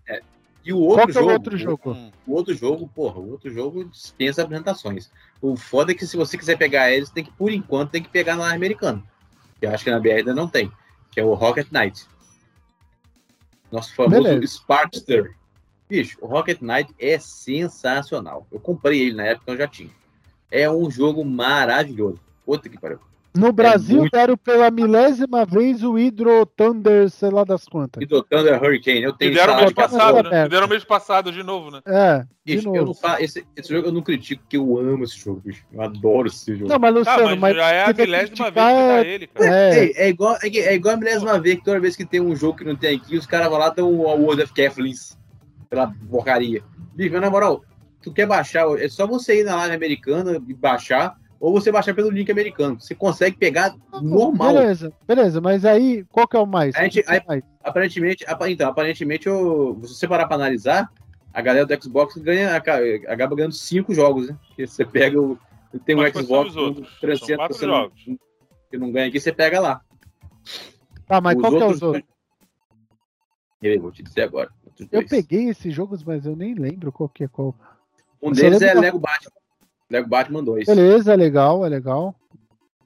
[0.65, 1.29] E o outro Qual que é jogo.
[1.29, 1.93] o outro jogo?
[1.93, 2.11] Hum.
[2.27, 5.11] O outro jogo, porra, o outro jogo dispensa apresentações.
[5.41, 8.09] O foda é que se você quiser pegar eles, tem que, por enquanto, tem que
[8.11, 9.03] pegar na americana.
[9.59, 10.71] Que eu acho que na BR ainda não tem.
[11.11, 12.07] Que é o Rocket Knight.
[13.73, 14.47] Nosso famoso Beleza.
[14.47, 15.35] Sparkster.
[15.89, 18.47] Bicho, o Rocket Knight é sensacional.
[18.53, 19.91] Eu comprei ele na época, eu já tinha.
[20.51, 22.21] É um jogo maravilhoso.
[22.45, 22.99] Puta que pariu.
[23.33, 28.05] No Brasil muito- deram pela milésima vez o Hydro Thunder, sei lá das quantas.
[28.07, 30.47] Do Thunder Hurricane, eu tenho E deram mês passado, né?
[30.47, 31.81] E deram mês passado de novo, né?
[31.87, 33.01] É, de Bicho, eu não novo.
[33.21, 35.65] esse, esse jogo eu não critico, porque eu amo esse jogo, bicho.
[35.73, 36.69] Eu adoro esse jogo.
[36.69, 39.51] Não, mas Ah, Luciano, mas, mas, já é a milésima vez que dá ele, cara.
[39.57, 42.35] É, é igual, é, é igual a milésima vez que toda vez que tem um
[42.35, 45.17] jogo que não tem aqui, os caras vão lá e dão o World of Cathlings
[45.69, 46.65] pela porcaria.
[46.97, 47.65] Bicho, mas na moral,
[48.03, 51.95] tu quer baixar, é só você ir na live americana e baixar, ou você baixar
[51.95, 52.79] pelo link americano.
[52.79, 54.53] Você consegue pegar normal.
[54.53, 56.75] beleza, beleza, mas aí qual que é o mais?
[56.77, 57.43] A gente- que é mais?
[57.65, 60.93] Aparentemente, apa- então, aparentemente, eu, se você parar pra analisar,
[61.33, 62.79] a galera do Xbox ganha, aca-
[63.09, 64.37] acaba ganhando cinco jogos, né?
[64.49, 65.39] Porque você pega o.
[65.87, 66.89] Tem um Xbox os outros?
[66.91, 68.05] com 300, São quatro você não- jogos.
[68.71, 69.81] que não ganha aqui, você pega lá.
[71.07, 72.05] Tá, mas Os qual que é os outros?
[73.63, 74.51] Eu vou te dizer agora.
[74.79, 75.09] Eu dois.
[75.11, 77.55] peguei esses jogos, mas eu nem lembro qual que é qual.
[78.23, 79.31] Um Você deles é Lego Batman.
[79.91, 80.67] Lego Batman 2.
[80.67, 82.15] Beleza, é legal, é legal.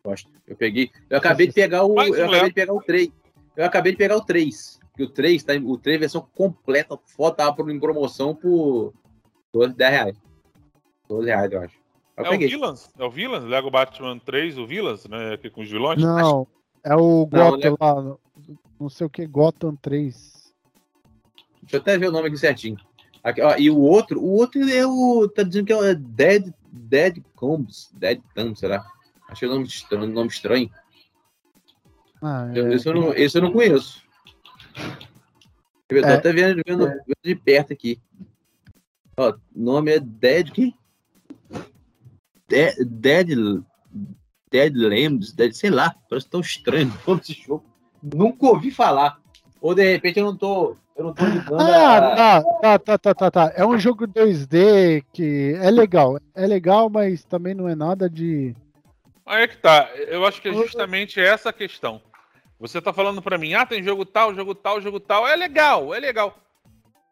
[0.04, 0.30] Gosto.
[0.46, 0.90] Eu peguei.
[1.08, 1.94] Eu acabei de pegar o.
[1.94, 3.08] Um Eu acabei de pegar o 3.
[3.56, 4.80] Eu acabei de pegar o 3.
[4.96, 8.92] Que o 3 tá em, o 3 versão completa, foda, tava por- em promoção por
[9.52, 10.16] 12, 10 reais.
[11.08, 11.74] 12 reais, eu acho.
[12.16, 12.48] Eu É o peguei.
[12.48, 12.88] Villains?
[12.96, 13.44] É o Villains?
[13.44, 15.34] Lego Batman 3, o Villains, né?
[15.34, 16.00] Aqui com os vilões?
[16.00, 16.46] Não,
[16.84, 18.20] é o Não, Gotham Lego- lá, no-
[18.78, 20.54] não sei o que, Gotham 3.
[21.62, 22.76] Deixa eu até ver o nome aqui certinho.
[23.22, 25.26] Aqui, ó, e o outro, o outro é o.
[25.28, 27.90] Tá dizendo que é o Dead, Dead Combs.
[27.94, 28.84] Dead Thumb, será?
[29.28, 30.06] Achei o nome estranho.
[30.06, 30.70] Nome estranho.
[32.20, 34.02] Ah, é, esse, eu não, esse eu não conheço.
[35.88, 36.14] Eu tô É.
[36.14, 38.00] até vendo, vendo- vendo de perto aqui.
[39.16, 40.50] Ó, o nome é Dead.
[40.50, 40.74] Que?
[42.48, 42.74] Dead.
[42.86, 43.28] Dead.
[44.50, 47.64] Dead Lambs, Dead, sei lá, parece tão estranho desse jogo.
[48.02, 49.20] Nunca ouvi falar.
[49.60, 50.76] Ou de repente eu não tô.
[50.96, 53.52] Eu não tô ligando Ah, tá, tá, tá, tá, tá, tá.
[53.56, 56.18] É um jogo 2D que é legal.
[56.34, 58.54] É legal, mas também não é nada de.
[59.26, 59.88] Aí é que tá.
[60.06, 62.00] Eu acho que é justamente essa a questão.
[62.60, 65.26] Você tá falando pra mim, ah, tem jogo tal, jogo tal, jogo tal.
[65.26, 66.36] É legal, é legal.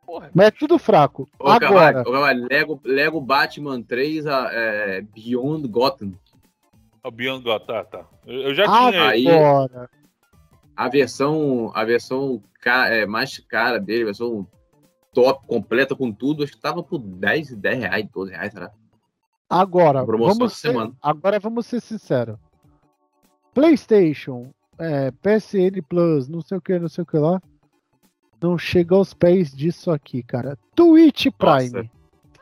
[0.07, 1.29] Porra, Mas é tudo fraco.
[1.39, 2.03] Ô, Agora,
[2.51, 6.13] Lego, Lego Batman 3 a- é, Beyond Gotham.
[7.05, 8.05] o Beyond God, tá, tá.
[8.27, 9.09] Eu eu já tinha.
[9.09, 9.91] aí- agora.
[10.77, 14.47] A versão, a versão ca- é, mais cara dele, a versão
[15.13, 18.71] top, completa com tudo, acho que tava por 10, 10 reais, 12 reais, será?
[19.49, 20.03] Agora,
[20.39, 20.69] vamos ser,
[21.03, 22.39] agora vamos ser sinceros.
[23.53, 27.41] PlayStation, é, PSN Plus, não sei o que, não sei o que lá.
[28.41, 30.59] Não chega aos pés disso aqui, cara.
[30.75, 31.91] Twitch Prime.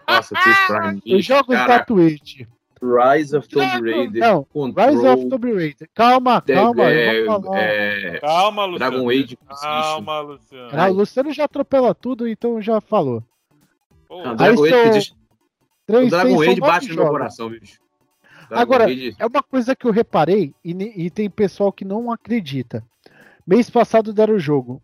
[0.09, 0.67] Nossa, Twitch
[1.03, 1.19] Prime.
[1.19, 2.47] Os jogos da Caraca, Twitch.
[2.83, 4.21] Rise of Tomb Raider.
[4.21, 5.89] Não, Control, Rise of Tomb Raider.
[5.95, 6.91] Calma, calma.
[6.91, 8.79] é, é, Calma, Luciano.
[8.91, 9.39] Dragon Age.
[9.61, 10.71] Calma, Luciano.
[10.73, 13.23] Ah, o Luciano já atropela tudo, então já falou.
[14.09, 15.15] Pô, Não, Dragon Aí Age são Inquisition.
[15.15, 15.21] O
[15.87, 17.79] Três, Dragon Age bate no meu coração, bicho.
[18.49, 20.71] Dragon Agora, Age- É uma coisa que eu reparei e,
[21.05, 22.83] e tem pessoal que não acredita.
[23.47, 24.83] Mês passado deram o jogo.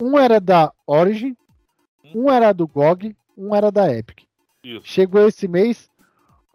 [0.00, 1.36] Um era da Origin,
[2.14, 4.20] um era do GOG, um era da Epic.
[4.62, 4.82] Isso.
[4.86, 5.90] Chegou esse mês,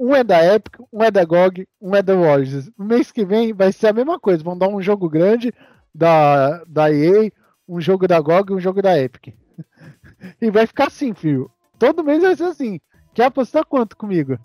[0.03, 2.69] um é da Epic, um é da GOG, um é da Origin.
[2.77, 4.43] No mês que vem vai ser a mesma coisa.
[4.43, 5.53] Vão dar um jogo grande
[5.95, 7.31] da, da EA,
[7.65, 9.33] um jogo da GOG e um jogo da Epic.
[10.41, 11.51] E vai ficar assim, filho.
[11.77, 12.79] Todo mês vai ser assim.
[13.13, 14.39] Quer apostar quanto comigo?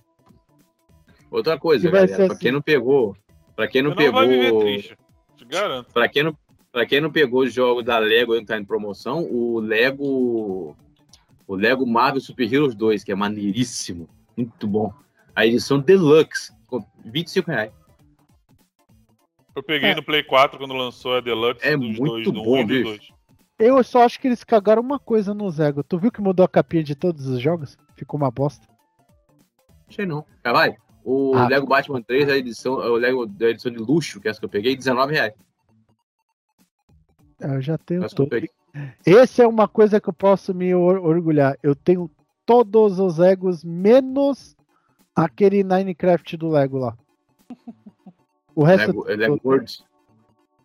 [1.31, 2.39] Outra coisa, galera, pra assim.
[2.39, 3.17] quem não pegou,
[3.55, 4.99] pra quem não, não vai viver pegou, triste.
[5.37, 5.93] Te garanto.
[5.93, 6.37] pra quem não,
[6.73, 10.77] pra quem não pegou os jogos da Lego que tá em promoção, o Lego,
[11.47, 14.93] o Lego Marvel Super Heroes 2, que é maneiríssimo, muito bom.
[15.39, 17.73] A edição Deluxe, com 25 reais.
[19.55, 19.95] Eu peguei É.
[19.95, 23.15] no Play 4 quando lançou a Deluxe É dos muito dois, do bom, do bicho.
[23.57, 25.85] Eu só acho que eles cagaram uma coisa no Zego.
[25.85, 27.79] Tu viu que mudou a capinha de todos os jogos?
[27.95, 28.67] Ficou uma bosta.
[29.89, 30.25] Achei não.
[30.43, 30.77] Ah, vai.
[31.05, 31.47] O Ah.
[31.47, 34.45] Lego Batman 3, a edição, o Lego da edição de luxo, que é essa que
[34.45, 35.35] eu peguei, 19 reais.
[37.41, 38.31] Eu já tenho Essa que eu todo.
[38.31, 38.51] peguei.
[39.07, 41.57] Esse é uma coisa que eu posso me or- orgulhar.
[41.63, 42.11] Eu tenho
[42.45, 44.57] todos os Legos, menos
[45.25, 46.97] aquele Minecraft do Lego lá.
[48.55, 49.65] O resto Lego, eu, Lego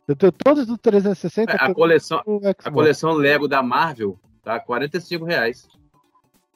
[0.07, 2.21] eu tenho todos do 360 A todos coleção.
[2.63, 5.67] A coleção Lego da Marvel tá 45 reais.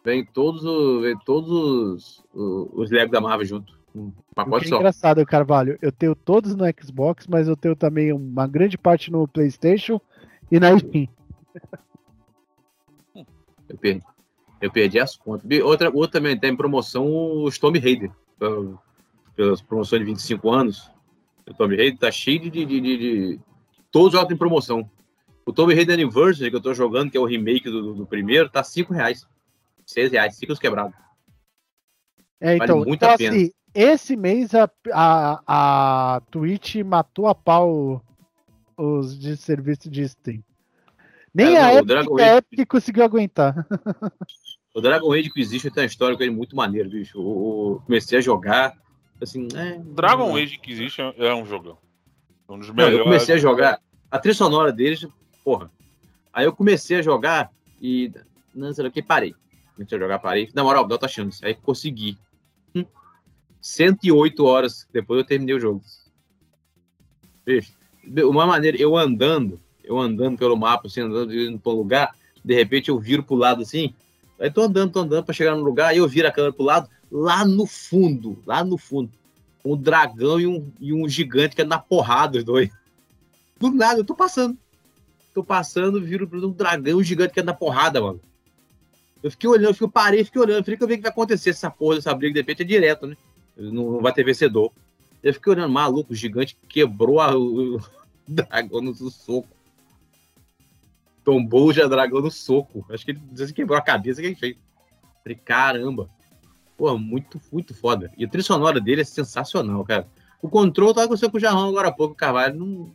[0.03, 3.78] Vem todos, o, vem todos os, o- os Lego da Marvel junto.
[3.95, 4.76] Um O que pacote é só.
[4.76, 5.78] engraçado, Carvalho.
[5.82, 9.99] Eu tenho todos no Xbox, mas eu tenho também uma grande parte no PlayStation
[10.52, 11.07] e na Steam.
[13.69, 14.02] Eu perdi,
[14.62, 15.50] eu perdi as contas.
[15.62, 18.12] Outra, outra também tem em promoção os Tomb Raider.
[18.40, 18.78] pela-
[19.36, 20.92] Pelas promoções de 25 anos.
[21.48, 23.40] O Tomb Raider tá cheio de, de, de, de-
[23.92, 24.90] Todos os jogos em promoção.
[25.46, 28.50] O Tomb Raider Anniversary que eu tô jogando, que é o remake do, do- primeiro,
[28.50, 29.28] tá 5 reais.
[29.86, 30.94] 6 reais, 5 os quebrados.
[32.40, 33.36] É, Vale então, muito então a pena.
[33.36, 38.04] assim, esse mês a, a, a Twitch matou a pau
[38.76, 40.44] os de serviço de stream.
[41.38, 43.55] Nem É, a, não, o Epic, Dragon a Epic conseguiu aguentar.
[44.73, 47.19] O Dragon Age Inquisition tem uma história com ele muito maneiro, bicho.
[47.19, 48.77] O- comecei a jogar,
[49.19, 50.35] assim, é, Dragon não.
[50.35, 51.80] Age Inquisition é um jogão.
[52.47, 52.97] Um dos Não, melhores.
[52.99, 53.81] eu comecei a jogar.
[54.11, 55.07] A trilha sonora deles,
[55.43, 55.72] porra.
[56.31, 57.51] Aí eu comecei a jogar
[57.81, 58.11] e.
[58.53, 59.34] Não sei o que, parei.
[59.76, 60.47] Comecei a jogar, parei.
[60.53, 61.43] Na moral, dá outra chance.
[61.43, 62.15] Aí consegui.
[62.76, 62.85] Hum.
[63.59, 65.81] 108 horas depois eu terminei o jogo.
[67.43, 67.73] Bicho,
[68.03, 72.15] de uma maneira, eu andando, eu andando pelo mapa, assim, andando indo pra um lugar,
[72.43, 73.93] de repente eu viro pro lado assim.
[74.39, 76.65] Aí tô andando, tô andando pra chegar no lugar, aí eu viro a câmera pro
[76.65, 79.09] lado, lá no fundo, lá no fundo.
[79.65, 82.69] um dragão e um, e um gigante que é na porrada, os dois.
[83.59, 84.57] Do nada, eu tô passando.
[85.34, 88.19] Tô passando, viro um dragão um gigante que é na porrada, mano.
[89.23, 91.49] Eu fiquei olhando, eu parei, fiquei olhando, falei que eu ver o que vai acontecer
[91.49, 93.18] essa porra dessa briga, de repente é direto, né?
[93.57, 94.72] Não, não vai ter vencedor.
[95.23, 97.81] Eu fiquei olhando, maluco, o gigante quebrou a, o, o
[98.27, 99.57] dragão no soco.
[101.28, 102.86] Tombou o dragão no soco.
[102.90, 104.56] Acho que ele quebrou a cabeça que ele fez.
[105.22, 106.10] Falei, caramba.
[106.78, 108.10] Pô, muito, muito foda.
[108.18, 110.08] E a trilha sonora dele é sensacional, cara.
[110.41, 112.56] O controle tava acontecendo com o Jarrão agora há pouco, o Carvalho.
[112.56, 112.90] Não...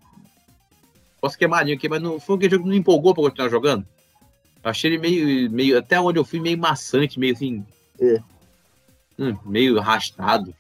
[1.21, 3.87] Posso queimadinho aqui, mas não foi aquele jogo que não empolgou pra continuar jogando.
[4.65, 5.77] Eu achei ele meio, meio.
[5.77, 7.63] Até onde eu fui, meio maçante, meio assim.
[8.01, 8.19] É.
[9.19, 10.55] Hum, meio arrastado.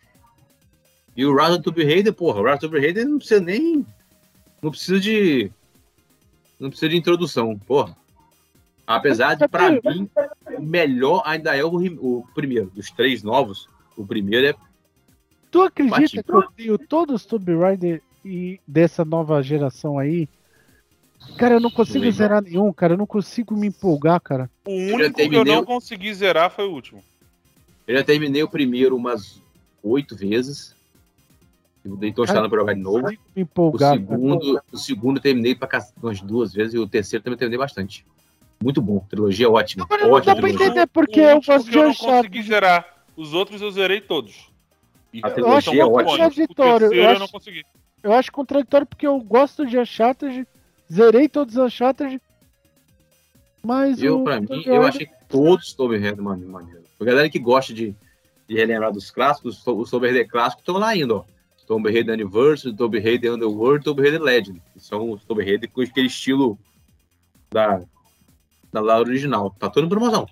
[1.17, 3.87] E o Rise of Tomb Raider, porra, o Rise of Tomb Raider não precisa nem.
[4.61, 5.51] Não precisa de.
[6.63, 7.97] Não precisa de introdução, porra.
[8.87, 10.09] Apesar de, pra mim,
[10.57, 12.71] o melhor ainda é o, o primeiro.
[12.71, 14.55] Dos três novos, o primeiro é.
[15.51, 20.29] Tu acredita que eu tenho todos os Tomb Raider e dessa nova geração aí?
[21.37, 22.13] Cara, eu não consigo Legal.
[22.13, 22.95] zerar nenhum, cara.
[22.95, 24.49] Eu não consigo me empolgar, cara.
[24.65, 27.03] O único que eu não consegui zerar foi o último.
[27.89, 29.43] Eu já terminei o primeiro umas
[29.83, 30.77] oito vezes.
[31.85, 33.09] Eu dei tostada pra jogar de novo.
[33.09, 35.69] Me empolgar, o segundo, o segundo eu terminei pra
[36.01, 38.07] umas duas vezes e o terceiro também terminei bastante.
[38.63, 39.87] Muito bom, trilogia ótima.
[39.91, 42.87] Não, não dá pra entender porque eu gosto de eu não consegui zerar.
[43.17, 44.51] Os outros eu zerei todos.
[45.13, 46.05] E a trilogia é ótima.
[46.05, 46.93] Contraditório.
[46.93, 47.65] Eu, eu, não consegui.
[48.03, 50.47] Eu acho contraditório porque eu gosto de Uncharted,
[50.91, 52.21] zerei todos os Uncharted,
[53.63, 56.83] mas eu, o, pra mim, eu achei todos os Tomb Raider maneiro.
[57.01, 57.95] A galera que gosta de,
[58.49, 61.25] de relembrar dos clássicos, os Tomb Raider clássicos estão lá ainda, ó.
[61.73, 64.61] Tomb Raider Anniversary, Tomb Raider Underworld, Tomb Raider Legend.
[64.75, 66.59] Que são os Tomb Raider com aquele estilo
[67.51, 67.81] da,
[68.71, 69.57] da lá original.
[69.59, 70.29] Tá todo em promoção.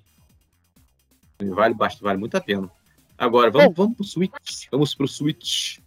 [1.42, 2.70] Vale, vale muito a pena.
[3.16, 4.66] Agora, vamos, vamos pro Switch.
[4.70, 5.78] Vamos pro Switch.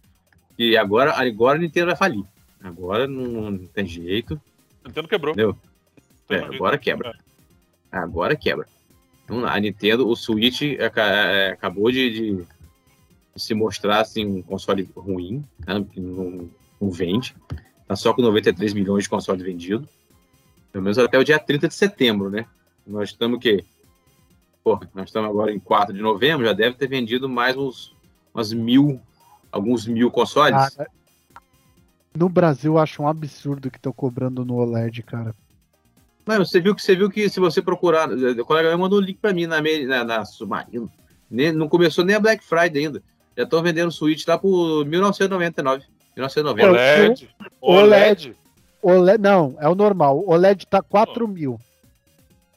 [0.58, 2.24] E agora, agora a Nintendo vai falir.
[2.60, 4.40] Agora não, não tem jeito.
[4.84, 5.34] Nintendo quebrou.
[5.34, 5.56] Entendeu?
[6.30, 7.16] É, agora quebra.
[7.92, 8.66] Agora quebra.
[9.22, 12.46] Então, a Nintendo, o Switch é, é, acabou de, de,
[13.36, 16.48] se mostrar assim, um console ruim, né, que não,
[16.80, 17.34] não vende.
[17.86, 19.88] Tá só com 93 milhões de consoles vendidos.
[20.72, 22.46] Pelo menos até o dia 30 de setembro, né?
[22.86, 23.64] Nós estamos o quê?
[24.62, 27.94] Porra, nós estamos agora em 4 de novembro, já deve ter vendido mais uns,
[28.34, 29.00] umas mil,
[29.52, 30.74] alguns mil consoles.
[30.74, 30.90] Cara,
[32.16, 35.34] no Brasil, eu acho um absurdo que estão cobrando no OLED, cara.
[36.24, 39.18] Mas você viu que você viu que se você procurar, o colega mandou o link
[39.18, 40.90] para mim na, na, na Submarino.
[41.30, 43.02] Nem, não começou nem a Black Friday ainda.
[43.36, 45.84] Já estão vendendo Switch lá por 1999.
[46.16, 46.70] 1990.
[46.70, 47.28] OLED.
[47.60, 48.34] OLED.
[48.80, 50.18] OLED, não, é o normal.
[50.18, 51.28] O OLED tá 4 oh.
[51.28, 51.60] mil.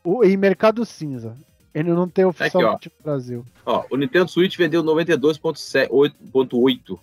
[0.04, 1.36] O, em mercado cinza.
[1.74, 3.46] Ele não tem oficialmente Aqui, no Brasil.
[3.66, 7.00] Ó, o Nintendo Switch vendeu 92,8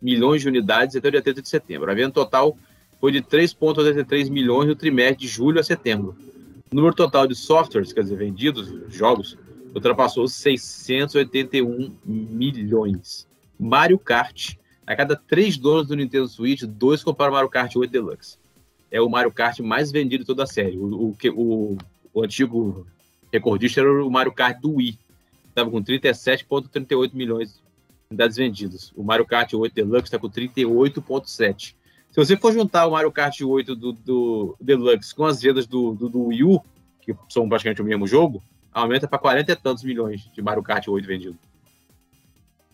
[0.00, 1.90] milhões de unidades até o dia 30 de setembro.
[1.90, 2.56] A venda total
[3.00, 6.16] foi de 3,83 milhões no trimestre de julho a setembro.
[6.70, 9.36] O número total de softwares, quer dizer, vendidos, jogos,
[9.74, 13.28] ultrapassou 681 milhões.
[13.58, 14.54] Mario Kart
[14.90, 18.36] a cada três donos do Nintendo Switch, dois compraram Mario Kart 8 Deluxe.
[18.90, 20.76] É o Mario Kart mais vendido de toda a série.
[20.76, 21.78] O, o, o,
[22.12, 22.84] o antigo
[23.32, 24.98] recordista era o Mario Kart do Wii.
[25.48, 27.60] Estava com 37,38 milhões de
[28.10, 28.92] unidades vendidas.
[28.96, 31.76] O Mario Kart 8 Deluxe está com 38,7.
[32.10, 35.94] Se você for juntar o Mario Kart 8 do, do Deluxe com as vendas do,
[35.94, 36.60] do, do, Wii U,
[37.00, 38.42] que são praticamente o mesmo jogo,
[38.72, 41.38] aumenta para 40 e tantos milhões de Mario Kart 8 vendido.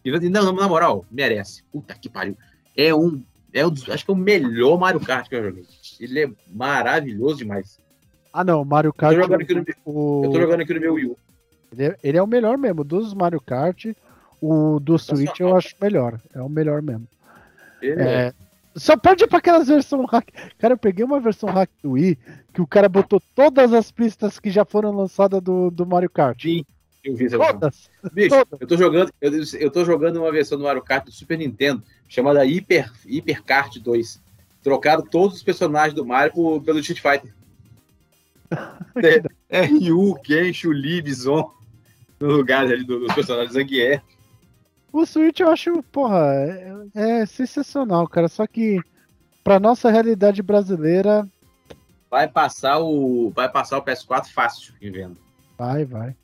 [0.05, 1.64] E não, na moral, merece.
[1.73, 2.36] Puta que pariu.
[2.77, 3.23] É um.
[3.52, 5.64] É um acho que é o melhor Mario Kart que eu joguei.
[5.98, 7.81] Ele é maravilhoso demais.
[8.32, 9.14] Ah, não, Mario Kart.
[9.14, 10.24] Eu tô jogando aqui no, o...
[10.24, 11.18] eu tô jogando aqui no meu Wii U.
[11.73, 12.85] Ele é, ele é, o melhor mesmo.
[12.85, 13.86] Dos Mario Kart,
[14.40, 16.20] o do Switch eu acho melhor.
[16.32, 17.09] É o melhor mesmo.
[17.82, 18.05] Ele é.
[18.05, 18.35] é.
[18.77, 20.28] Só perde pra aquelas versões hack.
[20.59, 22.19] Cara, eu peguei uma versão hack do Wii
[22.53, 26.40] que o cara botou todas as pistas que já foram lançadas do, do Mario Kart.
[26.40, 26.65] Sim.
[27.03, 27.90] Eu vi essa Todas.
[28.12, 28.61] Bicho, Todas.
[28.61, 31.82] eu tô jogando, eu, eu tô jogando uma versão do Mario Kart do Super Nintendo
[32.09, 34.20] chamada Hyper, Hyper Kart 2.
[34.62, 37.32] Trocaram todos os personagens do Mario por, pelo Street Fighter.
[39.51, 41.55] é, é Ryu, Ken, Chun-Li, Bison
[42.19, 44.03] no lugar ali dos do personagens Zangief.
[44.97, 46.24] O Switch eu acho, porra,
[46.94, 48.28] é, é, sensacional, cara.
[48.28, 48.81] Só que
[49.44, 51.28] pra nossa realidade brasileira.
[52.10, 53.31] Vai passar o.
[53.36, 55.16] Vai passar o PS4 fácil em venda.
[55.59, 56.16] Vai, vai.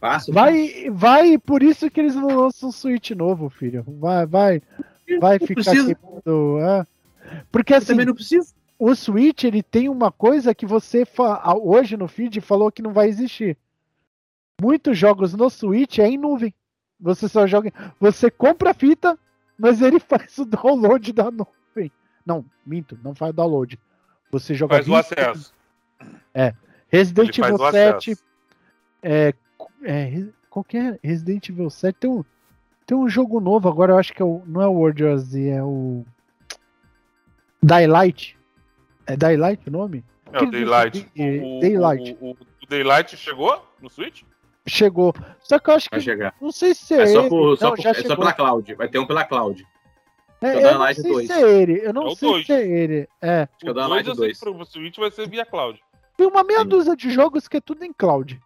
[0.00, 0.32] Fácil.
[0.32, 3.84] Vai, vai, por isso que eles não lançam um Switch novo, filho.
[3.86, 4.62] Vai, vai,
[5.20, 6.58] vai não ficar queimando.
[6.58, 6.86] É.
[7.50, 8.54] Porque assim, também não precisa.
[8.78, 11.06] O Switch ele tem uma coisa que você
[11.62, 13.58] hoje no feed falou que não vai existir.
[14.58, 16.54] Muitos jogos no Switch é em nuvem.
[17.02, 19.18] Você só joga, você compra a fita
[19.58, 21.92] mas ele faz o download da nuvem.
[22.24, 23.78] Não, minto, não faz o download.
[24.30, 25.52] Você joga Faz o acesso.
[26.88, 28.10] Resident Ele faz Evil o 7.
[28.10, 28.24] acesso.
[29.02, 29.34] É,
[29.84, 30.98] é, qual que é?
[31.02, 32.24] Resident Evil 7 tem um,
[32.86, 35.16] tem um jogo novo agora, eu acho que é o, não é o World War
[35.18, 36.04] Z, é o
[37.62, 38.38] Daylight.
[39.06, 40.04] É Daylight o nome?
[40.32, 41.08] É o Daylight.
[41.16, 42.16] É, O, Daylight.
[42.20, 44.22] O, o- o Daylight chegou no Switch?
[44.66, 45.14] Chegou.
[45.40, 46.04] Só que eu acho Vai que.
[46.04, 46.34] chegar.
[46.40, 47.28] Não sei se é, É só, ele.
[47.28, 48.74] por, só, não, por- é só pela cloud.
[48.74, 49.66] Vai ter um pela cloud.
[50.40, 51.26] É, Só eu não sei 2.
[51.28, 51.80] se é ele.
[51.86, 52.46] Eu não É sei dois.
[52.46, 53.08] se é ele.
[53.20, 53.42] É.
[53.42, 54.38] Acho que é o O Daylight 2 eu sei 2.
[54.38, 55.80] que pro Switch vai ser via cloud.
[56.16, 56.68] Tem uma meia Sim.
[56.68, 58.40] dúzia de jogos que é tudo em cloud.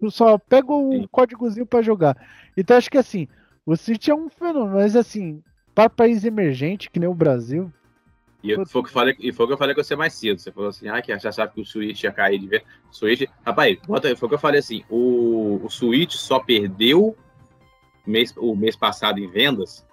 [0.00, 1.08] Tu só pega o Sim.
[1.10, 2.16] códigozinho pra jogar.
[2.56, 3.28] Então acho que assim,
[3.66, 5.42] o Switch é um fenômeno, mas assim,
[5.74, 7.70] para país emergente, que nem o Brasil,
[8.50, 10.40] E foi o que eu falei, e foi que eu falei com você mais cedo.
[10.40, 12.64] Você falou assim, ah, que já sabe que o Switch ia cair de ver.
[12.90, 13.22] Switch.
[13.44, 17.16] Rapaz, bota, foi o que eu falei assim: o, o Switch só perdeu
[18.06, 19.86] mês, o mês passado em vendas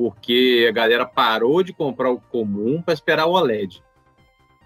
[0.00, 3.82] porque a galera parou de comprar o comum para esperar o OLED.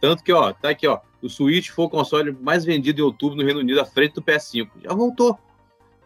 [0.00, 1.00] Tanto que, ó, tá aqui, ó.
[1.20, 4.22] O Switch foi o console mais vendido em outubro no Reino Unido à frente do
[4.22, 4.68] PS5.
[4.84, 5.36] Já voltou.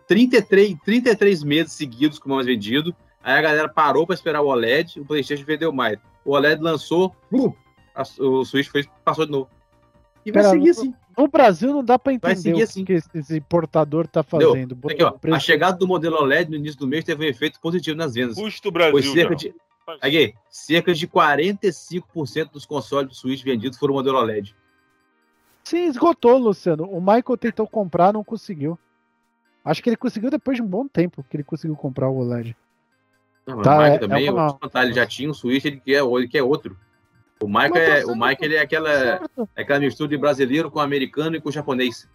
[0.06, 2.97] 33, 33 meses seguidos como mais vendido.
[3.23, 5.99] Aí a galera parou para esperar o OLED, o PlayStation vendeu mais.
[6.24, 7.15] O OLED lançou,
[7.95, 9.49] a- o Switch foi, passou de novo.
[10.24, 10.95] E vai Pera, seguir assim.
[11.16, 12.85] no Brasil não dá pra Vai entender seguir o assim.
[12.85, 14.77] que esse, importador tá fazendo.
[14.89, 17.97] Aqui, ó, a chegada do modelo OLED no início do mês teve um efeito positivo
[17.97, 18.36] nas vendas.
[18.36, 19.12] Custo Foi Brasil.
[19.12, 19.36] cerca já.
[19.36, 19.55] de,
[20.03, 24.55] aqui, cerca de 45% dos consoles do Switch vendidos foram modelo OLED.
[25.65, 26.85] Sim, esgotou, Luciano.
[26.85, 28.78] O Michael tentou comprar, não conseguiu.
[29.65, 32.57] Acho que ele conseguiu depois de um bom tempo que ele conseguiu comprar o OLED.
[33.49, 35.81] Não, Tá, o Michael é- também, é uma- eu ele já tinha um Switch, ele
[35.81, 36.77] quer, ele quer outro.
[37.41, 38.15] O tá é, o.
[38.15, 39.49] Michael ele é aquela, Certo.
[39.57, 42.09] é aquela mistura de brasileiro com americano e com japonês.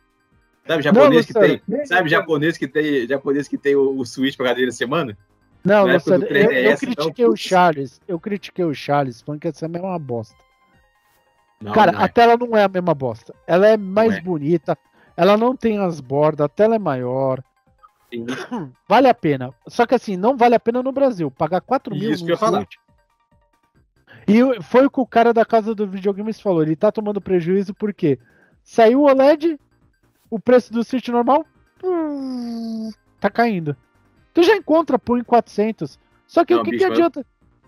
[0.68, 4.48] Sabe japonês que tem, sabe japonês que tem, japonês que tem o, o Switch pra
[4.48, 5.18] cadeira de semana?
[5.64, 8.02] Não, Na Luciano, eu, eu 3DS, critiquei não, o Charles.
[8.08, 10.36] Eu critiquei o Charles, falando que essa é uma bosta.
[11.62, 12.04] Não, Cara, não é.
[12.04, 13.34] a tela não é a mesma bosta.
[13.48, 14.22] Ela é mais é.
[14.22, 14.78] bonita,
[15.16, 17.42] ela não tem as bordas, a tela é maior.
[18.14, 18.26] Sim.
[18.88, 19.54] Vale a pena.
[19.68, 21.32] Só que assim, não vale a pena no Brasil.
[21.32, 22.68] Pagar 4 mil Isso que eu ia falar.
[24.28, 26.62] E foi o que o cara da casa do videogames falou.
[26.62, 28.20] Ele tá tomando prejuízo porque
[28.64, 29.60] saiu o OLED,
[30.30, 31.46] o preço do Switch normal
[31.84, 33.76] hum, tá caindo.
[34.34, 36.00] Tu já encontra por em 400.
[36.28, 37.26] Só que Não, o que, bicho, que mas- adianta?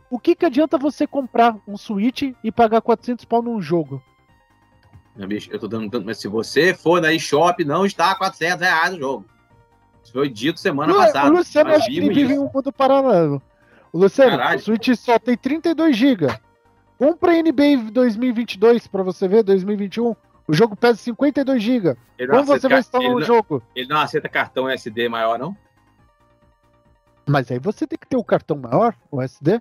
[0.09, 4.01] O que, que adianta você comprar um Switch e pagar 400 pau num jogo?
[5.15, 8.15] Não, bicho, eu tô dando tanto, mas se você for na eShop, não está a
[8.15, 9.25] 400 reais o jogo.
[10.15, 11.29] Isso foi dito semana Lu- passada.
[11.29, 12.41] o Luciano acha que vive em isso.
[12.45, 13.41] um mundo paralelo.
[13.91, 14.59] O Luciano, Caralho.
[14.59, 16.27] o Switch só tem 32 GB.
[16.97, 20.15] Compra NBA 2022 pra você ver, 2021.
[20.47, 21.97] O jogo pesa 52 GB.
[22.29, 23.61] Como você vai instalar um não- jogo?
[23.75, 25.55] Ele não aceita cartão SD maior, não?
[27.27, 29.59] Mas aí você tem que ter o cartão maior, o SD.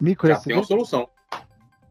[0.00, 0.48] Micro Já SD.
[0.50, 1.08] tem uma solução.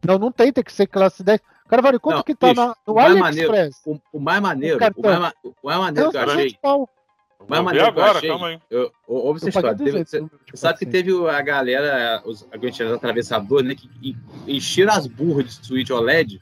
[0.04, 1.40] Não, não tem, tem que ser classe 10.
[1.68, 3.82] Carvalho, quanto Não, que tá bicho, na, no o mais maneiro- AliExpress?
[3.86, 6.36] O, o mais maneiro, O o, mais, ma- o mais maneiro que eu É achei.
[6.36, 6.88] 200 pau.
[7.48, 8.58] Mas Vou eu agora, achei- calma aí.
[8.70, 9.78] Eu, eu, ouve essa Eu paguei história.
[9.78, 10.18] Teve- 200 Você
[10.50, 10.92] você sabe que 400.
[10.92, 13.74] teve a galera, os os atravessadores, né?
[13.74, 14.16] Que en-
[14.56, 16.40] encheram as burras de Switch OLED,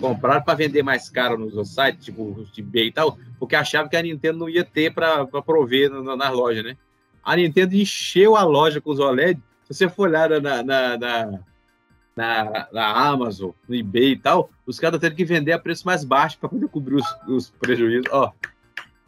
[0.00, 3.88] compraram para vender mais caro nos sites, tipo os de eBay e tal, porque achavam
[3.88, 6.76] que a Nintendo não ia ter para prover na, na, nas lojas, né?
[7.22, 9.40] A Nintendo encheu a loja com os OLED.
[9.64, 11.40] Se você for olhar na, na, na,
[12.16, 16.04] na, na Amazon, no eBay e tal, os caras tendo que vender a preço mais
[16.04, 18.06] baixo para poder cobrir os, os prejuízos.
[18.12, 18.30] Ó,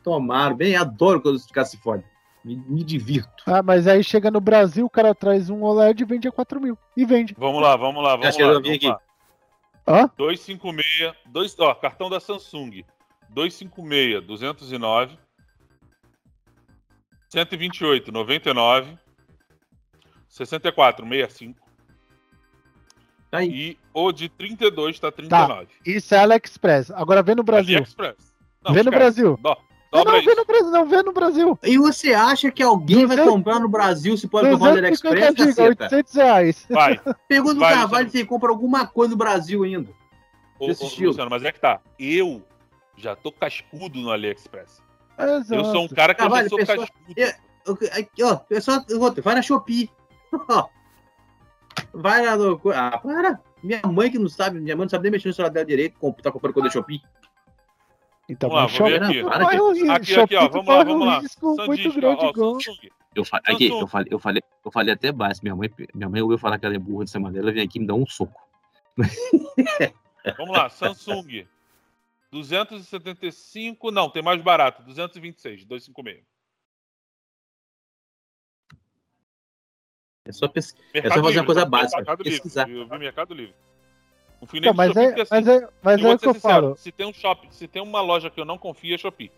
[0.07, 2.05] tomaram bem, adoro quando se fodem.
[2.45, 3.43] Me, me divirto.
[3.45, 6.61] Ah, mas aí chega no Brasil, o cara traz um OLED e vende a 4
[6.61, 6.79] mil.
[6.97, 7.35] E vende.
[7.37, 8.53] Vamos lá, vamos lá, vamos que lá.
[8.53, 8.87] Vamos aqui.
[8.87, 9.01] lá.
[9.89, 10.09] Hã?
[10.17, 12.85] 256, dois, ó, cartão da Samsung.
[13.31, 15.19] 256, 209.
[17.29, 18.97] 128, 99.
[20.29, 21.67] 64, 65.
[23.29, 23.51] Tá aí.
[23.51, 25.67] E o de 32 tá 39.
[25.85, 26.93] Isso é AliExpress.
[26.93, 27.75] Agora vê no Brasil.
[27.79, 28.33] AliExpress.
[28.65, 28.99] Não, Vê no esquece.
[28.99, 29.37] Brasil.
[29.43, 29.67] Do-
[30.05, 31.59] Não, vê no Brasil, não, vê no Brasil.
[31.63, 35.27] E você acha que alguém vai 200 comprar no Brasil se pode comprar no 250
[35.27, 35.85] AliExpress, caceta?
[35.85, 36.67] 800 reais.
[36.71, 37.01] Vai.
[37.29, 39.91] Pergunta do Vai, Carvalho se ele compra alguma coisa no Brasil ainda.
[40.59, 40.69] Ô, ô.
[40.69, 41.81] Luciano, mas é que tá.
[41.99, 42.43] Eu
[42.97, 44.83] já tô cascudo no AliExpress.
[45.19, 45.55] Exato.
[45.55, 47.15] Eu sou um cara que Carvalho, eu já sou pessoa- cascudo.
[47.21, 47.37] É.
[47.67, 48.85] Eu- Aqui, ó, pessoal,
[49.23, 49.91] vai na Shopee.
[51.93, 52.61] Vai lá no.
[52.75, 53.41] Ah, para!
[53.63, 55.95] Minha mãe que não sabe, minha mãe não sabe nem mexer no celular dela direito,
[56.23, 57.03] tá comprando coisa da Shopee.
[58.29, 59.63] Então, Vamos lá, mas vamos ver Shopee aqui.
[59.79, 60.49] risco- Aqui, Shopee aqui, ó.
[60.49, 61.19] Vamos lá, vamos lá.
[61.21, 62.59] risco muito grande, ó, igual.
[63.15, 65.41] Eu, fa- aqui, eu, falei, eu, falei, eu falei até baixo.
[65.43, 67.79] Minha mãe, minha mãe ouviu falar que ela é burra dessa maneira, ela vem aqui
[67.79, 68.41] e me dá um soco.
[70.37, 71.47] Vamos lá, Samsung.
[72.33, 74.83] 275, não, tem mais barato.
[74.83, 76.25] 226, 256.
[80.27, 80.75] É só, pes...
[80.93, 81.67] é só fazer uma Livre, coisa tá?
[81.67, 81.97] básica.
[81.99, 82.33] Mercado Livre.
[82.41, 82.69] Pesquisar.
[82.69, 83.55] Eu vi Mercado Livre.
[84.47, 86.77] Fui Então, mas Shopee, é, assim, mas é, mas é o que eu sincero, falo.
[86.77, 89.31] Se tem um shopping, se tem uma loja que eu não confio, é Shopee.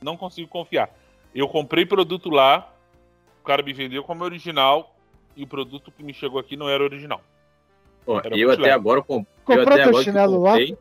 [0.00, 0.90] Não consigo confiar.
[1.34, 2.70] Eu comprei produto lá,
[3.42, 4.94] o cara me vendeu como original,
[5.36, 7.20] e o produto que me chegou aqui não era original.
[8.06, 8.74] Ó, Era eu até leve.
[8.74, 10.50] agora com- eu Comprou até teu agora chinelo lá?
[10.52, 10.78] comprei,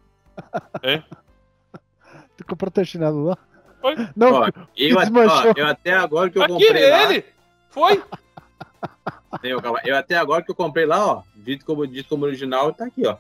[2.38, 3.38] Tu comprou teu chinelo lá?
[3.82, 3.96] Foi?
[4.16, 7.26] Não, ó, eu, ó, eu até agora que eu Aqui, comprei lá, ele!
[7.70, 8.04] Foi?
[9.44, 12.74] eu, calma, eu até agora que eu comprei lá, ó, dito como, dito como original,
[12.74, 13.18] tá aqui, ó.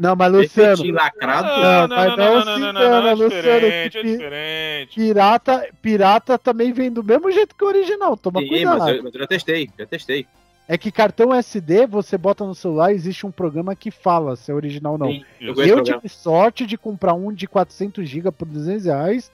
[0.00, 1.48] Não, mas Luciano, lacrado.
[1.48, 2.80] Não, mas não se engana,
[3.10, 4.94] é Luciano, diferente, é que- diferente.
[4.94, 8.16] pirata, pirata também vem do mesmo jeito que o original.
[8.16, 8.78] Toma Sim, cuidado.
[8.78, 10.26] mas eu, mas eu já testei, já testei.
[10.70, 14.54] É que cartão SD, você bota no celular, existe um programa que fala se é
[14.54, 15.10] original ou não.
[15.10, 19.32] Sim, eu Eu tive sorte de comprar um de 400 GB por 200 reais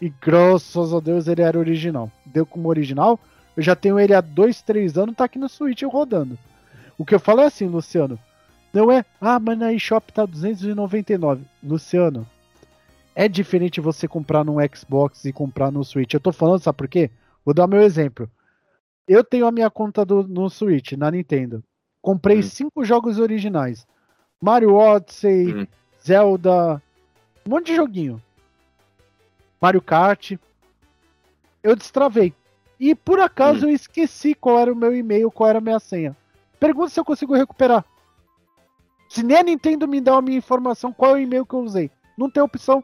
[0.00, 2.10] e graças a Deus ele era original.
[2.26, 3.18] Deu como original.
[3.56, 6.36] Eu já tenho ele há 2, 3 anos, tá aqui no Switch rodando.
[6.98, 8.18] O que eu falo é assim, Luciano.
[8.74, 11.44] Não é, ah, mas na eShop tá 299.
[11.62, 12.26] Luciano,
[13.14, 16.12] é diferente você comprar no Xbox e comprar no Switch.
[16.12, 17.08] Eu tô falando, sabe por quê?
[17.44, 18.28] Vou dar meu exemplo.
[19.06, 21.62] Eu tenho a minha conta do, no Switch, na Nintendo.
[22.02, 22.42] Comprei Hum.
[22.42, 23.86] cinco jogos originais.
[24.42, 25.66] Mario Odyssey, Hum.
[26.04, 26.82] Zelda,
[27.46, 28.20] um monte de joguinho.
[29.60, 30.32] Mario Kart.
[31.62, 32.34] Eu destravei.
[32.80, 36.16] E por acaso eu esqueci qual era o meu e-mail, qual era a minha senha.
[36.58, 37.84] Pergunta se eu consigo recuperar.
[39.14, 41.60] Se nem a Nintendo me dá a minha informação, qual é o e-mail que eu
[41.60, 41.88] usei?
[42.18, 42.82] Não tem opção.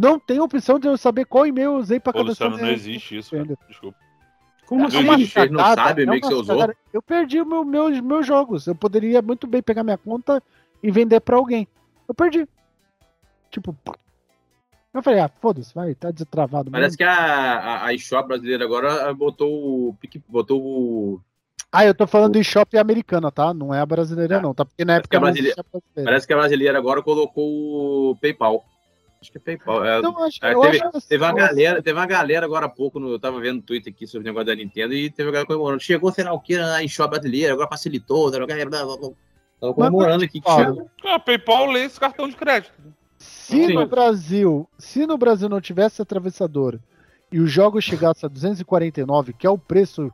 [0.00, 2.52] Não tem opção de eu saber qual e-mail eu usei pra Ô, cadastrar.
[2.52, 3.58] Luciano, não existe isso, cara.
[3.68, 3.98] Desculpa.
[4.64, 5.12] Como Não assim?
[5.12, 5.38] existe.
[5.38, 6.74] Ele não sabe o é e-mail que você usou?
[6.90, 8.66] Eu perdi o meu, meus, meus jogos.
[8.66, 10.42] Eu poderia muito bem pegar minha conta
[10.82, 11.68] e vender pra alguém.
[12.08, 12.48] Eu perdi.
[13.50, 13.76] Tipo.
[14.94, 16.70] Eu falei, ah, foda-se, vai, tá destravado.
[16.70, 16.96] Parece mesmo.
[16.96, 19.96] que a, a, a eShop brasileira agora botou o.
[20.26, 21.20] Botou o.
[21.76, 23.52] Ah, eu tô falando de shopping americana, tá?
[23.52, 24.42] Não é a brasileira, Tá.
[24.42, 24.64] não, tá?
[24.64, 25.64] Porque na época que a brasileira-.
[25.94, 28.64] Parece que a brasileira agora colocou o PayPal.
[29.20, 29.84] Acho que é PayPal.
[29.84, 32.98] É, Então, acho, é, teve- acho Teve uma galera, teve uma galera agora há pouco,
[33.00, 35.32] no, eu tava vendo no Twitter aqui sobre o negócio da Nintendo e teve uma
[35.32, 35.82] galera comemorando.
[35.82, 39.10] Chegou, sei lá o que, na eShop brasileira, agora facilitou, galera, blá, blá, blá.
[39.60, 40.90] Tava comemorando aqui chegou.
[41.04, 42.72] Ah, PayPal lê esse cartão de crédito.
[43.18, 43.72] Se Sim.
[43.74, 46.78] no Brasil, se no Brasil não tivesse atravessador
[47.32, 50.12] e os jogos chegassem a 249, que é o preço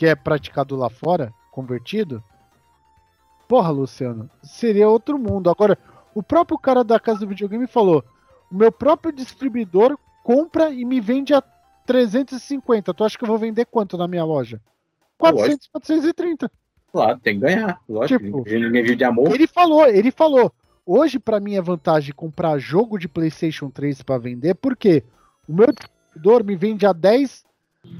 [0.00, 2.24] que é praticado lá fora, convertido,
[3.46, 5.50] porra, Luciano, seria outro mundo.
[5.50, 5.76] Agora,
[6.14, 8.02] o próprio cara da casa do videogame falou:
[8.50, 11.42] o meu próprio distribuidor compra e me vende a
[11.84, 12.94] 350.
[12.94, 14.58] Tu acha que eu vou vender quanto na minha loja?
[15.18, 16.50] 400, 430.
[16.90, 17.78] Claro, tem que ganhar.
[17.86, 19.34] Lógico, Tipo, ninguém, vive de amor.
[19.34, 20.50] Ele falou, ele falou.
[20.86, 25.04] Hoje, pra mim, é vantagem comprar jogo de PlayStation 3 pra vender, porque
[25.46, 27.49] o meu distribuidor me vende a 10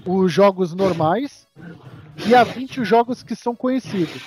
[0.05, 1.47] os jogos normais
[2.27, 4.23] e a 20 os jogos que são conhecidos.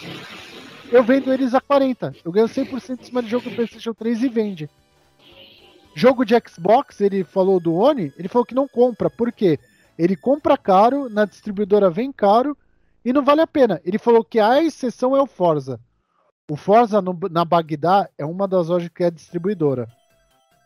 [0.91, 2.13] Eu vendo eles a 40.
[2.23, 4.69] Eu ganho 100% em cima de jogo do PlayStation 3 e vende.
[5.95, 9.09] Jogo de Xbox, ele falou do Oni, ele falou que não compra.
[9.09, 9.59] Por quê?
[9.97, 12.57] Ele compra caro, na distribuidora vem caro
[13.05, 13.79] e não vale a pena.
[13.85, 15.79] Ele falou que a exceção é o Forza.
[16.49, 19.87] O Forza no- na Bagdá é uma das lojas que é distribuidora.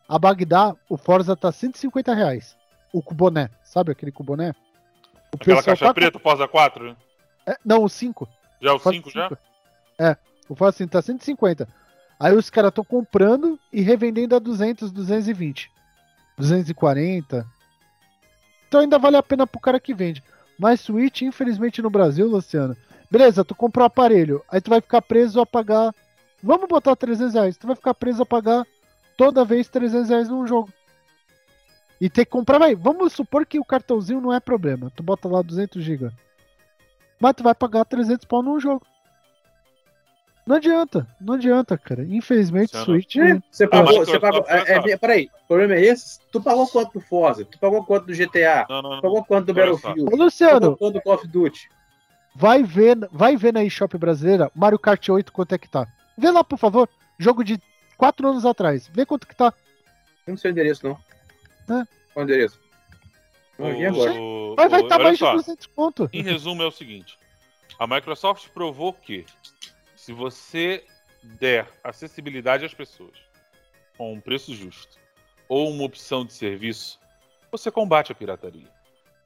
[0.08, 2.56] A Bagdá, o Forza tá 150 reais.
[2.94, 4.54] O cuboné, sabe aquele cuboné?
[5.40, 6.96] O Aquela caixa tá- preta, Forza 4, né?
[7.46, 8.28] É, não, o 5.
[8.62, 9.30] Já o Forza 5 já?
[10.00, 10.18] É,
[10.50, 11.68] o Forza assim, tá 150.
[12.20, 15.72] Aí os caras estão comprando e revendendo a 200, 220.
[16.38, 17.46] 240.
[18.68, 20.24] Então ainda vale a pena pro cara que vende.
[20.60, 22.76] Mas Switch, infelizmente no Brasil, Luciano.
[23.10, 24.44] Beleza, tu comprou o aparelho.
[24.50, 25.94] Aí tu vai ficar preso a pagar.
[26.44, 27.58] Vamos botar 300 reais.
[27.58, 28.66] Tu vai ficar preso a pagar
[29.16, 30.70] toda vez 300 reais num jogo.
[32.00, 32.76] E ter que comprar, vai.
[32.76, 34.92] Vamos supor que o cartãozinho não é problema.
[34.96, 36.12] Tu bota lá 200 GB.
[37.20, 38.86] Mas tu vai pagar 300 pau num jogo.
[40.46, 42.04] Não adianta, não adianta, cara.
[42.04, 42.86] Infelizmente, Luciano.
[42.86, 43.16] Switch.
[43.18, 44.40] É, Você pagou, mas você pagou.
[44.42, 46.20] Microsoft É, vai é, peraí, o problema é esse?
[46.32, 47.44] Tu pagou quanto do Forza?
[47.44, 48.66] Tu pagou quanto do GTA?
[48.70, 49.02] Não, não, Tu não.
[49.02, 49.54] pagou quanto do.
[49.54, 50.02] Battlefield?
[50.04, 51.70] Ô, Tu Luciano, pagou quanto do Call of Duty?
[52.34, 55.86] vai ver, vai ver na eShop brasileira Mario Kart 8 quanto é que tá.
[56.18, 56.88] Vê lá, por favor.
[57.20, 57.60] Jogo de
[57.98, 58.88] 4 anos atrás.
[58.94, 59.52] Vê quanto que tá.
[60.26, 60.98] Eu não sei o endereço, não.
[61.70, 61.86] É.
[62.14, 62.60] Qual o endereço?
[63.58, 64.14] Não agora.
[64.14, 65.34] O- Vai vai o- tá mais de só.
[65.34, 66.10] 200 conto.
[66.14, 67.18] Em resumo, é o seguinte:
[67.80, 69.26] a Microsoft provou que
[69.96, 70.84] se você
[71.24, 73.18] der acessibilidade às pessoas
[73.98, 74.98] com um preço justo
[75.50, 77.00] ou uma opção de serviço,
[77.52, 78.68] você combate a pirataria.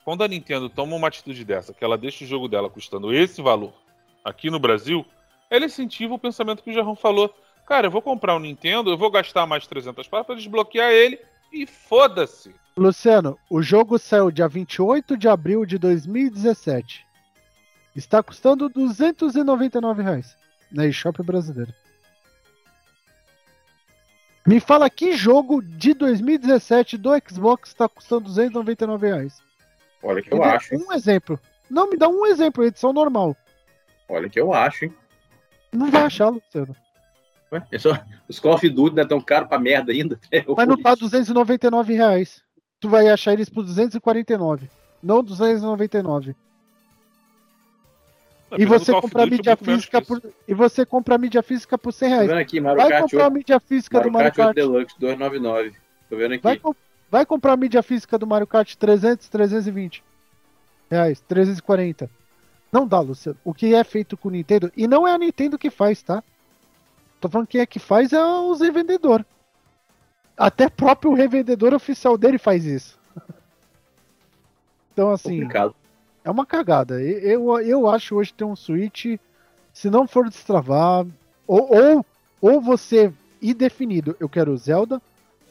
[0.05, 3.41] Quando a Nintendo toma uma atitude dessa, que ela deixa o jogo dela custando esse
[3.41, 3.73] valor
[4.23, 5.05] aqui no Brasil,
[5.49, 7.35] ela incentiva o pensamento que o Jarrão falou.
[7.67, 11.19] Cara, eu vou comprar um Nintendo, eu vou gastar mais 300 para desbloquear ele
[11.51, 12.53] E foda-se.
[12.77, 17.05] Luciano, o jogo saiu dia 28 de abril de 2017.
[17.95, 20.37] Está custando 299 reais
[20.71, 21.75] na eShop brasileira.
[24.47, 29.41] Me fala que jogo de 2017 do Xbox está custando 299 reais.
[30.01, 31.39] Olha que Me eu acho, um exemplo.
[31.69, 33.35] Não, me dá um exemplo, edição normal.
[34.09, 34.95] Olha que eu acho, hein?
[35.71, 36.75] Não vai achar, Luciano.
[37.51, 37.99] Ué, é só-
[38.29, 40.19] os Call of Duty não é tão caro pra merda ainda.
[40.55, 42.41] Mas não tá 299 reais.
[42.79, 44.69] Tu vai achar eles por 249.
[45.03, 46.31] Não 299.
[48.53, 50.21] E Dependendo do você Duty, mídia menos física por.
[50.47, 52.31] E você comprar mídia física por 100 Tô reais.
[52.31, 54.55] aqui, Mario Vai Kart comprar 8, mídia física do Mario Mario Kart 8 Kart.
[54.55, 55.73] Deluxe 299.
[56.09, 56.43] Tô vendo aqui.
[56.43, 56.61] Vai,
[57.09, 60.03] vai comprar mídia física do Mario Kart 300, 320
[60.89, 62.09] reais, 340.
[62.71, 63.37] Não dá, Luciano.
[63.45, 66.21] O que é feito com o Nintendo, e não é a Nintendo que faz, tá?
[67.21, 69.25] Tô falando que é que faz é os revendedores.
[70.35, 72.99] Até próprio revendedor oficial dele faz isso.
[74.91, 75.75] Então, assim, Complicado.
[76.23, 77.01] é uma cagada.
[77.01, 79.17] Eu, eu acho hoje ter um Switch,
[79.71, 81.05] se não for destravar,
[81.47, 82.05] ou, ou,
[82.41, 85.01] ou você ir definido, eu quero Zelda,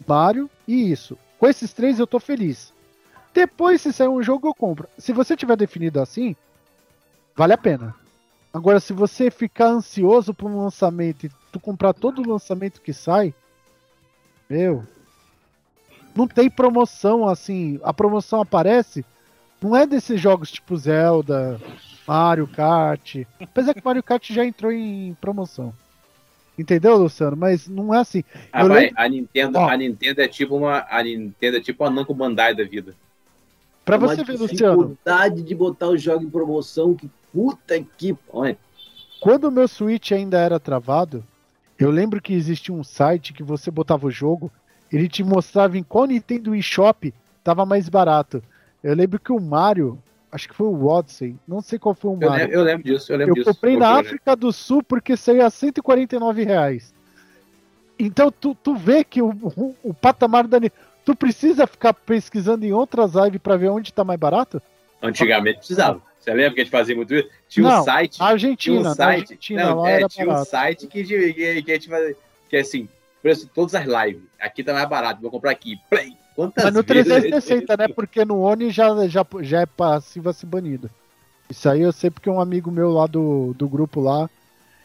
[0.07, 1.17] Mario e isso.
[1.39, 2.73] Com esses três eu tô feliz.
[3.33, 4.89] Depois, se sair um jogo, eu compro.
[4.99, 6.35] Se você tiver definido assim,
[7.37, 7.95] vale a pena.
[8.53, 12.93] Agora, se você ficar ansioso por um lançamento e tu comprar todo o lançamento que
[12.93, 13.33] sai,
[14.49, 14.85] meu,
[16.15, 17.79] não tem promoção assim.
[17.85, 19.05] A promoção aparece,
[19.63, 21.61] não é desses jogos tipo Zelda,
[22.07, 23.19] Mario Kart.
[23.41, 25.73] Apesar que Mario Kart já entrou em promoção.
[26.59, 27.37] Entendeu, Luciano?
[27.37, 28.25] Mas não é assim.
[28.53, 29.69] Ah, vai, lembro- a Nintendo, Ó.
[29.71, 30.85] a Nintendo é tipo uma.
[30.91, 32.95] A Nintendo é tipo a Namco Bandai da vida.
[33.85, 38.17] Pra Uma você ver, Luciano, dificuldade de botar o jogo em promoção, que puta que.
[38.33, 38.57] Olha,
[39.21, 41.25] quando o meu Switch ainda era travado,
[41.79, 44.51] eu lembro que existia um site que você botava o jogo,
[44.93, 47.13] ele te mostrava em qual Nintendo eShop
[47.43, 48.43] tava mais barato.
[48.83, 49.99] Eu lembro que o Mario,
[50.33, 52.45] acho que foi o Odyssey, não sei qual foi o Eu, Mario.
[52.45, 53.55] lembro, eu lembro disso, eu lembro Eu disso.
[53.55, 53.99] comprei na?
[53.99, 56.95] África do Sul porque saiu a 149 reais.
[57.99, 60.59] Então tu, tu vê que o, o, o patamar da.
[60.59, 60.73] Ni-
[61.05, 64.63] Tu precisa ficar pesquisando em outras lives pra ver onde tá mais barato?
[65.03, 66.03] Antigamente precisava.
[66.21, 67.29] Você lembra que a gente fazia muito isso?
[67.49, 68.15] Tinha Não, um site.
[68.15, 69.21] A Tinha Argentina, um site.
[69.21, 70.51] Argentina não, é, tinha um barato.
[70.51, 72.17] site que, que, que, a gente fazia.
[72.49, 72.89] Que é assim,
[73.23, 74.23] preço de todas as lives.
[74.39, 75.79] Aqui tá mais barato, vou comprar aqui.
[75.89, 76.15] Play.
[76.37, 77.89] Quantas Mas no vezes 360, né?
[77.89, 80.91] Porque no Oni já, já, já é passivo a ser banido.
[81.49, 84.31] Isso aí eu sei porque um amigo meu lá do, do grupo lá,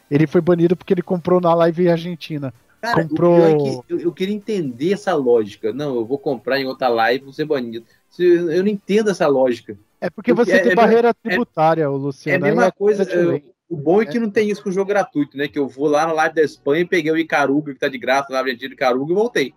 [0.09, 2.53] ele foi banido porque ele comprou na live argentina.
[2.85, 5.73] Cara, comprou- o pior é que eu, eu queria entender essa lógica.
[5.73, 7.85] Não, eu vou comprar em outra live, vou ser banido.
[8.17, 9.77] Eu não entendo essa lógica.
[9.99, 12.45] É porque Porque você é- tem é- barreira tributária, o É Luciano.
[12.45, 13.05] a mesma coisa.
[13.05, 13.45] diferente.
[13.47, 15.47] eu- o bom é que não tem isso com o jogo gratuito, né?
[15.47, 18.31] Que eu vou lá na live da Espanha, peguei o Icaruga, que tá de graça
[18.31, 19.53] na Argentina, Icaruga, e voltei.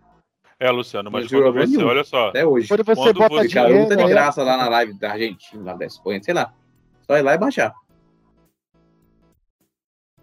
[0.58, 1.86] É, Luciano, mas quando você, nenhum.
[1.86, 2.66] olha só, Até hoje.
[2.66, 4.94] Quando você Quando bota você- O Icaruga dinheiro, tá de aí- graça lá na live
[4.94, 6.52] da Argentina, lá da Espanha, sei lá.
[7.06, 7.74] Só ir lá e baixar.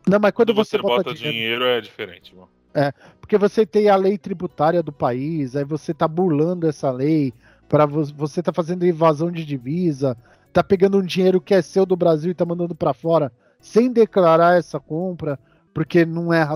[0.07, 2.35] Não, mas quando quando você, você bota, bota dinheiro, dinheiro é diferente,
[2.75, 2.93] irmão.
[3.19, 7.33] porque você tem a lei tributária do país, aí você tá burlando essa lei,
[7.67, 10.17] para você tá fazendo evasão de divisa,
[10.53, 13.91] tá pegando um dinheiro que é seu do Brasil e tá mandando para fora sem
[13.91, 15.39] declarar essa compra,
[15.73, 16.47] porque não é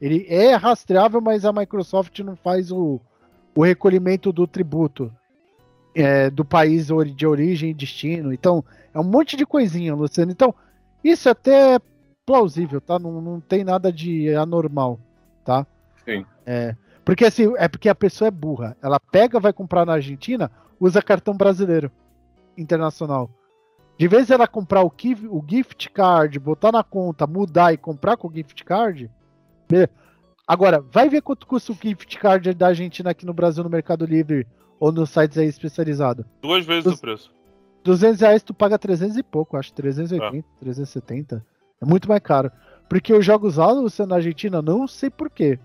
[0.00, 3.00] ele é rastreável, mas a Microsoft não faz o,
[3.54, 5.10] o recolhimento do tributo
[5.94, 8.32] é, do país de origem e destino.
[8.32, 10.30] Então, é um monte de coisinha, Luciano.
[10.30, 10.54] Então,
[11.02, 11.80] isso até é
[12.26, 12.98] plausível, tá?
[12.98, 14.98] Não, não tem nada de anormal,
[15.44, 15.66] tá?
[16.04, 16.24] Sim.
[16.46, 18.76] É, porque assim, é porque a pessoa é burra.
[18.82, 20.50] Ela pega, vai comprar na Argentina,
[20.80, 21.90] usa cartão brasileiro
[22.56, 23.30] internacional.
[23.98, 28.16] De vez ela comprar o, gif- o gift card, botar na conta, mudar e comprar
[28.16, 29.10] com o gift card,
[29.68, 29.90] beleza.
[30.46, 34.04] Agora, vai ver quanto custa o gift card da Argentina aqui no Brasil no Mercado
[34.04, 34.46] Livre
[34.80, 36.24] ou nos sites aí especializados.
[36.42, 37.32] Duas vezes o preço.
[37.84, 41.46] 200 reais tu paga 300 e pouco, acho 380, 370.
[41.80, 42.50] É muito mais caro.
[42.88, 45.58] Porque os jogos Luciano, na Argentina, não sei porquê.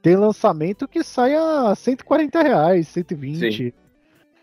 [0.00, 3.74] Tem lançamento que sai a 140 reais, 120.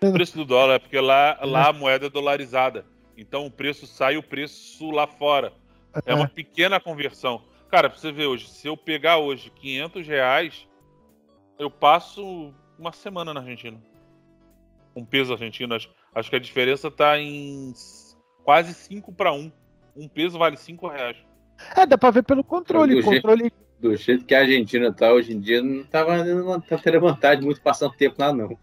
[0.02, 2.86] O preço do dólar é porque lá, lá a moeda é dolarizada.
[3.18, 5.54] Então o preço sai o preço lá fora.
[6.06, 7.42] É uma pequena conversão.
[7.70, 10.68] Cara, pra você ver hoje, se eu pegar hoje 500 reais,
[11.58, 13.82] eu passo uma semana na Argentina.
[14.96, 15.74] Um peso argentino.
[15.74, 17.74] Acho, acho que a diferença tá em
[18.44, 19.52] quase 5 para 1.
[19.96, 21.18] Um peso vale 5 reais.
[21.76, 22.95] É, dá pra ver pelo controle.
[22.95, 26.77] Do controle Do jeito que a Argentina tá hoje em dia, não tava não tá
[26.77, 28.57] tendo vontade muito passando tempo lá, não.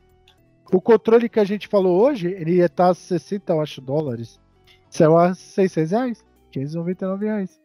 [0.72, 4.40] O controle que a gente falou hoje, ele ia estar a 60, eu acho, dólares.
[4.88, 6.24] Saiu a 600 reais.
[6.52, 7.60] 599 reais.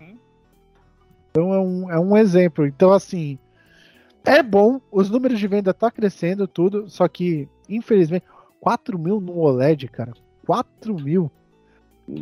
[0.00, 0.16] Hum.
[1.30, 2.66] Então é um, é um exemplo.
[2.66, 3.38] Então, assim,
[4.24, 8.24] É bom, os números de venda tá crescendo, tudo, só que, infelizmente,
[8.60, 10.12] 4 mil no OLED, cara.
[10.46, 11.30] 4 mil.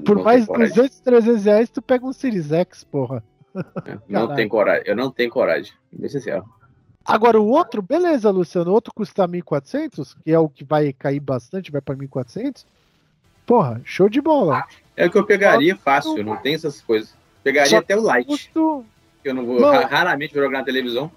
[0.05, 0.75] Por Não mais tenho coragem.
[0.75, 3.23] 200, 300 reais, tu pega um Series X, porra.
[4.09, 4.37] Não Caralho.
[4.37, 4.83] tem coragem.
[4.87, 5.73] Eu não tenho coragem.
[5.93, 6.45] Bem sincero.
[7.05, 11.21] Agora, o outro, beleza, Luciano, o outro custa 1.400, que é o que vai cair
[11.21, 12.65] bastante, vai pra 1.400.
[13.47, 14.63] Porra, show de bola.
[14.95, 17.15] É o que eu pegaria fácil, não tem essas coisas.
[17.43, 18.85] Pegaria Só até o Lite, Custo,
[19.25, 19.71] eu não vou Não.
[19.71, 21.11] ra- raramente vou jogar na televisão.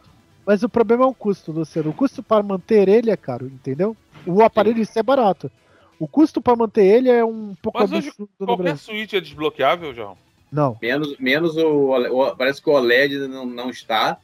[0.46, 1.90] mas o problema é o custo, Luciano.
[1.90, 3.96] O custo para manter ele é caro, entendeu?
[4.26, 5.52] O aparelho em si é barato.
[6.02, 8.78] O custo para manter ele é um pouco Mas hoje, Qualquer Brasil.
[8.96, 10.18] Switch é desbloqueável, João?
[10.52, 10.76] Não.
[10.82, 14.18] Menos, menos o, o- Parece que o OLED não, não está.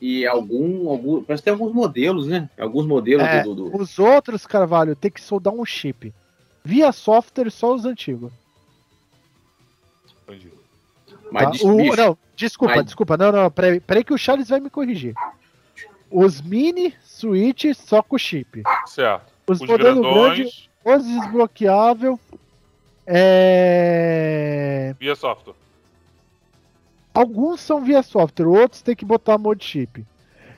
[0.00, 1.22] E algum, algum.
[1.22, 2.50] Parece que tem alguns modelos, né?
[2.58, 6.12] Alguns modelos É, do, do- Os outros, Carvalho, tem que soldar um chip.
[6.64, 8.32] Via software, só os antigos.
[10.26, 10.50] Entendi.
[11.30, 11.66] Mas tá?
[11.68, 13.16] O- não, desculpa, mas- desculpa.
[13.16, 15.14] Não, não, peraí, peraí que o Charles vai me corrigir.
[16.10, 18.64] Os mini Switch só com chip.
[18.86, 19.32] Certo.
[19.46, 22.18] Os, Os modelos grandões, os desbloqueável.
[23.06, 24.94] É...
[24.98, 25.54] via software.
[27.12, 30.04] Alguns são via software, outros tem que botar mod chip.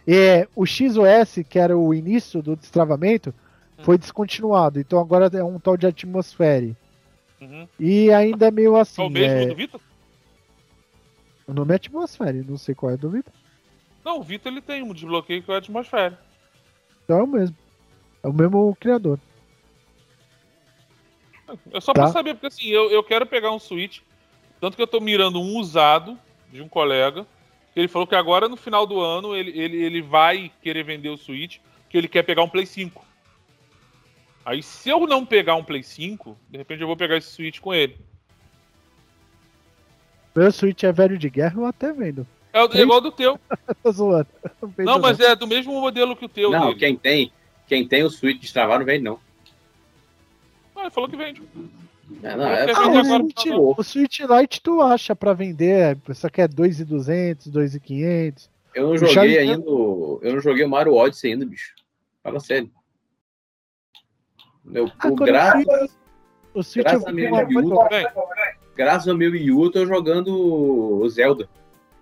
[0.07, 3.35] É, o XOS, que era o início do destravamento,
[3.83, 4.81] foi descontinuado.
[4.81, 6.77] Então agora é um tal de atmosfere.
[7.41, 7.69] Uhum.
[7.79, 9.03] E ainda é meio assim.
[9.03, 9.81] é o mesmo é, do Vita?
[11.47, 13.33] O nome é atmosfere, não sei qual é do Vita.
[14.05, 16.19] Não, o Vita ele tem um desbloqueio que é atmosfera.
[17.05, 17.57] Então é o mesmo.
[18.27, 19.21] É o mesmo criador.
[21.73, 22.03] É só Tá.
[22.03, 24.01] pra saber, porque assim, eu, eu quero pegar um Switch.
[24.61, 26.19] Tanto que eu tô mirando um usado
[26.53, 27.25] de um colega.
[27.77, 31.17] Ele falou que agora no final do ano ele, ele, ele vai querer vender o
[31.17, 31.59] Switch,
[31.89, 33.05] que ele quer pegar um Play 5.
[34.45, 37.61] Aí se eu não pegar um Play 5, de repente eu vou pegar esse Switch
[37.61, 37.97] com ele.
[40.35, 42.27] Meu Switch é velho de guerra, eu até vendo.
[42.53, 43.39] É, o- é igual do teu.
[43.85, 44.29] Tô zoando.
[44.79, 46.79] Não, Não, mas é do mesmo modelo que o teu Não, dele.
[46.81, 47.31] quem tem,
[47.67, 49.19] quem tem o Switch destravado não vende, não.
[50.75, 51.43] Ah, ele falou que vende.
[52.23, 53.75] É, não, é, Ah, o, agora Switch, pô.
[53.79, 58.49] o Switch Lite tu acha pra vender, só que é 2,200, 2,500.
[58.75, 59.65] eu não joguei Charlie- ainda.
[59.69, 61.75] Eu não joguei o Mario Odyssey ainda, bicho.
[62.23, 62.71] Fala sério.
[64.65, 65.55] Meu, Ah, o quando gra...
[66.55, 67.31] O Switch Graças a meu
[67.89, 68.07] Bem,
[68.75, 71.49] graças ao meu Wii U, eu tô jogando o Zelda.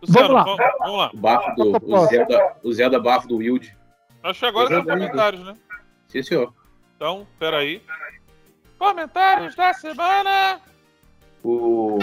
[0.01, 0.45] Luciano, lá.
[0.45, 1.11] vamos, vamos lá.
[1.13, 1.95] O bafo do.
[1.95, 3.77] O Zelda, o Zelda bafo do Wild.
[4.25, 4.93] Acho que agora joguei.
[4.95, 5.55] comentários, né?
[6.09, 6.53] Sim, senhor.
[6.97, 7.83] Então, peraí.
[8.79, 10.61] Comentários da semana!
[11.43, 11.99] O.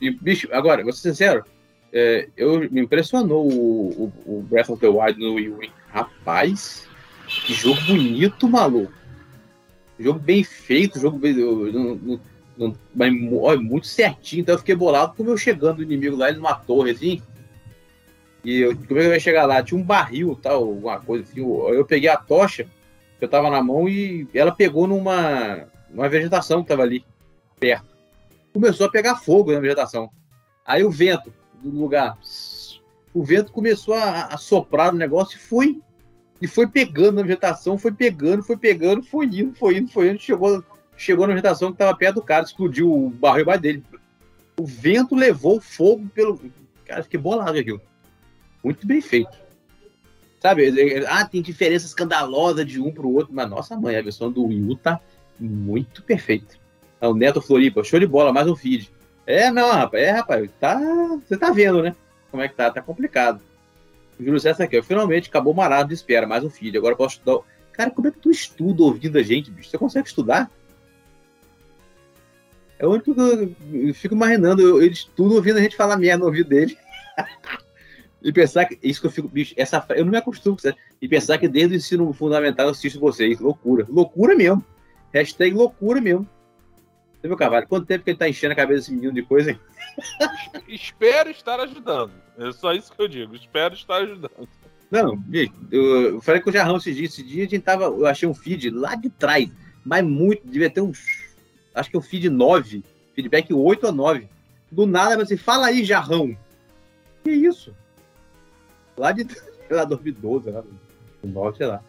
[0.00, 1.44] E, bicho, agora, vou ser sincero.
[1.92, 5.60] é, eu, me impressionou o, o, o Breath of the Wild no Wii U?
[5.92, 6.88] Rapaz,
[7.26, 8.92] que jogo bonito, maluco.
[9.98, 11.36] Jogo bem feito, jogo bem.
[11.38, 12.20] eu- não- não-
[12.56, 14.40] não- mas ó, muito certinho.
[14.40, 17.22] Então eu fiquei bolado como eu chegando o inimigo lá, ele numa torre assim.
[18.44, 19.62] E eu, como é que eu ia chegar lá?
[19.62, 21.40] Tinha um barril, tal, alguma coisa assim.
[21.40, 22.64] Eu, peguei a tocha
[23.18, 27.04] que eu tava na mão e ela pegou numa, numa vegetação que tava ali
[27.58, 27.90] perto.
[28.52, 30.10] Começou a pegar fogo na vegetação.
[30.64, 32.16] Aí o vento do lugar,
[33.12, 35.80] o vento começou a, a soprar no negócio e foi.
[36.40, 40.18] E foi pegando na vegetação, foi pegando, foi pegando, foi indo, foi indo, foi indo.
[40.18, 40.64] Chegou,
[40.96, 43.84] chegou na vegetação que tava perto do cara, explodiu o barril mais dele.
[44.58, 46.40] O vento levou fogo pelo.
[46.86, 47.80] Cara, fiquei bolado aquilo.
[48.62, 49.38] Muito bem feito.
[50.40, 54.02] Sabe, é, é, ah, tem diferença escandalosa de um pro outro, mas nossa mãe, a
[54.02, 55.00] versão do Wii U tá
[55.38, 56.54] muito perfeita.
[57.00, 58.90] Ah, O Neto Floripa, show de bola, mais um feed.
[59.26, 60.78] É, não, rapaz, é, rapaz, tá,
[61.26, 61.94] você tá vendo, né?
[62.30, 63.40] Como é que tá, tá complicado.
[64.18, 66.76] O Júlio César aqui, finalmente acabou o marado de espera, mais um feed.
[66.76, 67.40] Agora posso estudar.
[67.72, 69.70] Cara, como é que tu estuda ouvindo a gente, bicho?
[69.70, 70.50] Você consegue estudar?
[72.78, 76.20] É o único que eu, fico imaginando, eu, ele estuda ouvindo a gente falar merda
[76.20, 76.78] no ouvido dele.
[78.22, 78.78] e pensar que.
[78.82, 80.76] Isso que eu fico, bicho, essa, eu não me acostumo com isso.
[81.00, 83.38] E pensar que desde o ensino fundamental eu assisto vocês.
[83.40, 83.86] Loucura.
[83.88, 84.64] Loucura mesmo.
[85.12, 86.28] Hashtag loucura mesmo.
[87.20, 87.66] Você viu, Carvalho?
[87.66, 89.60] Quanto tempo que ele tá enchendo a cabeça desse menino de coisa, hein?
[90.68, 92.12] Espero estar ajudando.
[92.38, 93.34] É só isso que eu digo.
[93.34, 94.48] Espero estar ajudando.
[94.90, 97.06] Não, bicho, eu, eu falei com o Jarrão esse dia.
[97.06, 97.84] Esse dia a gente tava.
[97.84, 99.50] Eu achei um feed lá de trás.
[99.84, 101.30] Mas muito, devia ter uns.
[101.74, 102.82] Acho que é o feed 9.
[103.14, 104.28] Feedback 8 ou 9.
[104.70, 106.36] Do nada, você fala aí, Jarrão.
[107.24, 107.74] Que isso?
[108.96, 109.26] Lá de.
[109.70, 110.64] Lá, 2012, lá.
[111.22, 111.82] 9, sei lá.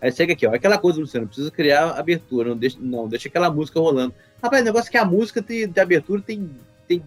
[0.00, 0.54] Aí chega aqui, ó.
[0.54, 2.50] Aquela coisa, Luciano, precisa criar abertura.
[2.50, 4.14] Não deixa, não, deixa aquela música rolando.
[4.42, 6.50] Rapaz, o negócio é que a música de abertura tem,
[6.86, 7.02] tem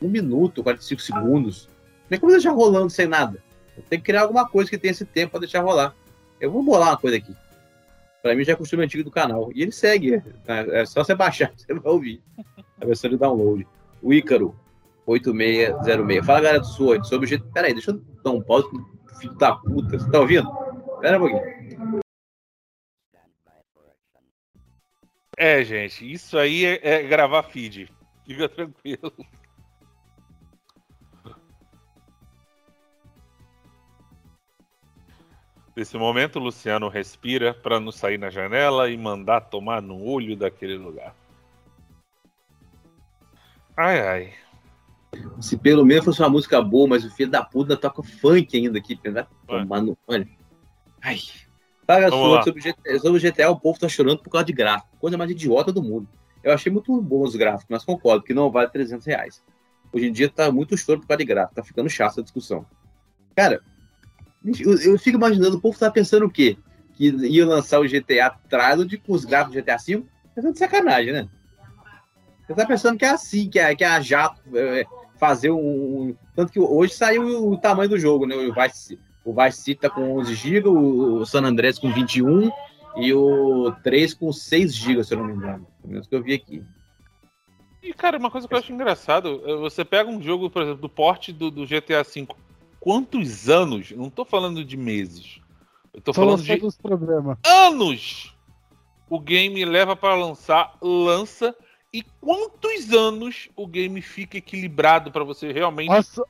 [0.00, 1.68] um minuto, 45 segundos.
[2.08, 3.42] Não é como deixar rolando sem nada.
[3.88, 5.94] Tem que criar alguma coisa que tenha esse tempo pra deixar rolar.
[6.40, 7.34] Eu vou bolar uma coisa aqui.
[8.22, 9.50] Pra mim já é costume antigo do canal.
[9.54, 10.22] E ele segue.
[10.46, 12.22] É é só você baixar, você vai ouvir.
[12.80, 13.66] A versão de download.
[14.00, 14.54] O Ícaro,
[15.06, 16.24] 8606.
[16.24, 17.44] Fala, galera do Sword, sobre o jeito.
[17.52, 18.66] Peraí, deixa eu dar um pause.
[18.66, 19.98] O filho da puta.
[19.98, 20.50] Você tá ouvindo?
[21.00, 22.02] Pera um pouquinho.
[25.36, 27.90] É, gente, isso aí é, é gravar feed.
[28.24, 29.12] Fica tranquilo.
[35.76, 40.76] Nesse momento, Luciano respira para não sair na janela e mandar tomar no olho daquele
[40.76, 41.16] lugar.
[43.76, 44.43] Ai, ai.
[45.40, 48.78] Se pelo menos fosse uma música boa, mas o filho da puta toca funk ainda
[48.78, 48.98] aqui.
[49.04, 49.26] Né?
[49.46, 49.96] Tomar no...
[50.06, 50.28] Olha.
[51.02, 51.18] Ai.
[51.86, 54.96] Paga sobre, GTA, sobre o GTA, o povo tá chorando por causa de gráfico.
[54.98, 56.08] Coisa mais idiota do mundo.
[56.42, 59.42] Eu achei muito bom os gráficos, mas concordo que não vale 300 reais.
[59.92, 61.54] Hoje em dia tá muito choro por causa de gráfico.
[61.54, 62.66] Tá ficando chato a discussão.
[63.36, 63.62] Cara,
[64.44, 66.56] eu, eu, fico imaginando, o povo tá pensando o quê?
[66.94, 70.04] Que ia lançar o GTA Trilogy com os gráficos do GTA V?
[70.34, 71.28] Pensando de sacanagem, né?
[72.46, 74.84] Você tá pensando que é assim, que é, que é a jato é,
[75.26, 76.14] fazer um.
[76.36, 78.36] Tanto que hoje saiu o tamanho do jogo, né?
[78.36, 82.50] O Vice, o Vice City tá com 11 GB, o San Andreas com 21
[82.96, 85.66] e o 3 com 6 GB, se eu não me engano.
[85.80, 86.62] Pelo menos que eu vi aqui.
[87.82, 90.82] E, cara, uma coisa que eu acho engraçado, é você pega um jogo, por exemplo,
[90.82, 92.28] do porte do, do GTA V
[92.80, 95.40] quantos anos, não tô falando de meses,
[95.94, 96.52] eu tô, tô falando de
[97.46, 98.34] anos
[99.08, 101.54] o game leva para lançar, lança,
[101.94, 106.24] e quantos anos o game fica equilibrado para você realmente Nossa.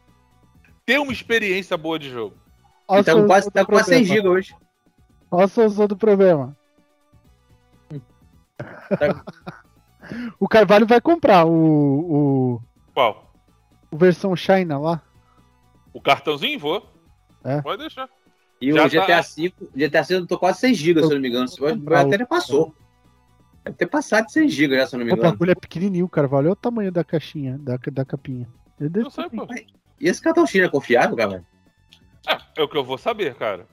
[0.84, 2.36] ter uma experiência boa de jogo.
[2.86, 4.54] Nossa, então quase, tá quase 100 GB hoje.
[5.30, 6.54] Olha a solução do problema.
[10.38, 12.60] o Carvalho vai comprar o, o.
[12.92, 13.32] Qual?
[13.90, 15.00] O versão China lá.
[15.94, 16.58] O cartãozinho?
[16.58, 16.86] Vou.
[17.42, 17.62] É.
[17.62, 18.10] Pode deixar.
[18.60, 19.22] E Já o GTA tá...
[19.22, 21.48] V, GTA V eu tô quase 6 GB, se eu não me engano.
[21.96, 22.74] Até passou.
[23.64, 25.28] Deve ter passado de 6 GB já, se eu não me engano.
[25.28, 26.28] O bagulho é pequenininho, cara.
[26.30, 28.46] Olha o tamanho da caixinha, da, da capinha.
[28.78, 29.46] Eu sei, pô.
[29.98, 31.44] E esse cartão China é confiável, galera?
[32.28, 33.66] É, é o que eu vou saber, cara.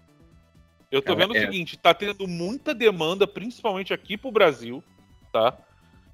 [0.89, 1.39] Eu tô cara, vendo é...
[1.39, 4.81] o seguinte, tá tendo muita demanda, principalmente aqui pro Brasil,
[5.31, 5.57] tá?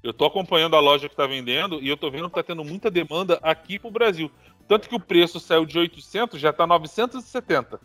[0.02, 2.64] Eu tô acompanhando a loja que tá vendendo e eu tô vendo que tá tendo
[2.64, 4.30] muita demanda aqui pro Brasil.
[4.66, 7.80] Tanto que o preço saiu de 800, já tá 970.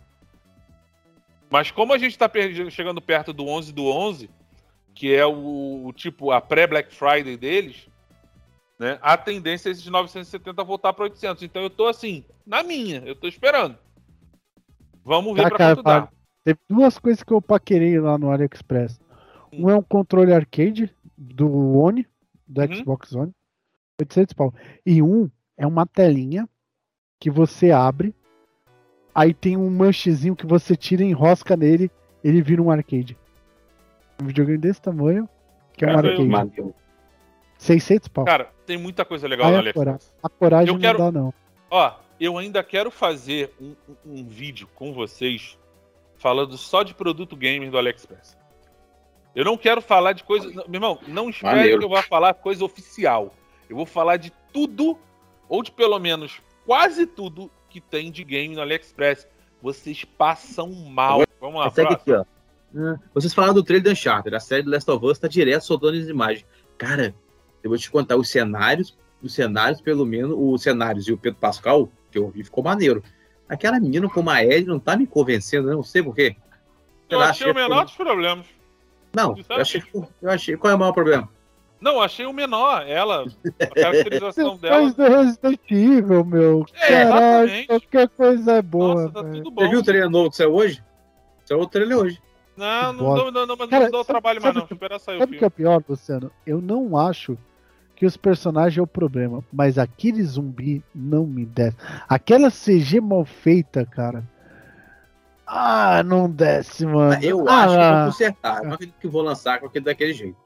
[1.49, 2.29] Mas como a gente tá
[2.69, 4.29] chegando perto do 11 do 11,
[4.93, 7.87] que é o, o tipo a pré-Black Friday deles,
[8.79, 8.99] né?
[9.01, 11.43] A tendência é esses 970 voltar para 800.
[11.43, 13.77] Então eu tô assim, na minha, eu tô esperando.
[15.03, 16.09] Vamos ver tá, para quanto dá.
[16.43, 18.99] Teve duas coisas que eu paquerei lá no AliExpress.
[19.51, 22.07] Um é um controle arcade do One,
[22.47, 22.75] do uhum.
[22.75, 23.33] Xbox One,
[23.99, 24.53] 800 pau.
[24.85, 26.47] E um é uma telinha
[27.19, 28.13] que você abre,
[29.15, 31.89] aí tem um manchezinho que você tira e enrosca nele,
[32.23, 33.17] ele vira um arcade.
[34.21, 35.27] Um videogame desse tamanho,
[35.73, 36.53] que é um arcade.
[36.57, 36.75] Eu...
[37.57, 38.25] 600 pau.
[38.25, 40.13] Cara, tem muita coisa legal aí no AliExpress.
[40.21, 40.99] A coragem eu quero...
[40.99, 41.33] não dá, não.
[41.69, 43.75] Ó, eu ainda quero fazer um,
[44.05, 45.57] um vídeo com vocês
[46.17, 48.37] falando só de produto gamer do AliExpress.
[49.35, 50.47] Eu não quero falar de coisa.
[50.67, 51.79] Meu irmão, não espere Valeu.
[51.79, 53.33] que eu vá falar coisa oficial.
[53.69, 54.97] Eu vou falar de tudo,
[55.49, 59.27] ou de pelo menos quase tudo que tem de game no AliExpress.
[59.61, 61.23] Vocês passam mal.
[61.39, 62.23] Vamos lá, Segue aqui, ó.
[63.13, 65.97] Vocês falaram do trailer do Uncharted, a série do Last of Us tá direto soltando
[65.97, 66.45] as imagens.
[66.77, 67.13] Cara,
[67.63, 71.39] eu vou te contar os cenários, os cenários, pelo menos, os cenários e o Pedro
[71.39, 73.03] Pascal, que eu vi, ficou maneiro.
[73.47, 76.35] Aquela menina com a Ellie não tá me convencendo, não sei porquê.
[77.09, 78.45] Eu, achei o menor dos problemas.
[79.13, 80.57] Não, eu achei, eu achei.
[80.57, 81.29] Qual é o maior problema?
[81.79, 82.87] Não, achei o menor.
[82.87, 83.25] Ela,
[83.59, 84.89] a caracterização dela.
[84.89, 86.65] Depois do Resident Evil, meu.
[86.75, 87.67] É, Caralho, exatamente.
[87.67, 88.95] qualquer coisa é boa.
[88.95, 89.61] Nossa, tá tudo bom.
[89.61, 90.83] Você viu o trailer novo que saiu hoje?
[91.45, 92.21] Saiu o trailer hoje.
[92.55, 94.63] Não, não, não, não, não, mas Cara, não dá o trabalho mais não.
[94.63, 96.31] Espera sair sabe o que é pior, Luciano?
[96.45, 97.37] Eu não acho
[97.95, 101.77] que os personagens é o problema, mas aquele zumbi não me desce.
[102.07, 104.23] Aquela CG mal feita, cara.
[105.45, 107.21] Ah, não desce, mano.
[107.23, 108.63] Eu ah, acho que vou consertar.
[108.63, 110.37] Não acredito que vou lançar com aquele daquele jeito.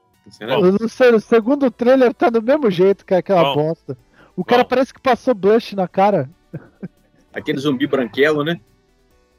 [1.14, 3.54] O segundo trailer tá do mesmo jeito que aquela Bom.
[3.54, 3.96] bosta.
[4.36, 4.68] O cara Bom.
[4.68, 6.28] parece que passou blush na cara.
[7.32, 8.60] Aquele zumbi branquelo, né?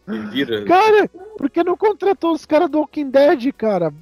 [0.09, 0.65] Ele vira.
[0.65, 1.07] Cara,
[1.37, 3.93] por que não contratou os caras do Walking Dead, cara?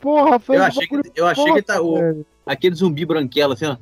[0.00, 1.82] Porra, foi Eu achei que, eu achei que tá.
[1.82, 3.76] O, aquele zumbi branquelo, assim, ó.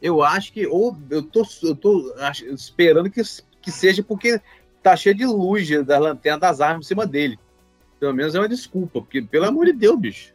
[0.00, 0.66] Eu acho que.
[0.66, 2.14] Ou eu tô, eu tô
[2.52, 3.20] esperando que,
[3.60, 4.40] que seja porque
[4.82, 7.38] tá cheio de luz da lanterna das armas em cima dele.
[8.00, 10.32] Pelo menos é uma desculpa, porque, pelo amor de Deus, bicho.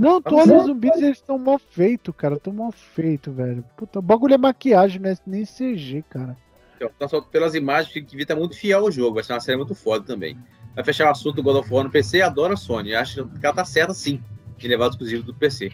[0.00, 2.34] Não, todos os zumbis eles estão mal feitos, cara.
[2.34, 3.64] Estão mal feitos, velho.
[3.76, 5.16] Puta, o bagulho é maquiagem, né?
[5.24, 6.36] Nem CG, cara.
[6.76, 9.14] Então, só pelas imagens, que vi tá muito fiel ao jogo.
[9.14, 10.38] Vai ser uma série muito foda também.
[10.74, 12.20] Vai fechar o assunto do God of War no PC.
[12.20, 12.94] Adoro a Sony.
[12.94, 14.22] Acho que ela tá certa, sim,
[14.56, 15.72] de levar o exclusivo do PC.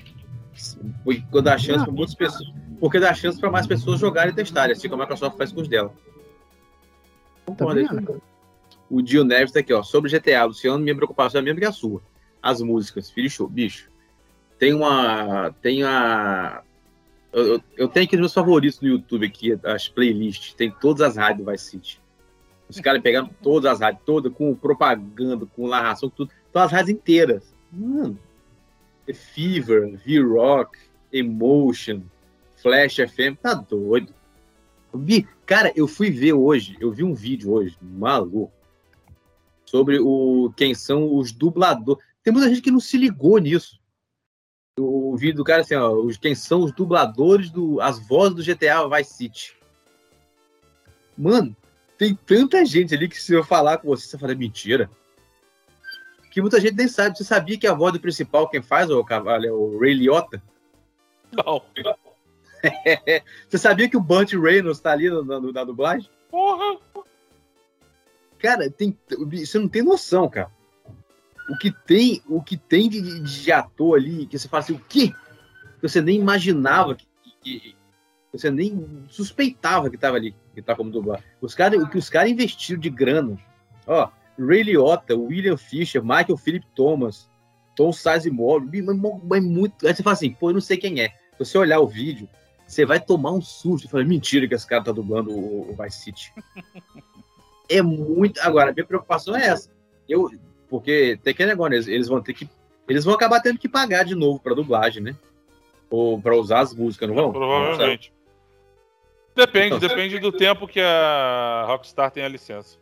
[1.04, 2.52] Porque dá chance para muitas pessoas.
[2.78, 5.60] Porque dá chance para mais pessoas jogarem e testarem, assim como a Microsoft faz com
[5.60, 5.92] os dela.
[7.44, 8.22] Concordo,
[8.88, 9.82] O Dio Neves tá aqui, ó.
[9.82, 12.02] Sobre GTA, Luciano, minha preocupação é a mesma que a sua.
[12.42, 13.90] As músicas, filho show, bicho.
[14.58, 15.54] Tem uma.
[15.62, 16.62] Tem a.
[17.32, 20.52] Eu, eu- eu tenho aqui os meus favoritos no YouTube aqui, as playlists.
[20.54, 22.00] Tem todas as rádios do Vice City.
[22.68, 26.32] Os caras pegaram todas as rádios, todas, com propaganda, com narração, com tudo.
[26.50, 27.54] Então as rádios inteiras.
[27.72, 28.18] Mano.
[29.06, 30.78] The Fever, V-Rock,
[31.12, 32.02] Emotion,
[32.56, 34.12] Flash FM, tá doido.
[34.92, 38.52] Eu vi, cara, eu fui ver hoje, eu vi um vídeo hoje, maluco,
[39.64, 42.02] sobre o quem são os dubladores.
[42.22, 43.79] Tem muita gente que não se ligou nisso.
[44.80, 48.42] O, vídeo do cara assim, ó, os, quem são os dubladores do as vozes do
[48.42, 49.56] GTA Vice City.
[51.16, 51.54] Mano,
[51.98, 54.90] tem tanta gente ali que se eu falar com você, você fala "É mentira.
[56.32, 57.18] Que muita gente nem sabe.
[57.18, 60.42] Você sabia que a voz do principal, quem faz, o cavalo, é o Ray Liotta?
[61.32, 61.62] Não.
[63.48, 66.08] Você sabia que o Burt Reynolds tá ali no- na, na dublagem?
[66.30, 66.78] Porra!
[68.38, 68.96] Cara, tem,
[69.30, 70.50] você não tem noção, cara.
[71.50, 74.80] O que tem, o que tem de, de ator ali, que você fala assim, o
[74.88, 75.12] quê?
[75.80, 77.06] Que você nem imaginava, que,
[77.42, 77.76] que-
[78.32, 81.22] você nem suspeitava que tava ali, que tá como dublar.
[81.40, 83.36] Os cara, o que os caras investiram de grana,
[83.86, 84.08] ó,
[84.38, 87.28] Ray Liotta, William Fisher, Michael Philip Thomas,
[87.74, 88.64] Tom Sizemore,
[89.24, 89.86] mas muito.
[89.86, 91.08] Aí você fala assim, pô, eu não sei quem é.
[91.08, 92.28] Se você olhar o vídeo,
[92.66, 95.76] você vai tomar um susto e falar, mentira que esse cara tá dublando o, o
[95.82, 96.32] Vice City.
[97.68, 98.40] é muito.
[98.42, 99.70] Agora, minha preocupação é essa.
[100.08, 100.30] Eu,
[100.70, 102.48] porque tem aquele negócio, eles, eles vão ter que.
[102.88, 105.14] Eles vão acabar tendo que pagar de novo pra dublagem, né?
[105.90, 107.32] Ou pra usar as músicas, não vão?
[107.32, 108.12] Provavelmente.
[109.34, 112.78] Depende, Então, depende do tempo que a Rockstar tem a licença.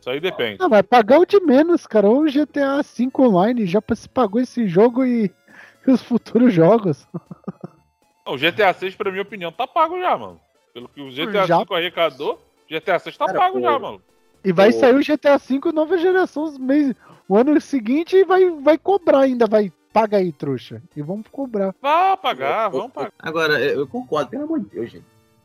[0.00, 0.58] Isso aí depende.
[0.60, 2.08] Ah, vai pagar o de menos, cara.
[2.08, 5.30] Ou o GTA V Online já se pagou esse jogo e,
[5.86, 7.06] e os futuros jogos.
[8.24, 10.40] O GTA 6, pra minha opinião, tá pago já, mano.
[10.72, 11.58] Pelo que o GTA Já?
[11.60, 14.02] 5 arrecadou, GTA 6 tá Cara, pago o- já, mano.
[14.46, 16.94] E vai sair o GTA V nova geração os meses,
[17.28, 19.46] o ano seguinte e vai, vai cobrar ainda.
[19.46, 20.82] Vai paga aí, trouxa.
[20.94, 21.74] E vamos cobrar.
[21.80, 23.12] Vá pagar, vamos pagar.
[23.18, 25.04] Agora, eu concordo, pelo amor de Deus, gente.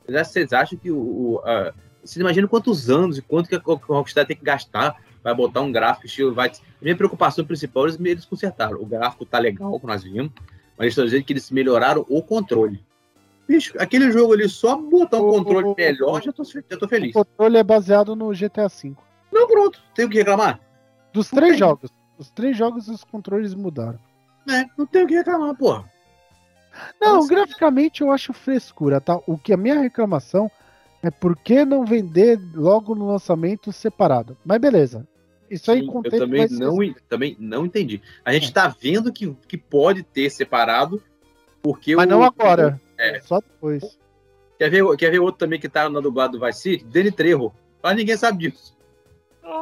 [0.10, 0.98] Já Vocês acham que o.
[0.98, 1.74] o a-
[2.04, 5.72] vocês imaginam quantos anos e quanto que a Rockstar tem que gastar para botar um
[5.72, 6.52] gráfico estilo vai.
[6.82, 8.82] Minha preocupação principal, eles, eles consertaram.
[8.82, 10.32] O gráfico tá legal, que nós vimos,
[10.78, 12.84] mas eles estão dizendo que eles melhoraram o controle.
[13.52, 16.88] Bicho, aquele jogo ali, só botar um O- controle o- melhor, já tô, já tô
[16.88, 17.10] feliz.
[17.14, 18.94] O controle é baseado no GTA V.
[19.32, 20.60] Não, pronto, tem o que reclamar?
[21.12, 21.60] Dos Não três tem.
[21.60, 21.92] jogos.
[22.18, 24.00] Os três jogos os controles mudaram.
[24.50, 25.84] É, não tem o que reclamar, porra.
[27.02, 27.28] Não, Nossa.
[27.28, 29.20] graficamente eu acho frescura, tá?
[29.28, 30.50] O que a minha reclamação
[31.04, 34.38] é por que não vender logo no lançamento separado.
[34.46, 35.06] Mas beleza.
[35.50, 36.96] Isso aí Sim, com o eu também não, assim.
[37.10, 38.02] também não entendi.
[38.24, 38.54] A gente É.
[38.54, 41.04] tá vendo que, que pode ter separado,
[41.62, 42.80] porque Mas o- não agora.
[43.02, 43.20] É.
[43.22, 43.98] Só depois.
[44.60, 46.86] Quer ver, quer ver outro também que tá na dublado do Vice City?
[46.86, 47.52] Danny Trejo.
[47.82, 48.78] Mas ninguém sabe disso.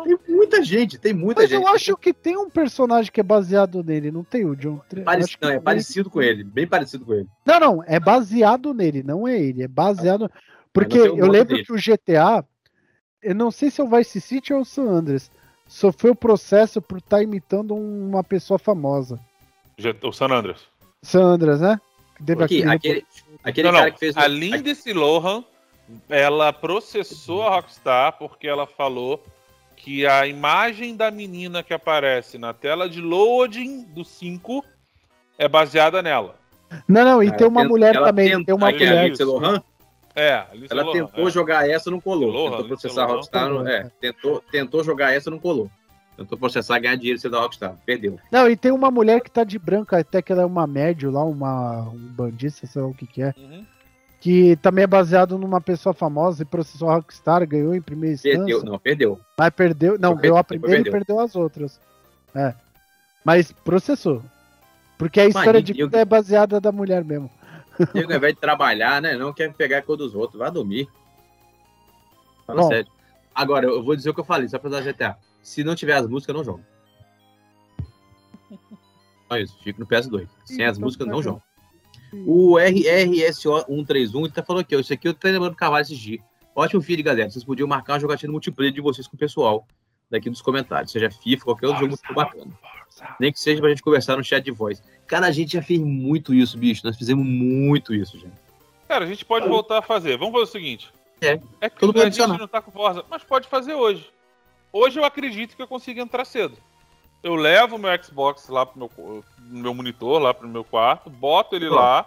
[0.03, 1.61] Tem muita gente, tem muita Mas gente.
[1.63, 5.01] eu acho que tem um personagem que é baseado nele, não tem o John Tre-
[5.01, 5.63] Parec- acho que não, é tem.
[5.63, 7.27] parecido com ele, bem parecido com ele.
[7.45, 10.29] Não, não, é baseado nele, não é ele, é baseado.
[10.71, 11.65] Porque tem o eu lembro dele.
[11.65, 12.45] que o GTA,
[13.23, 15.31] eu não sei se é o Vice City ou o San Andreas,
[15.65, 19.17] sofreu processo por estar imitando uma pessoa famosa.
[20.03, 20.61] O San Andreas.
[21.01, 21.79] San Andreas, né?
[22.43, 23.05] Aqui, aquele-
[23.43, 23.79] aquele, não, não.
[23.79, 24.15] cara que fez.
[24.17, 25.43] A Lindsay Lohan,
[26.09, 29.23] ela processou a Rockstar porque ela falou
[29.75, 34.63] que a imagem da menina que aparece na tela de loading do 5
[35.37, 36.35] é baseada nela.
[36.87, 39.05] Não, não, e Ela tem uma tent- mulher ela também, tenta- tem uma mulher.
[39.07, 39.63] Lindsay Lohan,
[40.15, 41.31] É, a Lindsay ela Lohan, tentou é.
[41.31, 42.29] jogar essa, não colou.
[42.29, 43.15] Lohan, tentou processar a Lohan.
[43.15, 43.89] Rockstar, não, é.
[44.01, 45.71] Tentou, tentou jogar essa, não colou.
[46.19, 47.75] Tentou processar, ganhar dinheiro e ser da Rockstar.
[47.85, 48.19] Perdeu.
[48.31, 51.09] Não, e tem uma mulher que tá de branca, até que ela é uma médio
[51.09, 53.65] lá, uma um bandista, sei lá o que que é, Uhum.
[54.19, 58.37] que também é baseado numa pessoa famosa e processou a Rockstar, ganhou em primeira instância.
[58.37, 59.19] Perdeu, não, perdeu.
[59.37, 59.97] Mas perdeu.
[59.97, 60.91] Não, ganhou a primeira perdeu.
[60.91, 61.79] e perdeu as outras.
[62.35, 62.53] É.
[63.23, 64.21] Mas processou.
[64.97, 67.29] Porque a história de eu- vida é baseada da mulher mesmo.
[67.95, 69.15] E ao invés de trabalhar, né?
[69.15, 70.85] Não quer pegar a cor dos outros, vai dormir.
[72.45, 72.67] Fala Bom.
[72.67, 72.91] sério.
[73.33, 75.15] Agora, eu vou dizer o que eu falei, só pra dar GTA.
[75.41, 76.63] Se não tiver as músicas, não jogo.
[79.27, 80.27] Só isso, fico no PS2.
[80.45, 81.41] Sem as músicas, não jogo.
[82.25, 85.97] O RRSO131, ele tá falando aqui, ó, isso aqui eu tô lembrando do Carvalho esses
[85.97, 86.21] dias.
[86.55, 87.29] Ótimo feed, galera.
[87.29, 89.67] Vocês podiam marcar uma jogatina multiplayer de vocês com o pessoal
[90.09, 90.91] daqui dos comentários.
[90.91, 92.51] Seja FIFA, qualquer outro jogo muito bacana.
[93.19, 94.81] Nem que seja pra gente conversar no chat de voz.
[95.07, 96.81] Cara, a gente já fez muito isso, bicho.
[96.83, 98.33] Nós fizemos muito isso, gente.
[98.87, 100.17] Cara, a gente pode voltar a fazer.
[100.17, 100.91] Vamos fazer o seguinte.
[101.21, 101.39] É.
[101.61, 104.09] É que a gente não tá com força, mas pode fazer hoje.
[104.71, 106.57] Hoje eu acredito que eu consigo entrar cedo.
[107.21, 111.09] Eu levo o meu Xbox lá pro meu, no meu monitor, lá pro meu quarto,
[111.09, 111.75] boto ele Ó.
[111.75, 112.05] lá.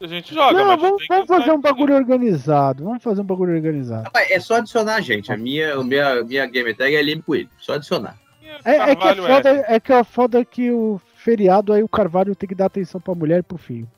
[0.00, 2.84] A gente joga, Não, mas vamos, vamos que fazer um bagulho organizado.
[2.84, 4.10] Vamos fazer um bagulho organizado.
[4.30, 5.30] É só adicionar a gente.
[5.30, 7.50] A minha, a minha, minha game tag é Lime Coelho.
[7.58, 8.18] Só adicionar.
[8.64, 11.88] É, é que é Carvalho foda, é que é foda que o feriado aí o
[11.88, 13.88] Carvalho tem que dar atenção pra mulher e pro filho.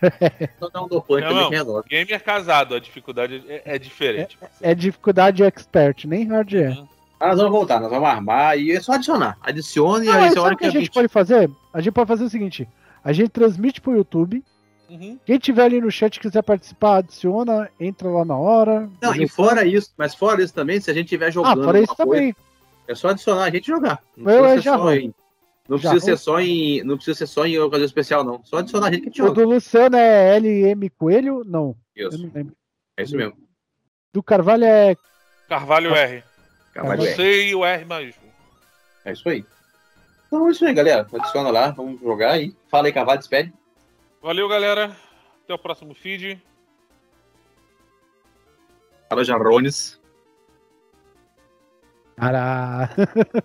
[0.60, 1.50] Só dá um dopante Não, também não.
[1.50, 1.88] que resolve.
[1.88, 4.38] Gamer casado, a dificuldade é, é diferente.
[4.60, 6.76] É dificuldade expert, nem hard é.
[7.20, 9.36] Ah, nós vamos voltar, nós vamos armar e é só adicionar.
[9.42, 11.50] Adicione e Não, aí você olha o que a gente gente- pode fazer?
[11.74, 12.68] A gente pode fazer o seguinte:
[13.02, 14.44] a gente transmite pro YouTube.
[14.88, 15.18] Uhum.
[15.26, 18.88] Quem tiver ali no chat e quiser participar, adiciona, entra lá na hora.
[19.02, 21.78] Não, e fora isso, mas fora isso também, se a gente estiver Ah, jogando fora
[21.80, 22.34] isso coisa, também.
[22.86, 23.98] é só adicionar a gente e jogar.
[24.16, 24.94] Não Eu, eu já só vou.
[24.94, 25.12] em.
[25.68, 26.82] Não Já precisa ser só em.
[26.82, 28.42] Não precisa ser só em ocasião especial, não.
[28.42, 31.44] Só adicionar a gente que gente O do Luciano é LM Coelho?
[31.44, 32.18] Não, eu Isso.
[32.18, 32.56] não lembro.
[32.96, 33.36] É isso mesmo.
[34.12, 34.96] Do Carvalho é.
[35.46, 36.24] Carvalho R.
[36.72, 37.14] Carvalho é.
[37.14, 38.32] C e o R maiúsculo.
[39.04, 39.44] É isso aí.
[40.26, 41.06] Então é isso aí, galera.
[41.12, 42.54] Adiciona lá, vamos jogar aí.
[42.70, 43.52] Fala aí, Carvalho, despede.
[44.22, 44.96] Valeu, galera.
[45.44, 46.42] Até o próximo feed.
[49.08, 50.00] Fala, Jarrones.
[52.18, 52.90] Cara.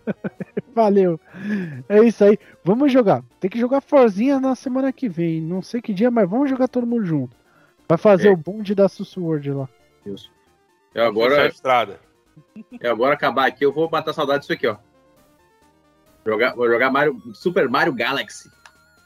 [0.74, 1.20] Valeu.
[1.88, 2.38] É isso aí.
[2.64, 3.24] Vamos jogar.
[3.40, 5.40] Tem que jogar Forzinha na semana que vem.
[5.42, 7.36] Não sei que dia, mas vamos jogar todo mundo junto.
[7.88, 8.32] Vai fazer É.
[8.32, 9.70] o bonde da Sussurd lá.
[10.06, 10.32] Isso.
[10.92, 12.00] Fechar a agora, estrada.
[12.80, 14.78] eu agora acabar aqui, eu vou matar saudade disso aqui, ó.
[16.26, 18.50] Jogar, vou jogar Mario, Super Mario Galaxy.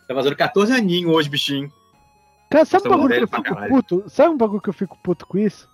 [0.08, 1.72] Tá fazendo 14 aninhos hoje, bichinho.
[2.50, 3.70] Cara, sabe um bagulho que eu fico caralho.
[3.70, 4.04] puto?
[4.08, 5.68] Sabe um bagulho que eu fico puto com isso?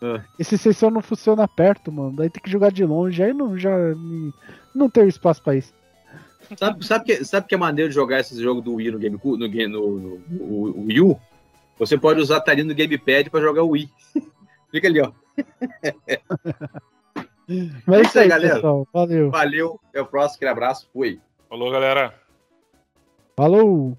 [0.00, 0.22] Ah.
[0.38, 2.14] Esse sessão não funciona perto, mano.
[2.16, 3.22] Daí tem que jogar de longe.
[3.22, 3.70] Aí não, já,
[4.74, 5.72] não tem espaço pra isso.
[6.56, 9.18] Sabe, sabe, que, sabe que é maneiro de jogar esse jogo do Wii no Game
[9.18, 10.44] no, no, no, no-
[10.78, 11.20] o Wii U?
[11.78, 13.90] Você pode usar a tarinha no Gamepad pra jogar o Wii.
[14.72, 15.12] Fica ali, ó.
[17.86, 18.54] Mas é isso aí, galera.
[18.56, 18.88] pessoal.
[18.92, 19.30] Valeu.
[19.30, 21.20] Valeu, até o próximo, aquele abraço, fui.
[21.48, 22.14] Falou, galera.
[23.36, 23.96] Falou.